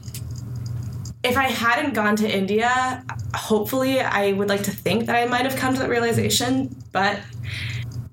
if 1.25 1.37
I 1.37 1.45
hadn't 1.45 1.95
gone 1.95 2.17
to 2.17 2.31
India, 2.31 3.03
hopefully 3.35 4.01
I 4.01 4.33
would 4.33 4.49
like 4.49 4.63
to 4.65 4.71
think 4.71 5.07
that 5.07 5.17
I 5.17 5.27
might 5.27 5.47
have 5.47 5.57
come 5.57 5.73
to 5.73 5.81
that 5.81 5.89
realization, 5.89 6.77
but 6.93 7.19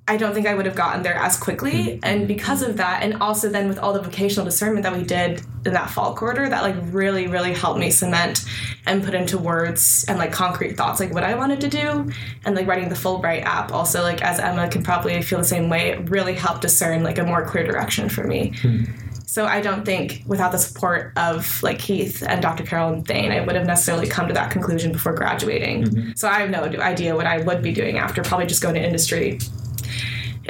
I 0.08 0.18
don't 0.18 0.34
think 0.34 0.48
I 0.48 0.56
would 0.56 0.66
have 0.66 0.76
gotten 0.76 1.04
there 1.04 1.16
as 1.16 1.38
quickly. 1.38 1.72
Mm-hmm. 1.72 2.00
And 2.04 2.28
because 2.28 2.64
of 2.64 2.78
that, 2.78 3.04
and 3.04 3.22
also 3.22 3.50
then 3.50 3.68
with 3.68 3.78
all 3.78 3.94
the 3.94 4.02
vocational 4.02 4.46
discernment 4.46 4.84
that 4.84 4.96
we 4.96 5.04
did 5.04 5.42
in 5.66 5.74
that 5.74 5.90
fall 5.90 6.16
quarter, 6.16 6.50
that 6.50 6.64
like 6.64 6.76
really, 6.92 7.28
really 7.28 7.54
helped 7.54 7.80
me 7.80 7.92
cement 7.92 8.44
and 8.86 9.04
put 9.04 9.14
into 9.14 9.38
words 9.38 10.04
and 10.08 10.18
like 10.18 10.32
concrete 10.32 10.76
thoughts 10.76 11.00
like 11.00 11.14
what 11.14 11.24
I 11.24 11.36
wanted 11.36 11.62
to 11.62 11.70
do. 11.70 12.12
And 12.46 12.56
like 12.56 12.68
writing 12.68 12.90
the 12.90 12.96
Fulbright 12.96 13.44
app 13.44 13.72
also 13.72 14.02
like 14.02 14.22
as 14.22 14.40
Emma 14.40 14.68
can 14.68 14.84
probably 14.84 15.22
feel 15.22 15.40
the 15.40 15.46
same 15.46 15.70
way, 15.70 15.92
it 15.92 16.10
really 16.10 16.34
helped 16.34 16.62
discern 16.62 17.04
like 17.04 17.20
a 17.20 17.24
more 17.24 17.46
clear 17.46 17.64
direction 17.66 18.10
for 18.10 18.26
me. 18.26 18.54
Hmm. 18.62 18.84
So 19.32 19.46
I 19.46 19.62
don't 19.62 19.86
think 19.86 20.24
without 20.28 20.52
the 20.52 20.58
support 20.58 21.14
of 21.16 21.64
like 21.64 21.80
Keith 21.80 22.22
and 22.28 22.42
Dr. 22.42 22.66
Carol 22.66 22.92
and 22.92 23.08
Thane, 23.08 23.32
I 23.32 23.40
would 23.40 23.56
have 23.56 23.66
necessarily 23.66 24.08
come 24.08 24.28
to 24.28 24.34
that 24.34 24.52
conclusion 24.52 24.92
before 24.92 25.14
graduating. 25.14 25.86
Mm-hmm. 25.86 26.12
So 26.16 26.28
I 26.28 26.42
have 26.42 26.50
no 26.50 26.64
idea 26.82 27.16
what 27.16 27.28
I 27.28 27.38
would 27.38 27.62
be 27.62 27.72
doing 27.72 27.98
after. 27.98 28.24
Probably 28.24 28.46
just 28.46 28.62
going 28.62 28.76
to 28.76 28.86
industry 28.86 29.40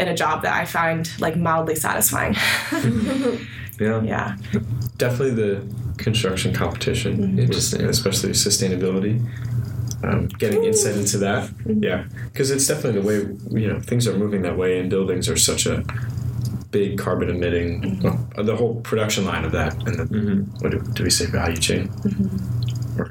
in 0.02 0.08
a 0.08 0.16
job 0.16 0.42
that 0.42 0.54
I 0.54 0.66
find 0.66 1.10
like 1.22 1.38
mildly 1.38 1.76
satisfying. 1.76 2.36
Yeah. 3.80 4.04
yeah. 4.04 4.36
Definitely 4.98 5.32
the 5.32 5.76
construction 5.98 6.54
competition, 6.54 7.18
mm-hmm. 7.18 7.40
Interesting. 7.40 7.82
especially 7.82 8.30
sustainability. 8.30 9.26
Um, 10.04 10.28
getting 10.28 10.64
insight 10.64 10.98
into 10.98 11.18
that, 11.20 11.50
mm-hmm. 11.50 11.84
yeah, 11.84 12.06
because 12.26 12.50
it's 12.50 12.68
definitely 12.68 13.02
the 13.02 13.08
way 13.08 13.60
you 13.60 13.68
know 13.68 13.80
things 13.80 14.08
are 14.08 14.18
moving 14.18 14.42
that 14.44 14.58
way, 14.58 14.80
and 14.80 14.90
buildings 14.90 15.30
are 15.30 15.36
such 15.36 15.68
a 15.68 15.84
big 16.72 16.98
carbon 16.98 17.30
emitting. 17.30 17.82
Mm-hmm. 17.82 18.36
Well, 18.36 18.46
the 18.46 18.56
whole 18.56 18.82
production 18.82 19.26
line 19.26 19.46
of 19.46 19.52
that, 19.52 19.76
and 19.88 20.00
the 20.00 20.60
what 20.60 20.72
do, 20.72 20.80
do 20.94 21.04
we 21.04 21.12
say 21.12 21.28
value 21.28 21.58
chain? 21.58 21.92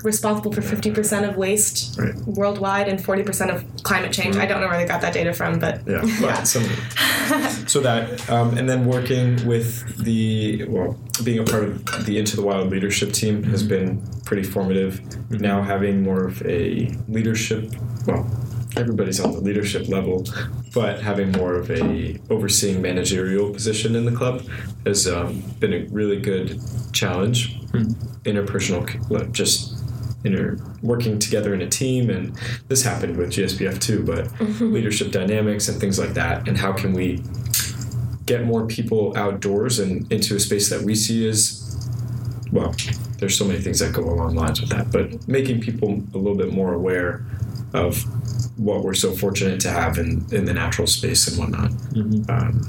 Responsible 0.02 0.52
for 0.52 0.60
50% 0.60 1.28
of 1.28 1.36
waste 1.36 1.98
Right. 1.98 2.14
worldwide 2.26 2.88
and 2.88 2.98
40% 2.98 3.50
of 3.54 3.64
climate 3.82 4.12
change. 4.12 4.36
I 4.36 4.46
don't 4.46 4.60
know 4.60 4.68
where 4.68 4.78
they 4.78 4.86
got 4.86 5.00
that 5.02 5.12
data 5.14 5.32
from, 5.32 5.58
but 5.58 5.82
Yeah, 5.86 6.02
but 6.20 6.44
some 6.46 6.64
so 7.66 7.80
that 7.80 8.28
um, 8.30 8.56
and 8.58 8.68
then 8.68 8.86
working 8.86 9.44
with 9.46 9.96
the 10.04 10.64
well, 10.68 10.98
being 11.24 11.38
a 11.40 11.44
part 11.44 11.64
of 11.64 12.06
the 12.06 12.18
Into 12.18 12.36
the 12.36 12.42
Wild 12.42 12.70
leadership 12.70 13.12
team 13.12 13.42
has 13.44 13.62
been 13.62 14.02
pretty 14.24 14.42
formative. 14.42 15.00
Now 15.30 15.62
having 15.62 16.02
more 16.02 16.24
of 16.24 16.42
a 16.46 16.90
leadership, 17.08 17.72
well, 18.06 18.28
everybody's 18.76 19.20
on 19.20 19.32
the 19.32 19.40
leadership 19.40 19.88
level, 19.88 20.24
but 20.74 21.00
having 21.00 21.32
more 21.32 21.54
of 21.54 21.70
a 21.70 22.18
overseeing 22.30 22.80
managerial 22.80 23.52
position 23.52 23.94
in 23.96 24.04
the 24.04 24.12
club 24.12 24.42
has 24.86 25.06
um, 25.08 25.40
been 25.58 25.72
a 25.72 25.86
really 25.90 26.20
good 26.20 26.60
challenge. 26.92 27.56
Interpersonal, 28.24 28.88
c- 28.90 28.98
just 30.20 30.26
inter 30.26 30.56
working 30.82 31.18
together 31.18 31.54
in 31.54 31.62
a 31.62 31.68
team 31.68 32.10
and 32.10 32.36
this 32.68 32.82
happened 32.82 33.16
with 33.16 33.30
GSBF 33.30 33.80
too 33.80 34.02
but 34.04 34.28
leadership 34.60 35.12
dynamics 35.12 35.68
and 35.68 35.80
things 35.80 35.98
like 35.98 36.14
that 36.14 36.48
and 36.48 36.58
how 36.58 36.72
can 36.72 36.92
we 36.92 37.22
get 38.26 38.44
more 38.44 38.66
people 38.66 39.16
outdoors 39.16 39.78
and 39.78 40.10
into 40.12 40.36
a 40.36 40.40
space 40.40 40.68
that 40.70 40.82
we 40.82 40.94
see 40.94 41.28
as 41.28 41.66
well 42.52 42.74
there's 43.18 43.36
so 43.36 43.44
many 43.44 43.60
things 43.60 43.78
that 43.78 43.92
go 43.92 44.02
along 44.02 44.34
lines 44.34 44.60
with 44.60 44.70
that 44.70 44.90
but 44.92 45.26
making 45.28 45.60
people 45.60 46.02
a 46.14 46.18
little 46.18 46.36
bit 46.36 46.52
more 46.52 46.74
aware 46.74 47.24
of 47.72 48.04
what 48.58 48.82
we're 48.84 48.94
so 48.94 49.12
fortunate 49.12 49.60
to 49.60 49.70
have 49.70 49.98
in, 49.98 50.26
in 50.32 50.44
the 50.44 50.52
natural 50.52 50.86
space 50.86 51.28
and 51.28 51.38
whatnot. 51.38 51.70
Um, 52.28 52.60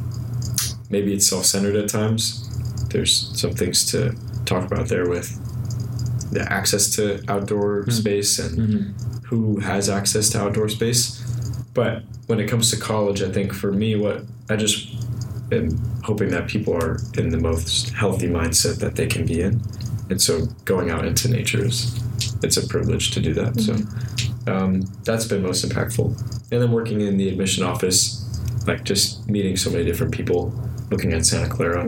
maybe 0.89 1.13
it's 1.13 1.27
self-centered 1.27 1.75
at 1.75 1.89
times. 1.89 2.47
There's 2.89 3.37
some 3.39 3.51
things 3.51 3.91
to 3.91 4.15
talk 4.45 4.71
about 4.71 4.87
there 4.87 5.09
with 5.09 5.37
the 6.31 6.51
access 6.51 6.95
to 6.95 7.23
outdoor 7.27 7.81
mm-hmm. 7.81 7.91
space 7.91 8.39
and 8.39 8.57
mm-hmm. 8.57 9.25
who 9.25 9.59
has 9.59 9.89
access 9.89 10.29
to 10.29 10.41
outdoor 10.41 10.69
space. 10.69 11.19
But 11.73 12.03
when 12.27 12.39
it 12.39 12.47
comes 12.49 12.71
to 12.71 12.79
college, 12.79 13.21
I 13.21 13.31
think 13.31 13.53
for 13.53 13.71
me, 13.71 13.95
what 13.95 14.23
I 14.49 14.55
just 14.55 15.05
am 15.51 15.77
hoping 16.03 16.29
that 16.29 16.47
people 16.47 16.73
are 16.73 16.99
in 17.17 17.29
the 17.29 17.37
most 17.37 17.89
healthy 17.91 18.27
mindset 18.27 18.79
that 18.79 18.95
they 18.95 19.07
can 19.07 19.25
be 19.25 19.41
in. 19.41 19.61
And 20.09 20.21
so 20.21 20.45
going 20.65 20.89
out 20.89 21.05
into 21.05 21.29
nature 21.29 21.65
is 21.65 22.01
it's 22.43 22.57
a 22.57 22.67
privilege 22.67 23.11
to 23.11 23.19
do 23.19 23.33
that. 23.33 23.59
So 23.59 23.73
mm-hmm. 23.73 24.49
um, 24.49 24.81
that's 25.03 25.25
been 25.25 25.41
most 25.41 25.67
impactful. 25.67 26.07
And 26.51 26.61
then 26.61 26.71
working 26.71 27.01
in 27.01 27.17
the 27.17 27.29
admission 27.29 27.63
office, 27.63 28.27
like 28.67 28.83
just 28.83 29.29
meeting 29.29 29.55
so 29.55 29.69
many 29.69 29.85
different 29.85 30.13
people, 30.13 30.53
looking 30.89 31.13
at 31.13 31.25
Santa 31.25 31.49
Clara 31.49 31.85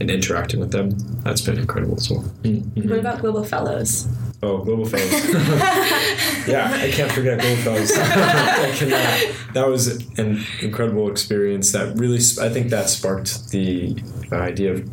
and 0.00 0.10
interacting 0.10 0.60
with 0.60 0.72
them, 0.72 0.90
that's 1.22 1.40
been 1.40 1.58
incredible 1.58 1.96
as 1.96 2.10
well. 2.10 2.22
what 2.42 2.98
about 2.98 3.20
Global 3.20 3.44
Fellows? 3.44 4.06
Oh, 4.42 4.58
Global 4.58 4.84
Fellows. 4.84 5.12
yeah, 6.48 6.70
I 6.72 6.90
can't 6.90 7.10
forget 7.10 7.40
Global 7.40 7.56
Fellows. 7.62 7.92
I 7.96 8.72
cannot. 8.74 9.54
That 9.54 9.68
was 9.68 9.86
an 10.18 10.44
incredible 10.60 11.10
experience. 11.10 11.72
That 11.72 11.96
really, 11.98 12.18
I 12.40 12.48
think 12.48 12.70
that 12.70 12.90
sparked 12.90 13.50
the 13.50 13.96
idea 14.32 14.72
of 14.74 14.88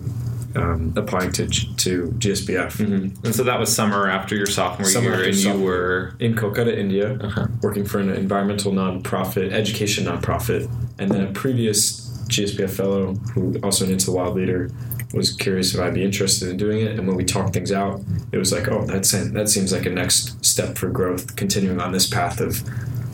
um, 0.56 0.94
applying 0.98 1.32
to 1.34 1.48
to 1.48 2.08
GSBF 2.18 2.80
And 3.24 3.34
so 3.36 3.44
that 3.44 3.60
was 3.60 3.74
summer 3.74 4.10
after 4.10 4.36
your 4.36 4.46
sophomore 4.46 4.88
Summer 4.88 5.06
year, 5.08 5.16
after 5.16 5.30
and 5.30 5.38
you 5.38 5.60
were 5.60 6.14
in 6.20 6.36
Kolkata, 6.36 6.78
India, 6.78 7.18
Uh-huh. 7.22 7.48
working 7.62 7.86
for 7.86 8.00
an 8.00 8.10
environmental 8.10 8.72
nonprofit, 8.72 9.52
education 9.52 10.06
nonprofit, 10.06 10.70
and 11.00 11.10
then 11.12 11.24
a 11.24 11.32
previous 11.32 12.01
GSBF 12.32 12.70
fellow 12.70 13.13
who 13.34 13.60
also 13.62 13.86
an 13.86 13.91
Into 13.91 14.06
the 14.06 14.13
Wild 14.13 14.36
leader 14.36 14.72
was 15.13 15.36
curious 15.36 15.74
if 15.76 15.82
I'd 15.82 15.94
be 15.94 16.04
interested 16.04 16.50
in 16.50 16.58
doing 16.58 16.82
it. 16.82 16.98
And 16.98 17.08
when 17.08 17.17
we 17.17 17.26
talked 17.26 17.54
things 17.54 17.72
out, 17.72 18.02
it 18.32 18.38
was 18.38 18.52
like, 18.52 18.67
oh, 18.70 18.86
that's 18.86 19.12
that 19.12 19.50
seems 19.50 19.74
like 19.74 19.86
a 19.86 19.89
next 19.89 20.44
step 20.44 20.78
for 20.78 20.89
growth, 20.89 21.36
continuing 21.36 21.80
on 21.82 21.91
this 21.91 22.08
path 22.08 22.39
of 22.39 22.63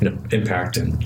you 0.01 0.10
know 0.10 0.17
impact 0.32 0.77
and 0.77 1.03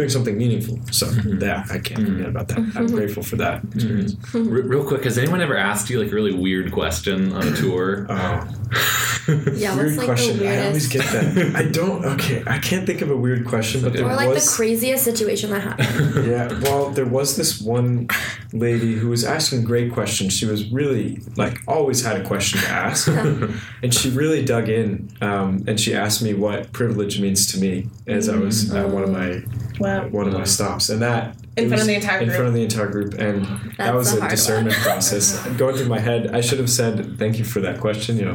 doing 0.00 0.08
something 0.08 0.38
meaningful. 0.38 0.78
So 0.90 1.06
mm-hmm. 1.06 1.42
yeah, 1.42 1.64
I 1.70 1.78
can't 1.78 2.00
mm-hmm. 2.00 2.12
forget 2.12 2.28
about 2.28 2.48
that. 2.48 2.58
I'm 2.58 2.70
mm-hmm. 2.72 2.94
grateful 2.94 3.22
for 3.22 3.36
that 3.36 3.62
experience. 3.74 4.16
R- 4.34 4.40
real 4.40 4.86
quick. 4.86 5.04
Has 5.04 5.18
anyone 5.18 5.42
ever 5.42 5.56
asked 5.56 5.90
you 5.90 6.00
like 6.00 6.10
a 6.10 6.14
really 6.14 6.32
weird 6.32 6.72
question 6.72 7.32
on 7.32 7.46
a 7.46 7.56
tour? 7.62 8.06
Oh. 8.08 8.48
Yeah, 9.54 9.76
weird 9.76 9.96
like 9.96 10.06
question. 10.06 10.38
the 10.38 10.48
I 10.48 10.66
always 10.66 10.88
get 10.88 11.04
that. 11.04 11.52
I 11.56 11.64
don't. 11.70 12.04
Okay, 12.04 12.42
I 12.46 12.58
can't 12.58 12.86
think 12.86 13.00
of 13.00 13.10
a 13.10 13.16
weird 13.16 13.46
question, 13.46 13.82
but 13.82 13.92
there 13.92 14.04
or 14.04 14.14
like 14.14 14.30
was. 14.30 14.44
the 14.44 14.56
craziest 14.56 15.04
situation 15.04 15.50
that 15.50 15.62
happened. 15.62 16.26
yeah, 16.26 16.58
well, 16.62 16.90
there 16.90 17.04
was 17.04 17.36
this 17.36 17.60
one 17.60 18.08
lady 18.52 18.94
who 18.94 19.08
was 19.08 19.24
asking 19.24 19.64
great 19.64 19.92
questions. 19.92 20.32
She 20.32 20.46
was 20.46 20.68
really 20.70 21.20
like 21.36 21.58
always 21.68 22.04
had 22.04 22.20
a 22.20 22.24
question 22.24 22.60
to 22.60 22.68
ask, 22.68 23.08
and 23.08 23.94
she 23.94 24.10
really 24.10 24.44
dug 24.44 24.68
in. 24.68 25.10
Um, 25.20 25.64
and 25.68 25.78
she 25.78 25.94
asked 25.94 26.22
me 26.22 26.34
what 26.34 26.72
privilege 26.72 27.20
means 27.20 27.52
to 27.52 27.60
me 27.60 27.88
as 28.06 28.28
I 28.28 28.36
was 28.36 28.72
at 28.72 28.88
one 28.88 29.02
of 29.04 29.10
my 29.10 29.42
Wow. 29.80 30.08
one 30.08 30.28
of 30.28 30.34
my 30.34 30.44
stops, 30.44 30.90
and 30.90 31.00
that 31.02 31.34
In 31.56 31.68
front 31.68 31.80
of 31.82 31.88
the 31.88 31.94
entire 31.94 32.18
in 32.20 32.24
group. 32.26 32.36
front 32.36 32.48
of 32.48 32.54
the 32.54 32.62
entire 32.62 32.86
group, 32.86 33.14
and 33.14 33.44
that 33.76 33.92
was 33.92 34.14
the 34.18 34.24
a 34.24 34.28
discernment 34.30 34.76
one. 34.76 34.84
process 34.84 35.44
going 35.58 35.76
through 35.76 35.88
my 35.88 35.98
head. 35.98 36.28
I 36.32 36.40
should 36.40 36.58
have 36.58 36.70
said 36.70 37.18
thank 37.18 37.38
you 37.38 37.44
for 37.44 37.60
that 37.60 37.80
question. 37.80 38.16
You 38.16 38.26
know, 38.26 38.34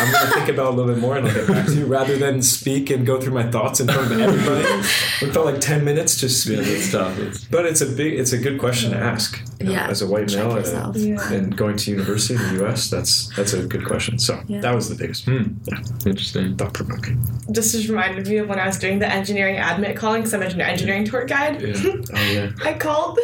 I'm 0.00 0.12
going 0.12 0.26
to 0.26 0.32
think 0.32 0.48
about 0.48 0.68
it 0.68 0.74
a 0.74 0.76
little 0.76 0.94
bit 0.94 1.00
more, 1.00 1.16
and 1.16 1.26
I'll 1.26 1.34
get 1.34 1.48
back 1.48 1.66
to 1.66 1.74
you 1.74 1.86
rather 1.86 2.16
than 2.16 2.40
speak 2.40 2.88
and 2.90 3.04
go 3.04 3.20
through 3.20 3.34
my 3.34 3.50
thoughts 3.50 3.80
in 3.80 3.88
front 3.88 4.12
of 4.12 4.18
everybody. 4.20 4.60
it 4.64 5.32
felt 5.32 5.44
like 5.44 5.60
ten 5.60 5.84
minutes 5.84 6.16
just 6.16 6.46
yeah, 6.46 6.58
speaking. 6.62 6.72
that's 6.74 6.92
tough. 6.92 7.50
But 7.50 7.66
it's 7.66 7.80
a 7.80 7.86
big, 7.86 8.18
it's 8.18 8.32
a 8.32 8.38
good 8.38 8.58
question 8.60 8.92
to 8.92 8.96
ask. 8.96 9.40
you 9.58 9.66
know, 9.66 9.72
Yeah, 9.72 9.88
as 9.88 10.00
a 10.00 10.06
white 10.06 10.28
check 10.28 10.46
male 10.46 10.56
and, 10.56 10.96
Yeah. 10.96 11.32
and 11.32 11.56
going 11.56 11.76
to 11.78 11.90
university 11.90 12.34
in 12.36 12.42
the 12.48 12.54
U.S., 12.64 12.88
that's 12.88 13.28
that's 13.36 13.54
a 13.54 13.66
good 13.66 13.84
question. 13.84 14.18
So 14.20 14.40
Yeah. 14.46 14.60
that 14.60 14.74
was 14.74 14.88
the 14.88 14.94
biggest, 14.94 15.24
Hmm. 15.24 15.54
yeah, 15.64 15.78
Interesting. 16.06 16.56
thought 16.56 16.74
provoking. 16.74 17.20
This 17.48 17.72
just 17.72 17.88
reminded 17.88 18.26
me 18.28 18.36
of 18.38 18.48
when 18.48 18.60
I 18.60 18.66
was 18.66 18.78
doing 18.78 19.00
the 19.00 19.08
engineering 19.12 19.58
admit 19.58 19.96
calling 19.96 20.22
because 20.22 20.32
I'm 20.34 20.42
an 20.42 20.60
engineering 20.60 21.04
tour 21.04 21.24
guide. 21.24 21.60
Yeah. 21.60 21.74
Oh 22.14 22.30
yeah. 22.32 22.50
I 22.64 22.74
called. 22.74 23.18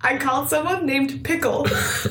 I 0.00 0.16
called 0.18 0.48
someone 0.48 0.86
named 0.86 1.24
Pickle. 1.24 1.64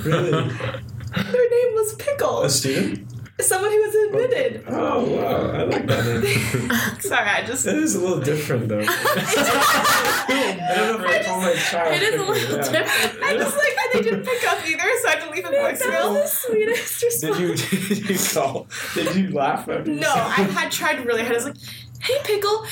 Really? 0.03 0.31
Their 0.31 1.49
name 1.49 1.73
was 1.75 1.95
Pickle. 1.95 2.43
A 2.43 2.49
student? 2.49 3.09
Someone 3.39 3.69
who 3.69 3.81
was 3.81 3.95
admitted. 3.95 4.63
Oh, 4.67 4.73
oh 4.75 5.03
wow, 5.11 5.59
I 5.59 5.63
like 5.63 5.85
that 5.87 6.23
name. 6.23 6.99
Sorry, 6.99 7.27
I 7.27 7.43
just. 7.45 7.67
It 7.67 7.75
is 7.75 7.95
a 7.95 7.99
little 7.99 8.21
different 8.21 8.69
though. 8.69 8.79
I 8.87 10.73
don't 10.75 11.01
know 11.01 11.05
if 11.05 11.21
I 11.21 11.23
call 11.25 11.41
my 11.41 11.53
child. 11.53 11.95
It 11.95 12.01
is 12.01 12.21
a 12.21 12.23
little 12.23 12.57
yeah. 12.57 12.71
different. 12.71 13.23
I 13.23 13.33
just 13.33 13.57
like 13.57 13.75
I 13.77 13.89
they 13.93 14.01
didn't 14.03 14.25
pick 14.25 14.47
up 14.47 14.65
either, 14.65 14.83
so 15.01 15.07
I 15.07 15.11
had 15.11 15.23
to 15.25 15.31
leave 15.31 15.45
a 15.45 15.49
voicemail. 15.49 16.13
the 16.13 16.27
sweetest 16.27 17.03
response. 17.03 17.37
Did 17.37 17.39
you 17.39 17.55
did 17.95 18.09
you 18.09 18.17
call? 18.17 18.67
Did 18.93 19.15
you 19.15 19.29
laugh 19.31 19.67
after? 19.67 19.91
you 19.91 19.99
No, 19.99 20.13
I 20.13 20.43
had 20.43 20.71
tried 20.71 21.05
really 21.05 21.21
hard. 21.23 21.33
I 21.33 21.35
was 21.35 21.45
like, 21.45 21.57
"Hey, 22.01 22.17
Pickle, 22.23 22.65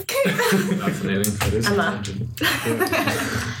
okay." 0.00 0.30
Fascinating. 0.78 1.34
That 1.34 1.52
is 1.52 1.66
Emma. 1.66 2.02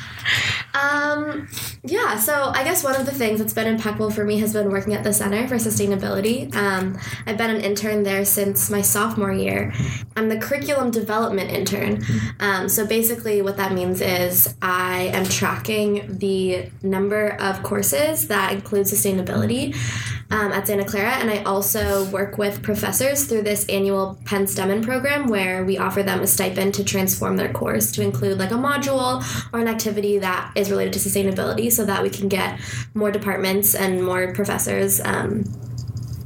Um, 0.74 1.48
yeah, 1.82 2.18
so 2.18 2.52
I 2.54 2.62
guess 2.62 2.84
one 2.84 2.94
of 2.94 3.06
the 3.06 3.12
things 3.12 3.40
that's 3.40 3.52
been 3.52 3.76
impactful 3.76 4.14
for 4.14 4.24
me 4.24 4.38
has 4.38 4.52
been 4.52 4.70
working 4.70 4.94
at 4.94 5.02
the 5.02 5.12
Center 5.12 5.48
for 5.48 5.56
Sustainability. 5.56 6.54
Um, 6.54 6.98
I've 7.26 7.38
been 7.38 7.50
an 7.50 7.60
intern 7.60 8.02
there 8.02 8.24
since 8.24 8.70
my 8.70 8.82
sophomore 8.82 9.32
year. 9.32 9.72
I'm 10.16 10.28
the 10.28 10.38
curriculum 10.38 10.90
development 10.90 11.50
intern. 11.50 12.02
Um, 12.38 12.68
so 12.68 12.86
basically, 12.86 13.42
what 13.42 13.56
that 13.56 13.72
means 13.72 14.00
is 14.00 14.54
I 14.62 15.10
am 15.14 15.24
tracking 15.24 16.18
the 16.18 16.70
number 16.82 17.30
of 17.40 17.62
courses 17.62 18.28
that 18.28 18.52
include 18.52 18.86
sustainability 18.86 19.74
um, 20.30 20.52
at 20.52 20.66
Santa 20.66 20.84
Clara, 20.84 21.12
and 21.12 21.30
I 21.30 21.42
also 21.42 22.04
work 22.10 22.38
with 22.38 22.62
professors 22.62 23.24
through 23.24 23.42
this 23.42 23.68
annual 23.68 24.18
Penstemon 24.24 24.84
program 24.84 25.26
where 25.26 25.64
we 25.64 25.76
offer 25.76 26.02
them 26.02 26.20
a 26.20 26.26
stipend 26.26 26.74
to 26.74 26.84
transform 26.84 27.36
their 27.36 27.52
course 27.52 27.90
to 27.92 28.02
include 28.02 28.38
like 28.38 28.52
a 28.52 28.54
module 28.54 29.24
or 29.52 29.60
an 29.60 29.66
activity 29.66 30.18
that 30.18 30.52
is 30.60 30.70
related 30.70 30.92
to 30.92 30.98
sustainability 30.98 31.72
so 31.72 31.84
that 31.84 32.02
we 32.02 32.10
can 32.10 32.28
get 32.28 32.60
more 32.94 33.10
departments 33.10 33.74
and 33.74 34.04
more 34.04 34.32
professors. 34.32 35.00
Um, 35.00 35.44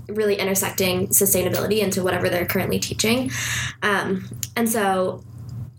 really 0.09 0.37
intersecting 0.37 1.09
sustainability 1.09 1.80
into 1.80 2.03
whatever 2.03 2.28
they're 2.28 2.47
currently 2.47 2.78
teaching. 2.78 3.30
Um, 3.82 4.28
and 4.55 4.68
so 4.68 5.24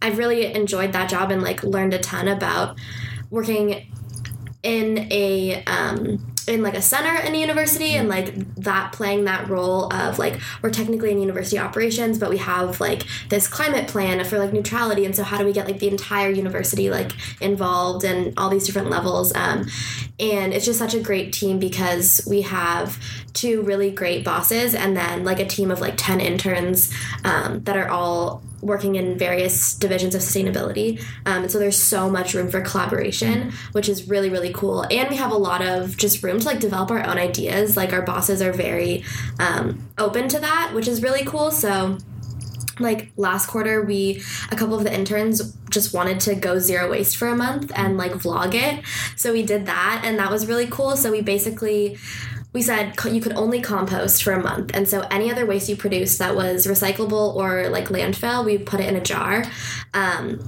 I've 0.01 0.17
really 0.17 0.53
enjoyed 0.53 0.93
that 0.93 1.09
job 1.09 1.31
and 1.31 1.41
like 1.41 1.63
learned 1.63 1.93
a 1.93 1.99
ton 1.99 2.27
about 2.27 2.77
working 3.29 3.91
in 4.63 5.07
a 5.11 5.63
um, 5.65 6.34
in 6.47 6.61
like 6.61 6.75
a 6.75 6.81
center 6.81 7.15
in 7.21 7.33
a 7.33 7.37
university 7.37 7.95
and 7.95 8.09
like 8.09 8.33
that 8.55 8.91
playing 8.91 9.25
that 9.25 9.49
role 9.49 9.91
of 9.93 10.19
like 10.19 10.39
we're 10.61 10.69
technically 10.69 11.11
in 11.11 11.19
university 11.19 11.57
operations 11.57 12.17
but 12.17 12.29
we 12.29 12.37
have 12.37 12.79
like 12.79 13.03
this 13.29 13.47
climate 13.47 13.87
plan 13.87 14.23
for 14.25 14.39
like 14.39 14.53
neutrality. 14.53 15.05
And 15.05 15.15
so 15.15 15.23
how 15.23 15.37
do 15.37 15.45
we 15.45 15.53
get 15.53 15.65
like 15.65 15.79
the 15.79 15.87
entire 15.87 16.29
university 16.29 16.89
like 16.89 17.11
involved 17.41 18.03
and 18.03 18.33
all 18.37 18.49
these 18.49 18.65
different 18.65 18.89
levels? 18.89 19.33
Um, 19.35 19.67
and 20.19 20.53
it's 20.53 20.65
just 20.65 20.79
such 20.79 20.93
a 20.93 20.99
great 20.99 21.33
team 21.33 21.59
because 21.59 22.25
we 22.29 22.41
have 22.43 23.01
two 23.33 23.61
really 23.63 23.91
great 23.91 24.23
bosses 24.23 24.73
and 24.73 24.95
then 24.95 25.23
like 25.23 25.39
a 25.39 25.45
team 25.45 25.71
of 25.71 25.81
like 25.81 25.95
10 25.97 26.21
interns 26.21 26.93
um, 27.23 27.63
that 27.63 27.75
are 27.75 27.89
all 27.89 28.41
working 28.61 28.95
in 28.95 29.17
various 29.17 29.75
divisions 29.75 30.15
of 30.15 30.21
sustainability. 30.21 30.99
Um, 31.25 31.43
and 31.43 31.51
so 31.51 31.59
there's 31.59 31.81
so 31.81 32.09
much 32.09 32.33
room 32.33 32.49
for 32.49 32.61
collaboration, 32.61 33.51
which 33.71 33.89
is 33.89 34.07
really, 34.07 34.29
really 34.29 34.53
cool. 34.53 34.85
And 34.89 35.09
we 35.09 35.15
have 35.15 35.31
a 35.31 35.37
lot 35.37 35.61
of 35.61 35.97
just 35.97 36.23
room 36.23 36.39
to 36.39 36.45
like 36.45 36.59
develop 36.59 36.91
our 36.91 37.05
own 37.05 37.17
ideas. 37.17 37.77
Like 37.77 37.93
our 37.93 38.01
bosses 38.01 38.41
are 38.41 38.53
very 38.53 39.03
um, 39.39 39.87
open 39.97 40.27
to 40.29 40.39
that, 40.39 40.71
which 40.73 40.87
is 40.87 41.03
really 41.03 41.23
cool. 41.25 41.51
So 41.51 41.97
like 42.79 43.11
last 43.15 43.47
quarter 43.47 43.81
we 43.83 44.21
a 44.51 44.55
couple 44.55 44.75
of 44.75 44.83
the 44.83 44.93
interns 44.93 45.55
just 45.69 45.93
wanted 45.93 46.19
to 46.19 46.35
go 46.35 46.59
zero 46.59 46.91
waste 46.91 47.15
for 47.15 47.27
a 47.27 47.35
month 47.35 47.71
and 47.75 47.97
like 47.97 48.11
vlog 48.11 48.53
it 48.53 48.83
so 49.15 49.31
we 49.31 49.43
did 49.43 49.65
that 49.65 50.01
and 50.03 50.19
that 50.19 50.29
was 50.29 50.47
really 50.47 50.67
cool 50.67 50.97
so 50.97 51.11
we 51.11 51.21
basically 51.21 51.97
we 52.55 52.61
said 52.61 52.95
you 53.11 53.19
could 53.19 53.33
only 53.33 53.61
compost 53.61 54.23
for 54.23 54.31
a 54.31 54.41
month. 54.41 54.71
And 54.73 54.87
so 54.87 55.01
any 55.11 55.29
other 55.29 55.45
waste 55.45 55.67
you 55.67 55.75
produced 55.75 56.19
that 56.19 56.37
was 56.37 56.65
recyclable 56.65 57.35
or 57.35 57.67
like 57.67 57.89
landfill 57.89 58.45
we 58.45 58.57
put 58.57 58.79
it 58.79 58.87
in 58.87 58.95
a 58.95 59.01
jar. 59.01 59.43
Um, 59.93 60.39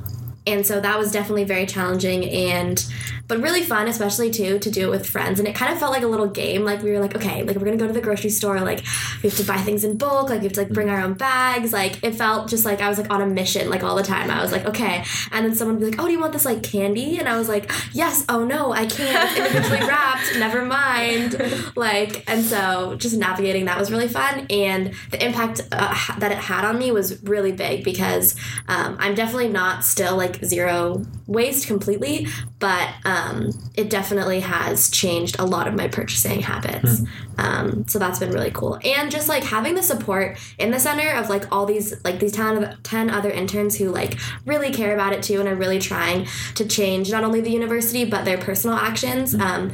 and 0.47 0.65
so 0.65 0.79
that 0.79 0.97
was 0.97 1.11
definitely 1.11 1.43
very 1.43 1.65
challenging 1.65 2.29
and 2.29 2.85
but 3.27 3.41
really 3.41 3.61
fun 3.61 3.87
especially 3.87 4.31
too 4.31 4.57
to 4.59 4.71
do 4.71 4.87
it 4.87 4.89
with 4.89 5.07
friends. 5.07 5.39
And 5.39 5.47
it 5.47 5.55
kind 5.55 5.71
of 5.71 5.79
felt 5.79 5.91
like 5.91 6.03
a 6.03 6.07
little 6.07 6.27
game. 6.27 6.63
Like 6.63 6.81
we 6.81 6.91
were 6.91 6.99
like 6.99 7.15
okay 7.15 7.43
like 7.43 7.57
we're 7.57 7.65
gonna 7.65 7.77
go 7.77 7.87
to 7.87 7.93
the 7.93 8.01
grocery 8.01 8.29
store 8.29 8.59
like 8.61 8.83
we 9.21 9.29
have 9.29 9.37
to 9.37 9.43
buy 9.43 9.57
things 9.57 9.83
in 9.83 9.97
bulk 9.97 10.29
like 10.29 10.39
we 10.39 10.45
have 10.45 10.53
to 10.53 10.61
like 10.61 10.69
bring 10.69 10.89
our 10.89 11.01
own 11.01 11.13
bags. 11.13 11.73
Like 11.73 12.03
it 12.03 12.15
felt 12.15 12.49
just 12.49 12.65
like 12.65 12.81
i 12.81 12.89
was 12.89 12.97
like 12.97 13.09
on 13.09 13.21
a 13.21 13.25
mission 13.25 13.69
like 13.69 13.83
all 13.83 13.95
the 13.95 14.03
time. 14.03 14.31
I 14.31 14.41
was 14.41 14.51
like 14.51 14.65
okay. 14.65 15.03
And 15.31 15.45
then 15.45 15.53
someone 15.53 15.75
would 15.77 15.85
be 15.85 15.91
like 15.91 16.01
oh 16.01 16.05
do 16.05 16.13
you 16.13 16.19
want 16.19 16.33
this 16.33 16.45
like 16.45 16.63
candy? 16.63 17.19
And 17.19 17.27
i 17.27 17.37
was 17.37 17.49
like 17.49 17.71
yes. 17.93 18.25
Oh 18.29 18.45
no 18.45 18.71
i 18.71 18.85
can't. 18.85 19.37
It's 19.37 19.47
individually 19.47 19.79
wrapped. 19.87 20.37
Never 20.37 20.63
mind. 20.63 21.35
Like 21.75 22.23
and 22.29 22.43
so 22.43 22.95
just 22.95 23.17
navigating 23.17 23.65
that 23.65 23.77
was 23.77 23.91
really 23.91 24.07
fun. 24.07 24.47
And 24.49 24.93
the 25.11 25.23
impact 25.23 25.61
uh, 25.71 25.95
that 26.19 26.31
it 26.31 26.37
had 26.37 26.63
on 26.63 26.79
me 26.79 26.91
was 26.91 27.21
really 27.23 27.51
big 27.51 27.83
because 27.83 28.35
um, 28.67 28.95
i'm 28.99 29.15
definitely 29.15 29.49
not 29.49 29.83
still 29.83 30.15
like 30.15 30.36
zero 30.43 31.05
waste 31.27 31.67
completely 31.67 32.27
but 32.59 32.89
um, 33.05 33.51
it 33.75 33.89
definitely 33.89 34.39
has 34.39 34.89
changed 34.89 35.37
a 35.39 35.45
lot 35.45 35.67
of 35.67 35.75
my 35.75 35.87
purchasing 35.87 36.41
habits. 36.41 37.03
Um, 37.37 37.87
so 37.87 37.99
that's 37.99 38.17
been 38.17 38.31
really 38.31 38.49
cool. 38.49 38.79
And 38.83 39.11
just 39.11 39.29
like 39.29 39.43
having 39.43 39.75
the 39.75 39.83
support 39.83 40.39
in 40.57 40.71
the 40.71 40.79
center 40.79 41.11
of 41.11 41.29
like 41.29 41.51
all 41.51 41.67
these 41.67 42.03
like 42.03 42.19
these 42.19 42.31
10, 42.31 42.57
other- 42.57 42.77
10 42.81 43.09
other 43.11 43.29
interns 43.29 43.77
who 43.77 43.89
like 43.89 44.17
really 44.45 44.71
care 44.71 44.93
about 44.95 45.13
it 45.13 45.21
too 45.21 45.39
and 45.39 45.47
are 45.47 45.55
really 45.55 45.77
trying 45.77 46.27
to 46.55 46.65
change 46.65 47.11
not 47.11 47.23
only 47.23 47.41
the 47.41 47.51
university 47.51 48.05
but 48.05 48.25
their 48.25 48.39
personal 48.39 48.75
actions. 48.75 49.35
Um, 49.35 49.71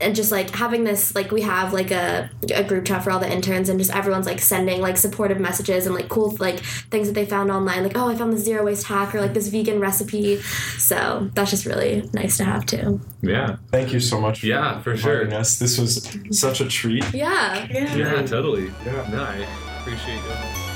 and 0.00 0.14
just 0.14 0.30
like 0.30 0.50
having 0.50 0.84
this 0.84 1.14
like 1.14 1.30
we 1.32 1.42
have 1.42 1.72
like 1.72 1.90
a, 1.90 2.30
a 2.54 2.62
group 2.62 2.84
chat 2.84 3.02
for 3.02 3.10
all 3.10 3.18
the 3.18 3.30
interns 3.30 3.68
and 3.68 3.78
just 3.78 3.94
everyone's 3.94 4.26
like 4.26 4.40
sending 4.40 4.80
like 4.80 4.96
supportive 4.96 5.40
messages 5.40 5.86
and 5.86 5.94
like 5.94 6.08
cool 6.08 6.36
like 6.38 6.60
things 6.90 7.08
that 7.08 7.14
they 7.14 7.26
found 7.26 7.50
online 7.50 7.82
like 7.82 7.96
oh 7.96 8.08
i 8.08 8.14
found 8.14 8.32
this 8.32 8.44
zero 8.44 8.64
waste 8.64 8.86
hack 8.86 9.14
or 9.14 9.20
like 9.20 9.34
this 9.34 9.48
vegan 9.48 9.80
recipe 9.80 10.40
so 10.78 11.28
that's 11.34 11.50
just 11.50 11.66
really 11.66 12.08
nice 12.12 12.36
to 12.36 12.44
have 12.44 12.64
too 12.64 13.00
Yeah. 13.20 13.56
Thank 13.72 13.92
you 13.92 14.00
so 14.00 14.20
much. 14.20 14.40
For 14.40 14.46
Yeah, 14.46 14.80
for 14.80 14.96
sure. 14.96 15.28
Us. 15.34 15.58
This 15.58 15.78
was 15.78 16.08
such 16.30 16.60
a 16.60 16.68
treat. 16.68 17.04
yeah 17.12 17.66
Yeah, 17.70 18.22
totally. 18.22 18.70
Yeah. 18.86 19.08
No, 19.10 19.22
I 19.24 19.46
appreciate 19.80 20.18
it. 20.18 20.67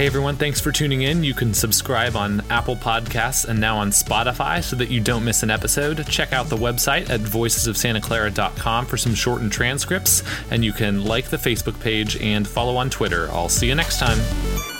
Hey 0.00 0.06
everyone, 0.06 0.36
thanks 0.36 0.62
for 0.62 0.72
tuning 0.72 1.02
in. 1.02 1.22
You 1.22 1.34
can 1.34 1.52
subscribe 1.52 2.16
on 2.16 2.40
Apple 2.48 2.74
Podcasts 2.74 3.46
and 3.46 3.60
now 3.60 3.76
on 3.76 3.90
Spotify 3.90 4.64
so 4.64 4.74
that 4.76 4.88
you 4.88 4.98
don't 4.98 5.26
miss 5.26 5.42
an 5.42 5.50
episode. 5.50 6.06
Check 6.06 6.32
out 6.32 6.48
the 6.48 6.56
website 6.56 7.10
at 7.10 7.20
voicesofsantaclara.com 7.20 8.86
for 8.86 8.96
some 8.96 9.14
shortened 9.14 9.52
transcripts, 9.52 10.22
and 10.50 10.64
you 10.64 10.72
can 10.72 11.04
like 11.04 11.28
the 11.28 11.36
Facebook 11.36 11.78
page 11.80 12.16
and 12.16 12.48
follow 12.48 12.78
on 12.78 12.88
Twitter. 12.88 13.28
I'll 13.30 13.50
see 13.50 13.66
you 13.66 13.74
next 13.74 13.98
time. 13.98 14.79